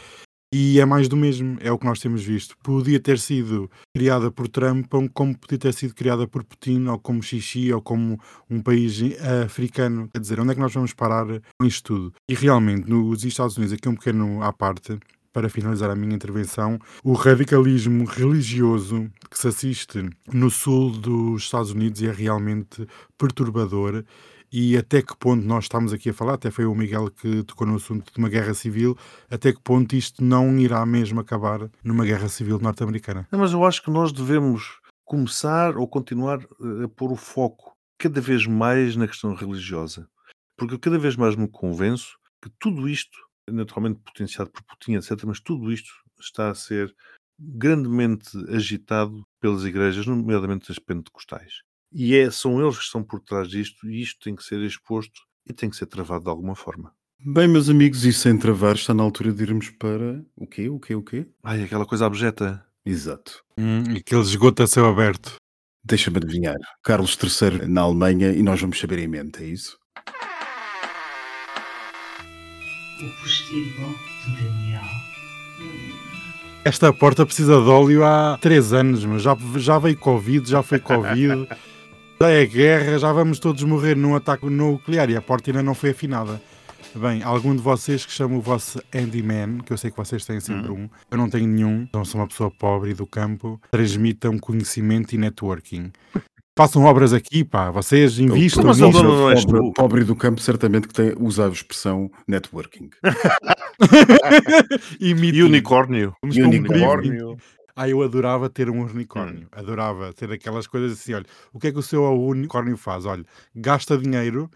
e 0.53 0.79
é 0.79 0.85
mais 0.85 1.09
do 1.09 1.17
mesmo, 1.17 1.57
é 1.59 1.69
o 1.69 1.77
que 1.77 1.85
nós 1.85 1.99
temos 1.99 2.23
visto. 2.23 2.55
Podia 2.63 2.97
ter 2.97 3.19
sido 3.19 3.69
criada 3.93 4.31
por 4.31 4.47
Trump, 4.47 4.89
como 5.13 5.37
podia 5.37 5.57
ter 5.57 5.73
sido 5.73 5.93
criada 5.93 6.25
por 6.25 6.45
Putin, 6.45 6.87
ou 6.87 6.97
como 6.97 7.21
Xixi, 7.21 7.73
ou 7.73 7.81
como 7.81 8.17
um 8.49 8.61
país 8.61 9.01
eh, 9.01 9.43
africano. 9.43 10.07
Quer 10.07 10.21
dizer, 10.21 10.39
onde 10.39 10.51
é 10.51 10.55
que 10.55 10.61
nós 10.61 10.73
vamos 10.73 10.93
parar 10.93 11.25
com 11.59 11.67
isto 11.67 11.93
tudo? 11.93 12.13
E 12.29 12.33
realmente, 12.33 12.89
nos 12.89 13.25
Estados 13.25 13.57
Unidos, 13.57 13.73
aqui 13.73 13.89
um 13.89 13.95
pequeno 13.95 14.41
à 14.41 14.53
parte, 14.53 14.97
para 15.31 15.49
finalizar 15.49 15.89
a 15.89 15.95
minha 15.95 16.15
intervenção, 16.15 16.79
o 17.03 17.13
radicalismo 17.13 18.05
religioso 18.05 19.09
que 19.29 19.37
se 19.37 19.47
assiste 19.47 20.09
no 20.31 20.49
sul 20.49 20.91
dos 20.91 21.43
Estados 21.43 21.71
Unidos 21.71 22.01
é 22.01 22.11
realmente 22.11 22.87
perturbador 23.17 24.03
e 24.51 24.75
até 24.75 25.01
que 25.01 25.15
ponto 25.15 25.45
nós 25.45 25.65
estamos 25.65 25.93
aqui 25.93 26.09
a 26.09 26.13
falar, 26.13 26.33
até 26.33 26.49
foi 26.49 26.65
o 26.65 26.73
Miguel 26.73 27.11
que 27.11 27.43
tocou 27.43 27.67
no 27.67 27.75
assunto 27.75 28.11
de 28.11 28.17
uma 28.17 28.29
guerra 28.29 28.53
civil, 28.53 28.97
até 29.29 29.53
que 29.53 29.61
ponto 29.61 29.95
isto 29.95 30.23
não 30.23 30.57
irá 30.57 30.83
mesmo 30.85 31.19
acabar 31.19 31.69
numa 31.83 32.03
guerra 32.03 32.27
civil 32.27 32.59
norte-americana? 32.59 33.27
Mas 33.31 33.51
eu 33.51 33.63
acho 33.63 33.83
que 33.83 33.91
nós 33.91 34.11
devemos 34.11 34.79
começar 35.05 35.77
ou 35.77 35.87
continuar 35.87 36.39
eh, 36.39 36.85
a 36.85 36.87
pôr 36.87 37.11
o 37.11 37.15
foco 37.15 37.73
cada 37.99 38.19
vez 38.19 38.47
mais 38.47 38.95
na 38.95 39.07
questão 39.07 39.35
religiosa, 39.35 40.07
porque 40.57 40.73
eu 40.73 40.79
cada 40.79 40.97
vez 40.97 41.15
mais 41.15 41.35
me 41.35 41.47
convenço 41.47 42.17
que 42.41 42.49
tudo 42.59 42.87
isto 42.87 43.28
naturalmente 43.51 43.99
potenciado 43.99 44.49
por 44.51 44.63
Putin, 44.63 44.95
etc. 44.95 45.23
Mas 45.25 45.39
tudo 45.39 45.71
isto 45.71 45.91
está 46.19 46.49
a 46.49 46.55
ser 46.55 46.93
grandemente 47.39 48.29
agitado 48.49 49.25
pelas 49.39 49.63
igrejas, 49.63 50.05
nomeadamente 50.05 50.71
as 50.71 50.79
pentecostais. 50.79 51.61
E 51.91 52.15
é, 52.15 52.29
são 52.29 52.61
eles 52.61 52.77
que 52.77 52.83
estão 52.83 53.03
por 53.03 53.19
trás 53.21 53.47
disto 53.47 53.89
e 53.89 54.01
isto 54.01 54.19
tem 54.23 54.35
que 54.35 54.43
ser 54.43 54.59
exposto 54.61 55.21
e 55.45 55.53
tem 55.53 55.69
que 55.69 55.75
ser 55.75 55.87
travado 55.87 56.25
de 56.25 56.29
alguma 56.29 56.55
forma. 56.55 56.93
Bem, 57.21 57.47
meus 57.47 57.69
amigos, 57.69 58.05
e 58.05 58.13
sem 58.13 58.37
travar, 58.37 58.75
está 58.75 58.93
na 58.93 59.03
altura 59.03 59.33
de 59.33 59.43
irmos 59.43 59.69
para 59.71 60.23
o 60.37 60.47
quê? 60.47 60.69
O 60.69 60.79
quê? 60.79 60.95
O 60.95 61.03
quê? 61.03 61.27
Ai, 61.43 61.63
aquela 61.63 61.85
coisa 61.85 62.05
abjeta. 62.05 62.65
Exato. 62.85 63.43
Hum, 63.57 63.83
aquele 63.97 64.21
esgoto 64.21 64.63
a 64.63 64.67
céu 64.67 64.85
aberto. 64.85 65.35
Deixa-me 65.83 66.17
adivinhar. 66.17 66.57
Carlos 66.83 67.17
III 67.21 67.67
na 67.67 67.81
Alemanha 67.81 68.31
e 68.31 68.41
nós 68.41 68.61
vamos 68.61 68.79
saber 68.79 68.99
em 68.99 69.07
mente, 69.07 69.43
é 69.43 69.47
isso? 69.47 69.77
O 73.01 73.21
postigo 73.21 73.95
de 74.25 74.43
Daniel. 74.43 74.81
Esta 76.65 76.91
porta 76.91 77.25
precisa 77.25 77.61
de 77.61 77.69
óleo 77.69 78.03
há 78.03 78.37
três 78.41 78.73
anos, 78.73 79.05
mas 79.05 79.21
já, 79.21 79.37
já 79.55 79.79
veio 79.79 79.97
Covid, 79.97 80.49
já 80.49 80.61
foi 80.61 80.79
Covid, 80.79 81.47
já 82.19 82.29
é 82.29 82.45
guerra, 82.45 82.99
já 82.99 83.13
vamos 83.13 83.39
todos 83.39 83.63
morrer 83.63 83.95
num 83.95 84.15
ataque 84.15 84.45
nuclear 84.49 85.09
e 85.09 85.15
a 85.15 85.21
porta 85.21 85.49
ainda 85.49 85.63
não 85.63 85.73
foi 85.73 85.91
afinada. 85.91 86.41
Bem, 86.93 87.23
algum 87.23 87.55
de 87.55 87.61
vocês 87.61 88.05
que 88.05 88.11
chama 88.11 88.35
o 88.35 88.41
vosso 88.41 88.81
handyman, 88.93 89.59
que 89.59 89.71
eu 89.71 89.77
sei 89.77 89.91
que 89.91 89.97
vocês 89.97 90.25
têm 90.25 90.41
sempre 90.41 90.69
um, 90.69 90.89
eu 91.09 91.17
não 91.17 91.29
tenho 91.29 91.47
nenhum, 91.47 91.83
então 91.83 92.03
sou 92.03 92.19
uma 92.19 92.27
pessoa 92.27 92.51
pobre 92.51 92.91
e 92.91 92.93
do 92.93 93.07
campo, 93.07 93.61
transmitam 93.71 94.37
conhecimento 94.37 95.13
e 95.13 95.17
networking. 95.17 95.89
Façam 96.59 96.83
obras 96.83 97.13
aqui, 97.13 97.45
pá, 97.45 97.71
vocês 97.71 98.19
invistam 98.19 98.65
Mas 98.65 98.79
nisto. 98.81 98.97
ele 98.97 99.07
não- 99.07 99.17
não 99.17 99.31
és 99.31 99.45
pobre, 99.45 99.71
pobre 99.73 100.03
do 100.03 100.13
campo 100.13 100.41
certamente 100.41 100.89
que 100.89 100.93
tem, 100.93 101.13
usa 101.17 101.47
a 101.47 101.49
expressão 101.49 102.11
networking. 102.27 102.89
e 104.99 105.13
unicórnio. 105.41 106.13
Um. 106.21 106.27
Unicórnio. 106.27 107.37
Ah, 107.73 107.87
eu 107.87 108.01
adorava 108.03 108.49
ter 108.49 108.69
um 108.69 108.81
unicórnio. 108.81 109.47
Adorava 109.53 110.11
ter 110.11 110.29
aquelas 110.33 110.67
coisas 110.67 110.99
assim, 110.99 111.13
olha, 111.13 111.25
o 111.53 111.59
que 111.59 111.67
é 111.67 111.71
que 111.71 111.79
o 111.79 111.81
seu 111.81 112.03
unicórnio 112.03 112.75
faz? 112.75 113.05
Olha, 113.05 113.23
gasta 113.55 113.97
dinheiro 113.97 114.51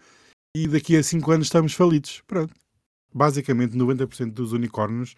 e 0.54 0.68
daqui 0.68 0.94
a 0.98 1.02
5 1.02 1.32
anos 1.32 1.46
estamos 1.46 1.72
falidos. 1.72 2.22
Pronto. 2.26 2.52
Basicamente, 3.14 3.74
90% 3.78 4.30
dos 4.30 4.52
unicórnios 4.52 5.14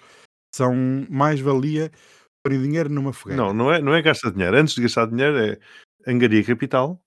são 0.55 1.05
mais-valia 1.11 1.91
para 2.45 2.57
dinheiro 2.57 2.89
numa 2.89 3.13
fogueira. 3.13 3.43
Não, 3.43 3.53
não 3.53 3.73
é, 3.73 3.83
não 3.83 3.93
é 3.93 4.01
gastar 4.03 4.31
dinheiro. 4.31 4.57
Antes 4.57 4.77
de 4.77 4.83
gastar 4.83 5.07
dinheiro 5.07 5.37
é 5.37 5.59
angaria 6.07 6.45
capital, 6.45 7.03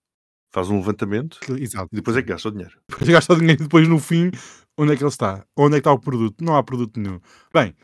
faz 0.51 0.69
um 0.69 0.77
levantamento 0.77 1.39
Exato. 1.57 1.89
e 1.91 1.95
depois 1.95 2.17
é 2.17 2.21
que 2.21 2.29
gasta 2.29 2.49
o 2.49 2.51
dinheiro. 2.51 2.79
Depois 2.89 3.09
gasta 3.09 3.33
o 3.33 3.37
dinheiro 3.37 3.61
e 3.61 3.63
depois 3.63 3.87
no 3.87 3.99
fim, 3.99 4.31
onde 4.77 4.93
é 4.93 4.97
que 4.97 5.03
ele 5.03 5.09
está? 5.09 5.45
Onde 5.57 5.75
é 5.75 5.77
que 5.77 5.81
está 5.81 5.91
o 5.91 5.99
produto? 5.99 6.43
Não 6.43 6.55
há 6.55 6.63
produto 6.63 6.99
nenhum. 6.99 7.19
Bem, 7.53 7.75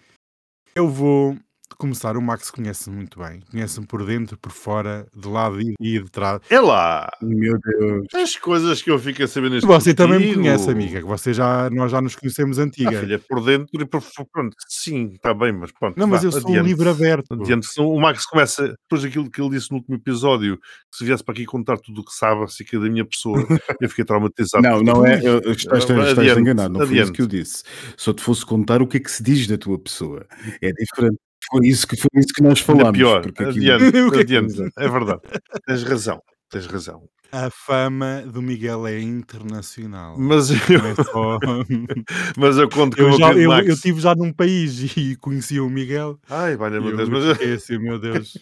eu 0.76 0.90
vou 0.90 1.38
começar. 1.78 2.16
O 2.18 2.22
Max 2.22 2.52
conhece-me 2.52 2.96
muito 2.98 3.20
bem. 3.20 3.42
Conhece-me 3.50 3.88
por 3.88 4.06
dentro, 4.06 4.38
por 4.38 4.52
fora, 4.52 5.08
de 5.16 5.28
lado 5.28 5.60
e 5.62 5.74
de 5.80 6.10
trás. 6.12 6.40
É 6.50 6.60
lá! 6.60 7.10
Meu 7.22 7.58
Deus. 7.60 8.06
As 8.14 8.36
coisas 8.36 8.82
que 8.82 8.92
eu 8.92 9.00
fico 9.00 9.24
a 9.24 9.28
saber 9.28 9.50
neste 9.50 9.66
Você 9.66 9.94
também 9.94 10.20
me 10.20 10.26
contigo. 10.28 10.42
conhece, 10.44 10.70
amiga, 10.70 11.00
que 11.00 11.06
você 11.08 11.34
já, 11.34 11.70
nós 11.72 11.92
já 11.92 12.02
nos 12.02 12.16
conhecemos 12.16 12.60
Ah, 12.60 12.64
antiga. 12.64 13.00
filha, 13.00 13.20
por 13.20 13.44
dentro 13.44 13.82
e 13.82 13.86
por 13.86 14.02
fora. 14.02 14.28
Pronto, 14.32 14.56
sim, 14.68 15.12
está 15.14 15.34
bem, 15.34 15.52
mas 15.54 15.72
pronto. 15.72 15.98
não, 15.98 16.08
mas 16.08 16.22
vá, 16.22 16.28
eu 16.28 16.32
sou 16.32 16.42
um 16.42 16.48
adiante. 16.54 16.66
livro 16.68 16.90
aberto. 16.90 17.34
Adiante, 17.34 17.68
o 17.80 18.00
Max 18.00 18.26
começa, 18.26 18.68
depois 18.68 19.02
daquilo 19.02 19.30
que 19.32 19.42
ele 19.42 19.52
disse 19.52 19.72
no 19.72 19.78
último 19.78 19.96
episódio, 19.96 20.58
que 20.58 20.98
se 20.98 21.06
viesse 21.06 21.24
para 21.24 21.34
aqui 21.34 21.46
contar 21.46 21.78
tudo 21.78 22.02
o 22.02 22.06
que 22.06 22.14
sabe 22.14 22.44
acerca 22.44 22.80
da 22.80 22.90
minha 22.90 23.06
pessoa, 23.06 23.36
eu 23.82 23.90
fiquei 23.90 24.04
traumatizado. 24.06 24.62
Não, 24.64 24.82
não 24.82 25.06
é. 25.06 25.20
eu- 25.24 25.40
Estás, 25.52 25.84
estás, 25.84 26.00
estás 26.00 26.18
Adiante, 26.20 26.42
enganado, 26.42 26.78
não 26.78 26.86
foi 26.86 26.98
isso 27.00 27.12
que 27.12 27.22
eu 27.22 27.28
disse. 27.28 27.64
Só 27.96 28.14
te 28.14 28.22
fosse 28.22 28.46
contar 28.46 28.82
o 28.82 28.88
que 28.88 28.98
é 28.98 29.00
que 29.00 29.10
se 29.12 29.22
diz 29.24 29.48
da 29.48 29.58
tua 29.58 29.78
pessoa. 29.80 30.26
É 30.62 30.72
diferente. 30.72 31.18
Foi 31.50 31.68
isso 31.68 31.88
que, 31.88 31.96
foi 31.96 32.10
isso 32.16 32.34
que 32.34 32.42
nós 32.42 32.60
Ainda 32.60 32.64
falámos. 32.84 32.98
pior, 32.98 33.22
porque 33.22 33.44
aquilo- 33.44 33.74
adiante, 33.74 33.98
é 34.18 34.20
adiante. 34.22 34.72
É 34.78 34.88
verdade. 34.90 35.22
Tens 35.66 35.84
razão, 35.84 36.22
tens 36.50 36.66
razão. 36.66 37.04
A 37.32 37.50
fama 37.50 38.22
do 38.22 38.42
Miguel 38.42 38.88
é 38.88 38.98
internacional. 39.02 40.16
Mas 40.18 40.50
eu, 40.52 40.56
é 40.86 40.96
só... 41.04 41.38
mas 42.38 42.58
eu 42.58 42.70
conto 42.70 42.96
com 42.96 43.04
eu, 43.04 43.10
o 43.10 43.18
já, 43.18 43.34
eu, 43.34 43.50
Max. 43.50 43.68
eu 43.68 43.74
estive 43.74 44.00
já 44.00 44.16
num 44.16 44.32
país 44.32 44.96
e 44.96 45.16
conheci 45.20 45.60
o 45.60 45.70
Miguel. 45.70 46.18
Ai, 46.30 46.56
vai, 46.56 46.70
e 46.70 46.80
meu 46.80 46.92
eu 46.92 46.96
Deus, 46.98 47.10
mas, 47.10 47.26
assim, 47.42 47.78
meu 47.78 48.00
Deus. 48.00 48.38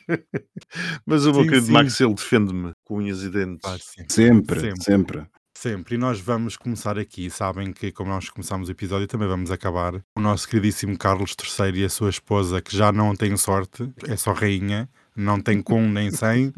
mas 1.07 1.25
o 1.25 1.31
meu 1.31 1.41
Sim, 1.43 1.49
querido 1.49 1.65
sim. 1.67 1.71
Max, 1.71 1.99
ele 2.01 2.13
defende-me 2.13 2.71
com 2.85 2.97
unhas 2.97 3.23
e 3.23 3.29
dentes. 3.29 3.61
Pá, 3.61 3.77
sim. 3.79 4.03
Sempre, 4.09 4.59
Sempre. 4.59 4.83
sempre. 4.83 5.23
Sempre. 5.63 5.95
E 5.95 5.97
nós 5.97 6.19
vamos 6.19 6.57
começar 6.57 6.99
aqui. 6.99 7.29
Sabem 7.29 7.71
que, 7.71 7.89
como 7.89 8.09
nós 8.09 8.27
começamos 8.29 8.67
o 8.67 8.71
episódio, 8.73 9.07
também 9.07 9.29
vamos 9.29 9.49
acabar. 9.49 9.95
O 10.13 10.19
nosso 10.19 10.45
queridíssimo 10.45 10.97
Carlos 10.97 11.33
III 11.41 11.79
e 11.81 11.85
a 11.85 11.89
sua 11.89 12.09
esposa, 12.09 12.61
que 12.61 12.75
já 12.75 12.91
não 12.91 13.15
tem 13.15 13.37
sorte, 13.37 13.89
é 14.05 14.17
só 14.17 14.33
rainha, 14.33 14.89
não 15.15 15.39
tem 15.39 15.61
com 15.61 15.81
nem 15.87 16.11
sem, 16.11 16.51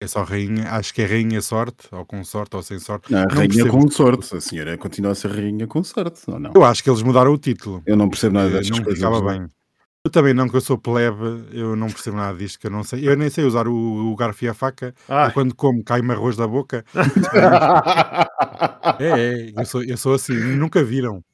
é 0.00 0.06
só 0.06 0.22
rainha. 0.22 0.70
Acho 0.70 0.94
que 0.94 1.02
é 1.02 1.06
rainha 1.06 1.42
sorte, 1.42 1.88
ou 1.90 2.06
com 2.06 2.22
sorte, 2.22 2.54
ou 2.54 2.62
sem 2.62 2.78
sorte. 2.78 3.10
Não, 3.10 3.22
Não 3.22 3.28
rainha 3.34 3.48
percebo. 3.48 3.70
com 3.80 3.90
sorte. 3.90 4.36
A 4.36 4.40
senhora 4.40 4.78
continua 4.78 5.10
a 5.10 5.14
ser 5.16 5.32
rainha 5.32 5.66
com 5.66 5.82
sorte, 5.82 6.20
ou 6.28 6.38
não? 6.38 6.52
Eu 6.54 6.62
acho 6.62 6.84
que 6.84 6.88
eles 6.90 7.02
mudaram 7.02 7.32
o 7.32 7.38
título. 7.38 7.82
Eu 7.84 7.96
não 7.96 8.08
percebo 8.08 8.34
nada 8.36 8.46
Eh, 8.48 8.52
destas 8.60 8.78
não 8.78 8.84
coisas. 8.84 9.02
ficava 9.02 9.20
bem. 9.22 9.44
Eu 10.04 10.10
também 10.10 10.34
não, 10.34 10.48
que 10.48 10.56
eu 10.56 10.60
sou 10.60 10.76
plebe, 10.76 11.46
eu 11.52 11.76
não 11.76 11.86
percebo 11.86 12.16
nada 12.16 12.36
disto, 12.36 12.58
que 12.58 12.66
eu 12.66 12.70
não 12.72 12.82
sei. 12.82 13.08
Eu 13.08 13.16
nem 13.16 13.30
sei 13.30 13.44
usar 13.44 13.68
o, 13.68 13.72
o 13.72 14.16
garfo 14.16 14.44
e 14.44 14.48
a 14.48 14.54
faca. 14.54 14.92
Ai. 15.08 15.28
Eu 15.28 15.32
quando 15.32 15.54
como, 15.54 15.84
cai-me 15.84 16.10
arroz 16.12 16.36
da 16.36 16.46
boca. 16.46 16.84
É, 18.98 19.08
é, 19.08 19.52
eu 19.56 19.64
sou, 19.64 19.82
eu 19.84 19.96
sou 19.96 20.14
assim, 20.14 20.34
nunca 20.34 20.82
viram. 20.82 21.24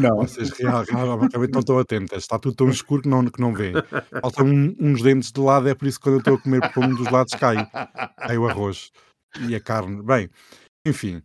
não. 0.00 0.16
Vocês 0.18 0.50
real- 0.50 0.84
realmente 0.84 1.52
não 1.52 1.60
estão 1.60 1.78
atentas. 1.78 2.22
Está 2.24 2.38
tudo 2.38 2.54
tão 2.56 2.68
escuro 2.68 3.02
que 3.02 3.08
não, 3.08 3.24
que 3.24 3.40
não 3.40 3.54
vê. 3.54 3.72
Faltam 4.20 4.46
um- 4.46 4.74
uns 4.78 5.00
dentes 5.02 5.30
de 5.32 5.40
lado, 5.40 5.68
é 5.68 5.74
por 5.74 5.86
isso 5.86 5.98
que 5.98 6.04
quando 6.04 6.14
eu 6.16 6.18
estou 6.18 6.34
a 6.34 6.38
comer 6.40 6.72
por 6.72 6.84
um 6.84 6.94
dos 6.94 7.10
lados 7.10 7.34
cai. 7.34 7.66
Cai 8.18 8.36
o 8.36 8.48
arroz 8.48 8.90
e 9.48 9.54
a 9.54 9.60
carne. 9.60 10.02
Bem, 10.02 10.28
enfim, 10.84 11.22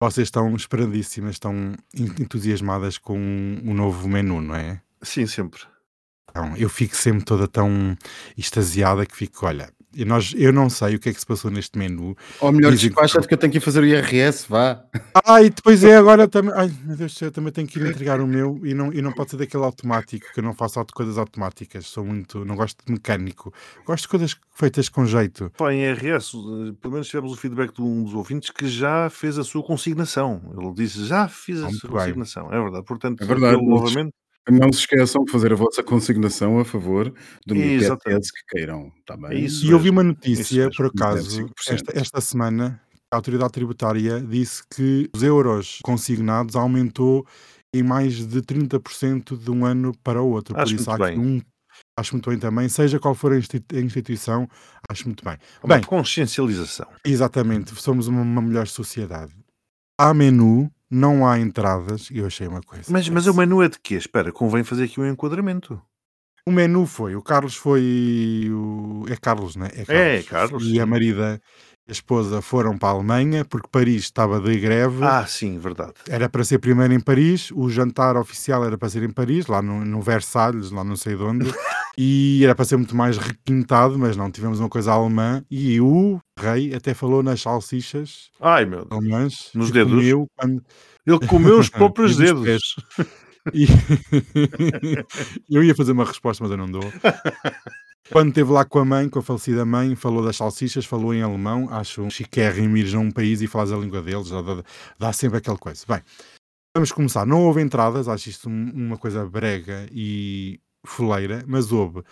vocês 0.00 0.26
estão 0.26 0.54
esperandíssimas, 0.56 1.36
estão 1.36 1.54
en- 1.94 2.14
entusiasmadas 2.22 2.98
com 2.98 3.16
o 3.64 3.72
novo 3.74 4.08
menu, 4.08 4.40
não 4.40 4.54
é? 4.56 4.80
Sim, 5.02 5.26
sempre. 5.26 5.60
Então, 6.34 6.56
eu 6.56 6.68
fico 6.68 6.96
sempre 6.96 7.24
toda 7.24 7.46
tão 7.46 7.96
extasiada 8.36 9.04
que 9.06 9.14
fico, 9.16 9.44
olha, 9.46 9.70
e 9.94 10.06
nós, 10.06 10.32
eu 10.34 10.54
não 10.54 10.70
sei 10.70 10.94
o 10.94 10.98
que 10.98 11.10
é 11.10 11.12
que 11.12 11.20
se 11.20 11.26
passou 11.26 11.50
neste 11.50 11.78
menu. 11.78 12.16
Ou 12.40 12.50
melhor, 12.50 12.72
Dizem 12.72 12.90
que- 12.90 13.34
eu 13.34 13.36
tenho 13.36 13.52
que 13.52 13.58
ir 13.58 13.60
fazer 13.60 13.82
o 13.82 13.84
IRS, 13.86 14.46
vá. 14.48 14.82
Ah, 15.26 15.42
e 15.42 15.50
depois 15.50 15.84
é 15.84 15.94
agora 15.96 16.26
também. 16.26 16.50
Ai, 16.56 16.72
meu 16.82 16.96
Deus 16.96 17.12
do 17.12 17.18
céu, 17.18 17.28
eu 17.28 17.32
também 17.32 17.52
tenho 17.52 17.68
que 17.68 17.78
ir 17.78 17.86
entregar 17.86 18.18
o 18.22 18.26
meu 18.26 18.58
e 18.64 18.72
não, 18.72 18.90
e 18.90 19.02
não 19.02 19.12
pode 19.12 19.32
ser 19.32 19.36
daquele 19.36 19.62
automático, 19.64 20.26
que 20.32 20.40
eu 20.40 20.44
não 20.44 20.54
faço 20.54 20.78
auto- 20.78 20.94
coisas 20.94 21.18
automáticas. 21.18 21.86
Sou 21.88 22.06
muito. 22.06 22.42
Não 22.42 22.56
gosto 22.56 22.82
de 22.86 22.90
mecânico. 22.90 23.52
Gosto 23.84 24.04
de 24.04 24.08
coisas 24.08 24.34
feitas 24.54 24.88
com 24.88 25.04
jeito. 25.04 25.52
Pá, 25.58 25.74
em 25.74 25.82
RS, 25.84 26.32
eh, 26.38 26.72
pelo 26.80 26.94
menos 26.94 27.08
tivemos 27.08 27.30
o 27.30 27.36
feedback 27.36 27.74
de 27.74 27.82
um 27.82 28.04
dos 28.04 28.14
ouvintes 28.14 28.48
que 28.48 28.66
já 28.66 29.10
fez 29.10 29.36
a 29.38 29.44
sua 29.44 29.62
consignação. 29.62 30.40
Ele 30.58 30.72
disse, 30.72 31.04
já 31.04 31.28
fiz 31.28 31.58
a 31.58 31.64
Muito 31.64 31.80
sua 31.80 31.90
bem. 31.90 31.98
consignação. 31.98 32.46
É 32.50 32.58
verdade. 32.58 32.84
Portanto, 32.86 33.22
É 33.22 33.26
verdade, 33.26 33.62
novamente. 33.62 34.14
Não 34.50 34.72
se 34.72 34.80
esqueçam 34.80 35.24
de 35.24 35.30
fazer 35.30 35.52
a 35.52 35.56
vossa 35.56 35.82
consignação 35.82 36.58
a 36.58 36.64
favor 36.64 37.12
do. 37.46 37.54
IPTS 37.54 38.32
que 38.32 38.56
queiram. 38.56 38.92
Tá 39.06 39.16
bem? 39.16 39.30
É 39.30 39.34
isso. 39.36 39.64
E 39.64 39.70
eu 39.70 39.78
vi 39.78 39.90
uma 39.90 40.02
isso 40.02 40.08
notícia, 40.08 40.70
por 40.76 40.86
acaso, 40.86 41.44
5%. 41.44 41.50
esta, 41.68 41.98
esta 41.98 42.20
semana, 42.20 42.80
a 43.10 43.16
autoridade 43.16 43.52
tributária 43.52 44.20
disse 44.20 44.62
que 44.74 45.08
os 45.14 45.22
euros 45.22 45.78
consignados 45.82 46.56
aumentou 46.56 47.24
em 47.74 47.82
mais 47.82 48.26
de 48.26 48.42
30% 48.42 49.36
de 49.36 49.50
um 49.50 49.64
ano 49.64 49.92
para 50.02 50.20
o 50.20 50.28
outro. 50.30 50.58
Acho 50.58 50.74
por 50.74 50.80
isso 50.80 50.90
há 50.90 50.98
muito 50.98 51.04
aqui 51.04 51.18
bem. 51.18 51.36
um. 51.36 51.40
Acho 51.96 52.14
muito 52.14 52.30
bem 52.30 52.38
também, 52.38 52.68
seja 52.68 52.98
qual 52.98 53.14
for 53.14 53.32
a 53.32 53.78
instituição, 53.78 54.48
acho 54.88 55.06
muito 55.06 55.24
bem. 55.24 55.36
Uma 55.62 55.76
Bem, 55.76 55.84
consciencialização. 55.84 56.86
Exatamente, 57.04 57.74
somos 57.80 58.08
uma, 58.08 58.22
uma 58.22 58.42
melhor 58.42 58.66
sociedade. 58.66 59.32
Há 59.98 60.12
menu, 60.14 60.70
não 60.92 61.26
há 61.26 61.38
entradas, 61.38 62.10
e 62.10 62.18
eu 62.18 62.26
achei 62.26 62.46
uma 62.46 62.60
coisa. 62.60 62.84
Mas, 62.90 63.08
mas 63.08 63.26
o 63.26 63.32
menu 63.32 63.62
é 63.62 63.68
de 63.68 63.78
quê? 63.78 63.94
Espera, 63.94 64.30
convém 64.30 64.62
fazer 64.62 64.84
aqui 64.84 65.00
um 65.00 65.06
enquadramento. 65.08 65.80
O 66.46 66.50
menu 66.50 66.84
foi, 66.86 67.16
o 67.16 67.22
Carlos 67.22 67.56
foi. 67.56 68.50
O... 68.52 69.04
É 69.08 69.16
Carlos, 69.16 69.56
né? 69.56 69.70
É, 69.88 70.22
Carlos, 70.22 70.66
E 70.66 70.78
a 70.78 70.84
marida 70.84 71.40
a 71.88 71.92
esposa 71.92 72.40
foram 72.40 72.78
para 72.78 72.90
a 72.90 72.92
Alemanha, 72.92 73.44
porque 73.44 73.68
Paris 73.70 74.04
estava 74.04 74.40
de 74.40 74.58
greve. 74.58 75.04
Ah, 75.04 75.26
sim, 75.26 75.58
verdade. 75.58 75.92
Era 76.08 76.28
para 76.28 76.44
ser 76.44 76.58
primeiro 76.58 76.92
em 76.94 77.00
Paris, 77.00 77.50
o 77.52 77.68
jantar 77.68 78.16
oficial 78.16 78.64
era 78.64 78.78
para 78.78 78.88
ser 78.88 79.02
em 79.02 79.10
Paris, 79.10 79.46
lá 79.48 79.60
no, 79.60 79.84
no 79.84 80.00
Versalhes, 80.00 80.70
lá 80.70 80.84
não 80.84 80.94
sei 80.96 81.16
de 81.16 81.22
onde, 81.22 81.44
e 81.98 82.40
era 82.44 82.54
para 82.54 82.64
ser 82.64 82.76
muito 82.76 82.94
mais 82.96 83.18
requintado, 83.18 83.98
mas 83.98 84.16
não, 84.16 84.30
tivemos 84.30 84.60
uma 84.60 84.68
coisa 84.68 84.92
alemã, 84.92 85.44
e 85.50 85.80
o 85.80 86.20
rei 86.38 86.72
até 86.74 86.94
falou 86.94 87.22
nas 87.22 87.40
salsichas 87.42 88.30
Ai, 88.40 88.64
meu 88.64 88.84
Deus. 88.84 88.92
alemãs. 88.92 89.50
Nos 89.54 89.70
dedos? 89.72 89.92
comeu 89.92 90.26
quando- 90.36 90.62
Ele 91.06 91.26
comeu 91.26 91.58
os 91.58 91.68
próprios 91.70 92.16
dedos. 92.16 92.76
E- 93.52 93.66
eu 95.50 95.64
ia 95.64 95.74
fazer 95.74 95.90
uma 95.90 96.04
resposta, 96.04 96.44
mas 96.44 96.50
eu 96.52 96.56
não 96.56 96.70
dou. 96.70 96.92
Quando 98.10 98.28
esteve 98.28 98.50
lá 98.50 98.64
com 98.64 98.78
a 98.80 98.84
mãe, 98.84 99.08
com 99.08 99.20
a 99.20 99.22
falecida 99.22 99.64
mãe, 99.64 99.94
falou 99.94 100.24
das 100.24 100.36
salsichas, 100.36 100.84
falou 100.84 101.14
em 101.14 101.22
alemão. 101.22 101.68
Acho 101.70 102.02
um 102.02 102.10
chiquérrimo 102.10 102.76
ir 102.76 102.94
a 102.94 102.98
um 102.98 103.10
país 103.10 103.40
e 103.40 103.46
falar 103.46 103.72
a 103.74 103.78
língua 103.78 104.02
deles, 104.02 104.28
dá, 104.28 104.42
dá- 104.42 104.62
dá 104.98 105.12
sempre 105.12 105.38
aquela 105.38 105.56
coisa. 105.56 105.84
Bem, 105.88 106.02
vamos 106.76 106.90
começar. 106.92 107.24
Não 107.24 107.42
houve 107.44 107.62
entradas, 107.62 108.08
acho 108.08 108.28
isto 108.28 108.48
um- 108.48 108.70
uma 108.74 108.98
coisa 108.98 109.24
brega 109.26 109.86
e 109.92 110.60
foleira, 110.84 111.44
mas 111.46 111.70
houve 111.70 112.02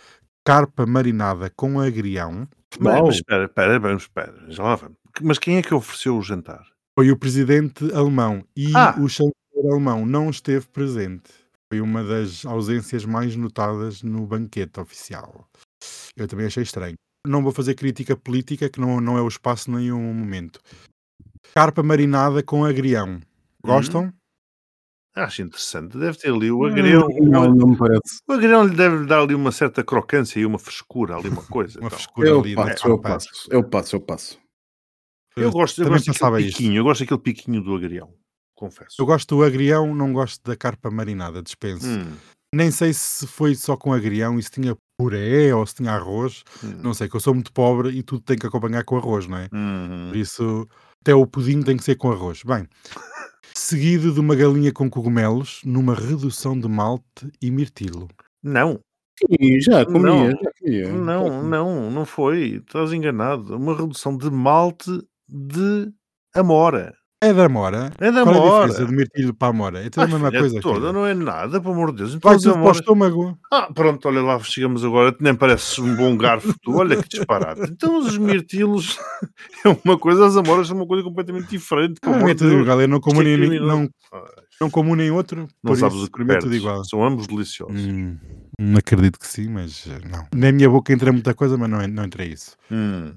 carpa 0.45 0.85
marinada 0.85 1.49
com 1.55 1.79
agrião. 1.79 2.47
Mas 2.79 3.15
espera, 3.15 3.45
espera, 3.45 3.79
vamos, 3.79 4.03
espera. 4.03 4.45
Já 4.47 4.63
lá 4.63 4.75
vamos. 4.75 4.97
Mas 5.21 5.37
quem 5.37 5.57
é 5.57 5.61
que 5.61 5.73
ofereceu 5.73 6.17
o 6.17 6.21
jantar? 6.21 6.65
Foi 6.97 7.11
o 7.11 7.17
presidente 7.17 7.83
alemão 7.93 8.43
e 8.55 8.71
Ah. 8.75 8.95
o 8.97 9.09
chanceler 9.09 9.33
alemão 9.69 10.05
não 10.05 10.29
esteve 10.29 10.65
presente. 10.67 11.29
Foi 11.71 11.81
uma 11.81 12.01
das 12.03 12.45
ausências 12.45 13.05
mais 13.05 13.35
notadas 13.35 14.01
no 14.03 14.25
banquete 14.25 14.79
oficial. 14.79 15.47
Eu 16.15 16.27
também 16.27 16.45
achei 16.45 16.63
estranho. 16.63 16.95
Não 17.25 17.43
vou 17.43 17.51
fazer 17.51 17.75
crítica 17.75 18.15
política, 18.15 18.69
que 18.69 18.79
não, 18.81 18.99
não 18.99 19.17
é 19.17 19.21
o 19.21 19.27
espaço 19.27 19.69
nem 19.71 19.91
o 19.91 19.99
momento. 19.99 20.59
Carpa 21.53 21.83
marinada 21.83 22.41
com 22.43 22.65
agrião. 22.65 23.19
Gostam? 23.63 24.11
Acho 25.15 25.41
interessante. 25.41 25.97
Deve 25.97 26.17
ter 26.17 26.31
ali 26.33 26.49
o 26.51 26.65
agrião. 26.65 27.07
Não, 27.19 27.53
não 27.53 27.67
me 27.69 27.77
parece. 27.77 28.19
O 28.27 28.33
agrião 28.33 28.65
lhe 28.65 28.75
deve 28.75 29.05
dar 29.05 29.19
ali 29.21 29.35
uma 29.35 29.51
certa 29.51 29.83
crocância 29.83 30.39
e 30.39 30.45
uma 30.45 30.57
frescura, 30.57 31.15
ali 31.17 31.29
uma 31.29 31.43
coisa. 31.43 31.79
Uma 31.81 31.87
então. 31.87 31.97
frescura 31.99 32.29
Eu 32.29 32.39
ali. 32.39 32.55
na 32.55 32.63
passo, 32.65 32.87
eu 32.87 32.97
carpa. 32.99 33.09
passo, 33.15 33.47
eu 33.51 33.63
passo, 33.69 33.95
eu 33.95 34.01
passo. 34.01 34.39
Eu 35.35 35.51
gosto, 35.51 35.81
eu 35.81 35.85
Também 35.85 35.99
gosto 35.99 36.07
passava 36.13 36.31
daquele 36.37 36.49
isto. 36.49 36.57
piquinho. 36.57 36.77
Eu 36.79 36.83
gosto 36.83 36.99
daquele 37.01 37.19
piquinho 37.21 37.61
do 37.61 37.75
agrião. 37.75 38.13
Confesso. 38.55 38.95
Eu 38.99 39.05
gosto 39.05 39.35
do 39.35 39.43
agrião, 39.43 39.93
não 39.93 40.11
gosto 40.13 40.41
da 40.43 40.55
carpa 40.55 40.89
marinada, 40.89 41.41
dispenso. 41.43 41.87
Hum. 41.87 42.15
Nem 42.53 42.69
sei 42.69 42.93
se 42.93 43.25
foi 43.25 43.55
só 43.55 43.77
com 43.77 43.93
agrião 43.93 44.37
e 44.37 44.43
se 44.43 44.51
tinha 44.51 44.75
puré 44.97 45.55
ou 45.55 45.65
se 45.65 45.75
tinha 45.75 45.91
arroz. 45.93 46.43
Hum. 46.63 46.81
Não 46.83 46.93
sei, 46.93 47.07
que 47.07 47.15
eu 47.15 47.19
sou 47.19 47.33
muito 47.33 47.53
pobre 47.53 47.89
e 47.89 48.03
tudo 48.03 48.21
tem 48.21 48.37
que 48.37 48.45
acompanhar 48.45 48.83
com 48.83 48.97
arroz, 48.97 49.25
não 49.25 49.37
é? 49.37 49.47
Uhum. 49.53 50.09
Por 50.09 50.17
isso, 50.17 50.67
até 51.01 51.15
o 51.15 51.25
pudim 51.25 51.61
tem 51.61 51.77
que 51.77 51.83
ser 51.83 51.95
com 51.95 52.11
arroz. 52.11 52.41
Bem, 52.43 52.67
seguido 53.55 54.13
de 54.13 54.19
uma 54.19 54.35
galinha 54.35 54.71
com 54.73 54.89
cogumelos 54.89 55.61
numa 55.63 55.95
redução 55.95 56.59
de 56.59 56.67
malte 56.67 57.31
e 57.41 57.49
mirtilo. 57.49 58.09
Não, 58.43 58.79
Sim, 59.19 59.59
já 59.61 59.85
comia, 59.85 60.01
Não. 60.01 60.31
já 60.31 60.51
comia. 60.59 60.91
não, 60.91 61.43
não, 61.43 61.91
não 61.91 62.05
foi. 62.05 62.61
Estás 62.65 62.91
enganado. 62.91 63.55
Uma 63.55 63.77
redução 63.77 64.17
de 64.17 64.29
malte 64.29 64.89
de 65.29 65.91
amora. 66.33 66.93
É 67.23 67.31
da 67.31 67.45
amora. 67.45 67.91
É 67.99 68.11
da 68.11 68.23
Qual 68.23 68.33
é 68.35 68.39
a 68.39 68.65
diferença 68.65 68.85
de 68.87 68.95
mirtilo 68.95 69.33
para 69.35 69.49
a 69.49 69.51
amora? 69.51 69.85
É 69.85 69.89
tudo 69.91 70.01
a 70.01 70.05
Ah, 70.05 70.07
mesma 70.07 70.27
filha 70.31 70.39
coisa. 70.41 70.59
toda, 70.61 70.91
não 70.91 71.05
é 71.05 71.13
nada, 71.13 71.61
pelo 71.61 71.75
amor 71.75 71.91
de 71.91 71.97
Deus. 71.99 72.15
Vai 72.15 72.35
Então, 72.35 72.53
tudo 72.53 72.63
para 72.63 72.69
o 72.69 72.71
estômago. 72.71 73.37
Ah, 73.53 73.69
pronto, 73.71 74.07
olha 74.07 74.21
lá, 74.23 74.39
chegamos 74.39 74.83
agora. 74.83 75.15
Nem 75.19 75.35
pareces 75.35 75.77
um 75.77 75.95
bom 75.95 76.17
garfo. 76.17 76.51
Tu, 76.63 76.75
olha 76.75 76.95
que 76.97 77.07
disparate. 77.07 77.61
Então, 77.71 77.99
os 77.99 78.17
mirtilos 78.17 78.97
é 79.63 79.69
uma 79.85 79.99
coisa, 79.99 80.25
as 80.25 80.35
amoras 80.35 80.67
são 80.67 80.75
uma 80.77 80.87
coisa 80.87 81.03
completamente 81.03 81.47
diferente. 81.47 81.99
pelo 82.01 82.15
Ah, 82.15 82.31
é 82.31 82.33
tudo 82.33 82.59
igual. 82.59 82.81
Eu 82.81 82.87
não 82.87 82.99
como, 82.99 83.21
é 83.21 83.23
nem, 83.23 83.37
criminoso. 83.37 83.67
não, 83.71 83.89
não 84.59 84.69
como 84.71 84.89
um 84.91 84.95
nem 84.95 85.11
outro. 85.11 85.47
Não 85.63 85.75
sabes 85.75 85.97
isso, 85.97 86.05
o 86.07 86.25
que 86.25 86.31
é 86.31 86.37
tudo 86.39 86.55
igual. 86.55 86.83
São 86.85 87.03
ambos 87.05 87.27
deliciosos. 87.27 87.79
Hum, 87.79 88.17
não 88.59 88.79
acredito 88.79 89.19
que 89.19 89.27
sim, 89.27 89.47
mas 89.47 89.85
eh, 89.87 89.99
não. 90.09 90.25
Na 90.35 90.51
minha 90.51 90.67
boca 90.71 90.91
entra 90.91 91.11
muita 91.13 91.35
coisa, 91.35 91.55
mas 91.55 91.69
não, 91.69 91.87
não 91.87 92.03
entra 92.03 92.25
isso. 92.25 92.55
Hum. 92.71 93.11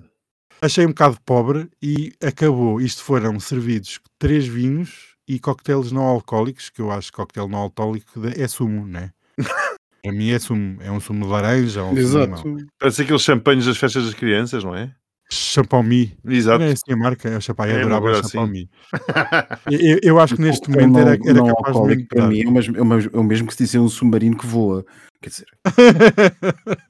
Achei 0.64 0.86
um 0.86 0.88
bocado 0.88 1.18
pobre 1.26 1.68
e 1.82 2.14
acabou. 2.26 2.80
Isto 2.80 3.04
foram 3.04 3.38
servidos 3.38 4.00
três 4.18 4.46
vinhos 4.46 5.14
e 5.28 5.38
coquetéis 5.38 5.92
não 5.92 6.04
alcoólicos, 6.04 6.70
que 6.70 6.80
eu 6.80 6.90
acho 6.90 7.10
que 7.10 7.18
coquetel 7.18 7.46
não 7.46 7.58
alcoólico 7.58 8.08
é 8.34 8.48
sumo, 8.48 8.86
né? 8.86 9.12
Para 10.02 10.12
mim 10.12 10.30
é 10.30 10.38
sumo. 10.38 10.80
É 10.80 10.90
um 10.90 10.98
sumo 11.00 11.26
de 11.26 11.30
laranja, 11.30 11.82
ou 11.82 11.92
um 11.92 11.96
sumo. 11.96 12.00
Exato. 12.00 12.56
Parece 12.78 13.02
aqueles 13.02 13.20
champanhes 13.20 13.66
das 13.66 13.76
festas 13.76 14.06
das 14.06 14.14
crianças, 14.14 14.64
não 14.64 14.74
é? 14.74 14.90
Champaumy. 15.30 16.16
Exato. 16.24 16.58
Não 16.60 16.66
é 16.66 16.72
assim 16.72 16.92
a 16.92 16.96
marca, 16.96 17.28
é 17.28 17.36
o 17.36 17.40
Chapai, 17.40 17.70
É, 17.72 17.80
adorava 17.80 18.06
o 18.06 18.10
assim. 18.10 18.68
Eu, 19.70 19.98
eu- 20.02 20.20
acho 20.20 20.36
que 20.36 20.42
neste 20.42 20.70
momento 20.70 20.98
era, 20.98 21.16
não- 21.16 21.24
era 21.26 21.34
não 21.38 21.46
capaz 21.48 21.76
de 21.96 22.04
para 22.04 22.26
mim 22.28 22.42
é 22.42 22.48
o 22.48 22.52
mesmo, 22.52 22.76
é 22.76 22.80
o 22.82 22.84
mesmo- 22.84 23.10
é 23.14 23.18
o 23.18 23.24
mesmo 23.24 23.46
que 23.48 23.54
se 23.54 23.64
dizer 23.64 23.78
um 23.78 23.88
submarino 23.88 24.36
que 24.36 24.46
voa. 24.46 24.84
Quer 25.22 25.30
dizer, 25.30 25.46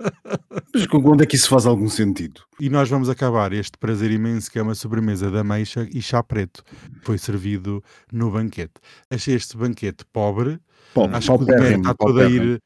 mas 0.74 0.86
onde 0.92 1.22
é 1.22 1.26
que 1.26 1.36
isso 1.36 1.48
faz 1.48 1.66
algum 1.66 1.88
sentido? 1.88 2.40
E 2.60 2.68
nós 2.68 2.88
vamos 2.88 3.08
acabar 3.08 3.52
este 3.52 3.78
prazer 3.78 4.10
imenso 4.10 4.50
que 4.50 4.58
é 4.58 4.62
uma 4.62 4.74
sobremesa 4.74 5.30
de 5.30 5.38
ameixa 5.38 5.88
e 5.92 6.02
chá 6.02 6.22
preto. 6.22 6.64
Foi 7.02 7.16
servido 7.18 7.82
no 8.12 8.30
banquete. 8.30 8.74
Achei 9.10 9.34
este 9.36 9.56
banquete 9.56 10.04
pobre. 10.12 10.58
Pau, 10.92 11.08
Acho 11.12 11.38
que 11.38 11.44
o 11.44 11.64
está 11.64 11.94
todo 11.94 12.20
a 12.20 12.24
ir 12.28 12.60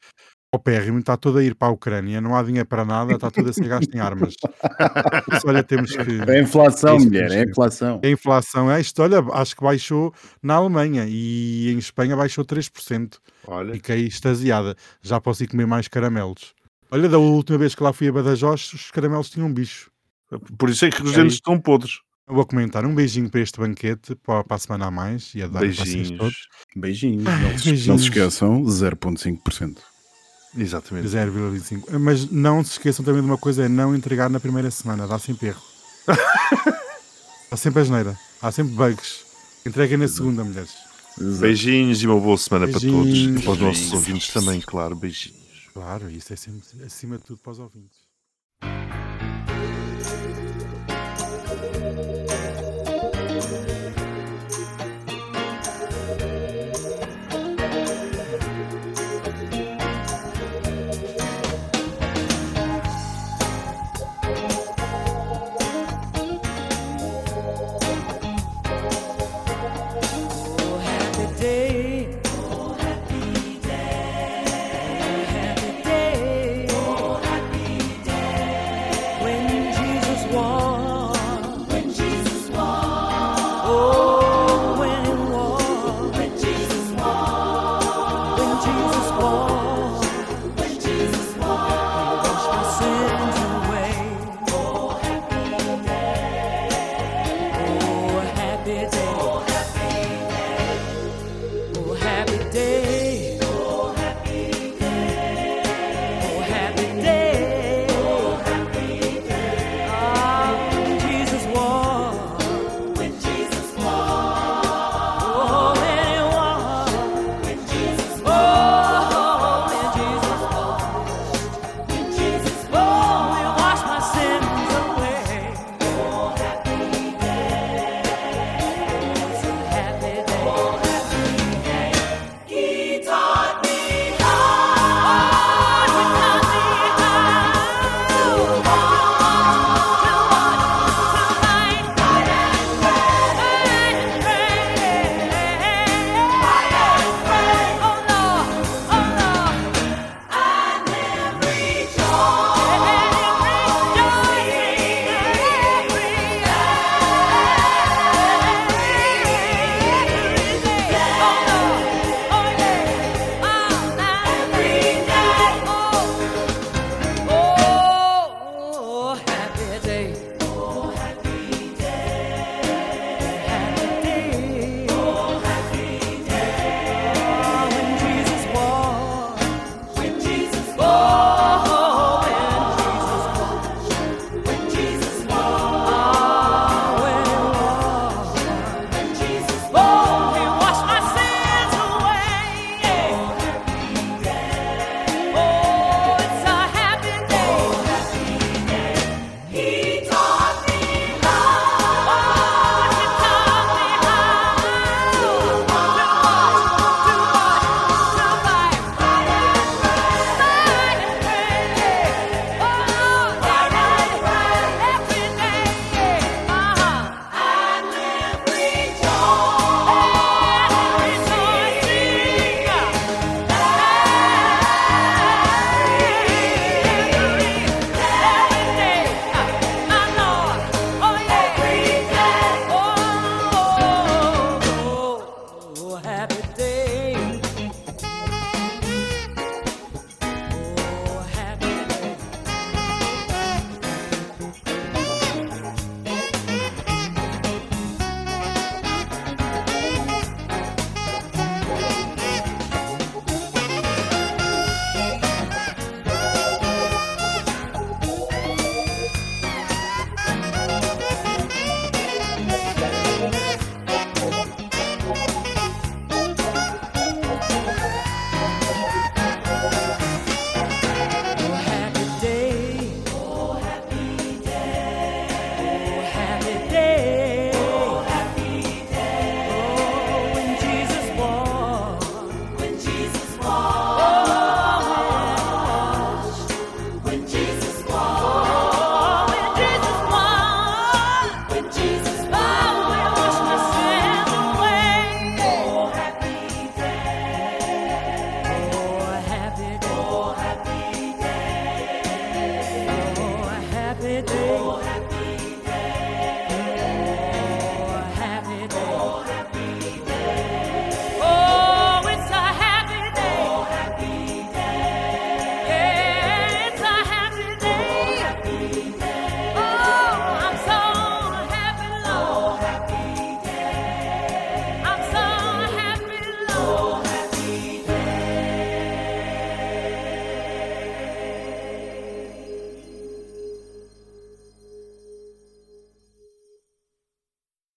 paupérrimo, 0.51 0.99
está 0.99 1.17
todo 1.17 1.39
a 1.39 1.45
ir 1.45 1.55
para 1.55 1.69
a 1.69 1.71
Ucrânia. 1.71 2.21
Não 2.21 2.35
há 2.37 2.43
dinheiro 2.43 2.67
para 2.67 2.85
nada, 2.85 3.13
está 3.15 3.31
tudo 3.31 3.51
a 3.51 3.53
ser 3.53 3.69
gasto 3.69 3.95
em 3.95 4.01
armas. 4.01 4.35
Isso, 5.33 5.47
olha, 5.47 5.63
temos 5.63 5.91
que... 5.95 6.21
É 6.31 6.39
a 6.39 6.41
inflação, 6.43 6.97
Isso, 6.97 7.07
mulher, 7.07 7.31
é 7.33 7.43
inflação. 7.51 8.01
A 8.03 8.09
inflação, 8.09 8.71
é 8.71 8.81
isto, 8.81 9.03
olha, 9.03 9.19
acho 9.33 9.55
que 9.57 9.63
baixou 9.63 10.13
na 10.43 10.55
Alemanha 10.55 11.05
e 11.09 11.71
em 11.73 11.79
Espanha 11.79 12.17
baixou 12.17 12.45
3%. 12.45 13.19
Olha, 13.47 13.75
Fiquei 13.75 14.07
extasiada. 14.07 14.75
Já 15.03 15.21
posso 15.21 15.45
ir 15.45 15.49
comer 15.49 15.67
mais 15.67 15.87
caramelos. 15.89 16.55
Olha, 16.91 17.09
da 17.09 17.19
última 17.19 17.59
vez 17.59 17.75
que 17.75 17.83
lá 17.83 17.93
fui 17.93 18.09
a 18.09 18.13
Badajoz, 18.13 18.73
os 18.73 18.91
caramelos 18.91 19.29
tinham 19.31 19.49
um 19.49 19.53
bicho. 19.53 19.91
por 20.59 20.71
isso 20.71 20.87
é 20.87 20.91
que 20.91 21.03
os 21.03 21.13
É 21.13 21.17
dentes 21.17 21.35
estão 21.35 21.61
podres. 21.61 22.01
Eu 22.27 22.35
vou 22.35 22.45
comentar. 22.47 22.85
Um 22.85 22.95
beijinho 22.95 23.31
para 23.31 23.41
este 23.41 23.59
banquete, 23.59 24.15
para, 24.17 24.45
para 24.45 24.57
a 24.57 24.59
semana 24.59 24.87
a 24.87 24.91
mais. 24.91 25.35
E 25.35 25.43
a 25.43 25.47
dar 25.47 25.61
Beijinhos. 25.61 26.11
todos. 26.11 26.37
Beijinhos. 26.77 27.27
Ai, 27.27 27.43
Não, 27.43 27.59
se, 27.59 27.65
não 27.67 27.73
beijinhos. 27.73 28.01
se 28.03 28.09
esqueçam, 28.09 28.63
0,5%. 28.65 29.79
Exatamente. 30.57 31.09
0,25. 31.09 31.99
Mas 31.99 32.31
não 32.31 32.65
se 32.65 32.73
esqueçam 32.73 33.05
também 33.05 33.21
de 33.23 33.27
uma 33.29 33.39
coisa: 33.39 33.65
é 33.65 33.69
não 33.69 33.95
entregar 33.95 34.29
na 34.31 34.41
primeira 34.41 34.71
semana. 34.71 35.07
Dá 35.07 35.19
sempre 35.19 35.49
erro. 35.49 35.63
Há 37.51 37.57
sempre 37.57 37.83
asneira. 37.83 38.19
Há 38.41 38.51
sempre 38.53 38.75
bugs. 38.75 39.25
Entreguem 39.67 39.97
na 39.99 40.09
segunda, 40.09 40.45
mulheres. 40.45 40.71
Exato. 41.21 41.41
Beijinhos 41.41 42.03
e 42.03 42.07
uma 42.07 42.21
boa 42.21 42.39
semana 42.39 42.69
para 42.69 42.81
todos. 42.81 43.09
E 43.09 43.13
Beijinhos. 43.13 43.43
para 43.45 43.53
os 43.53 43.59
nossos 43.59 43.81
Beijinhos. 43.81 43.93
ouvintes 43.95 44.33
também, 44.33 44.61
claro. 44.61 44.95
Beijinhos. 44.95 45.39
Claro, 45.73 46.11
isso 46.11 46.33
é 46.33 46.37
sempre 46.37 46.63
acima 46.85 47.19
de 47.19 47.25
tudo 47.25 47.39
para 47.39 47.53
os 47.53 47.59
ouvintes. 47.59 47.99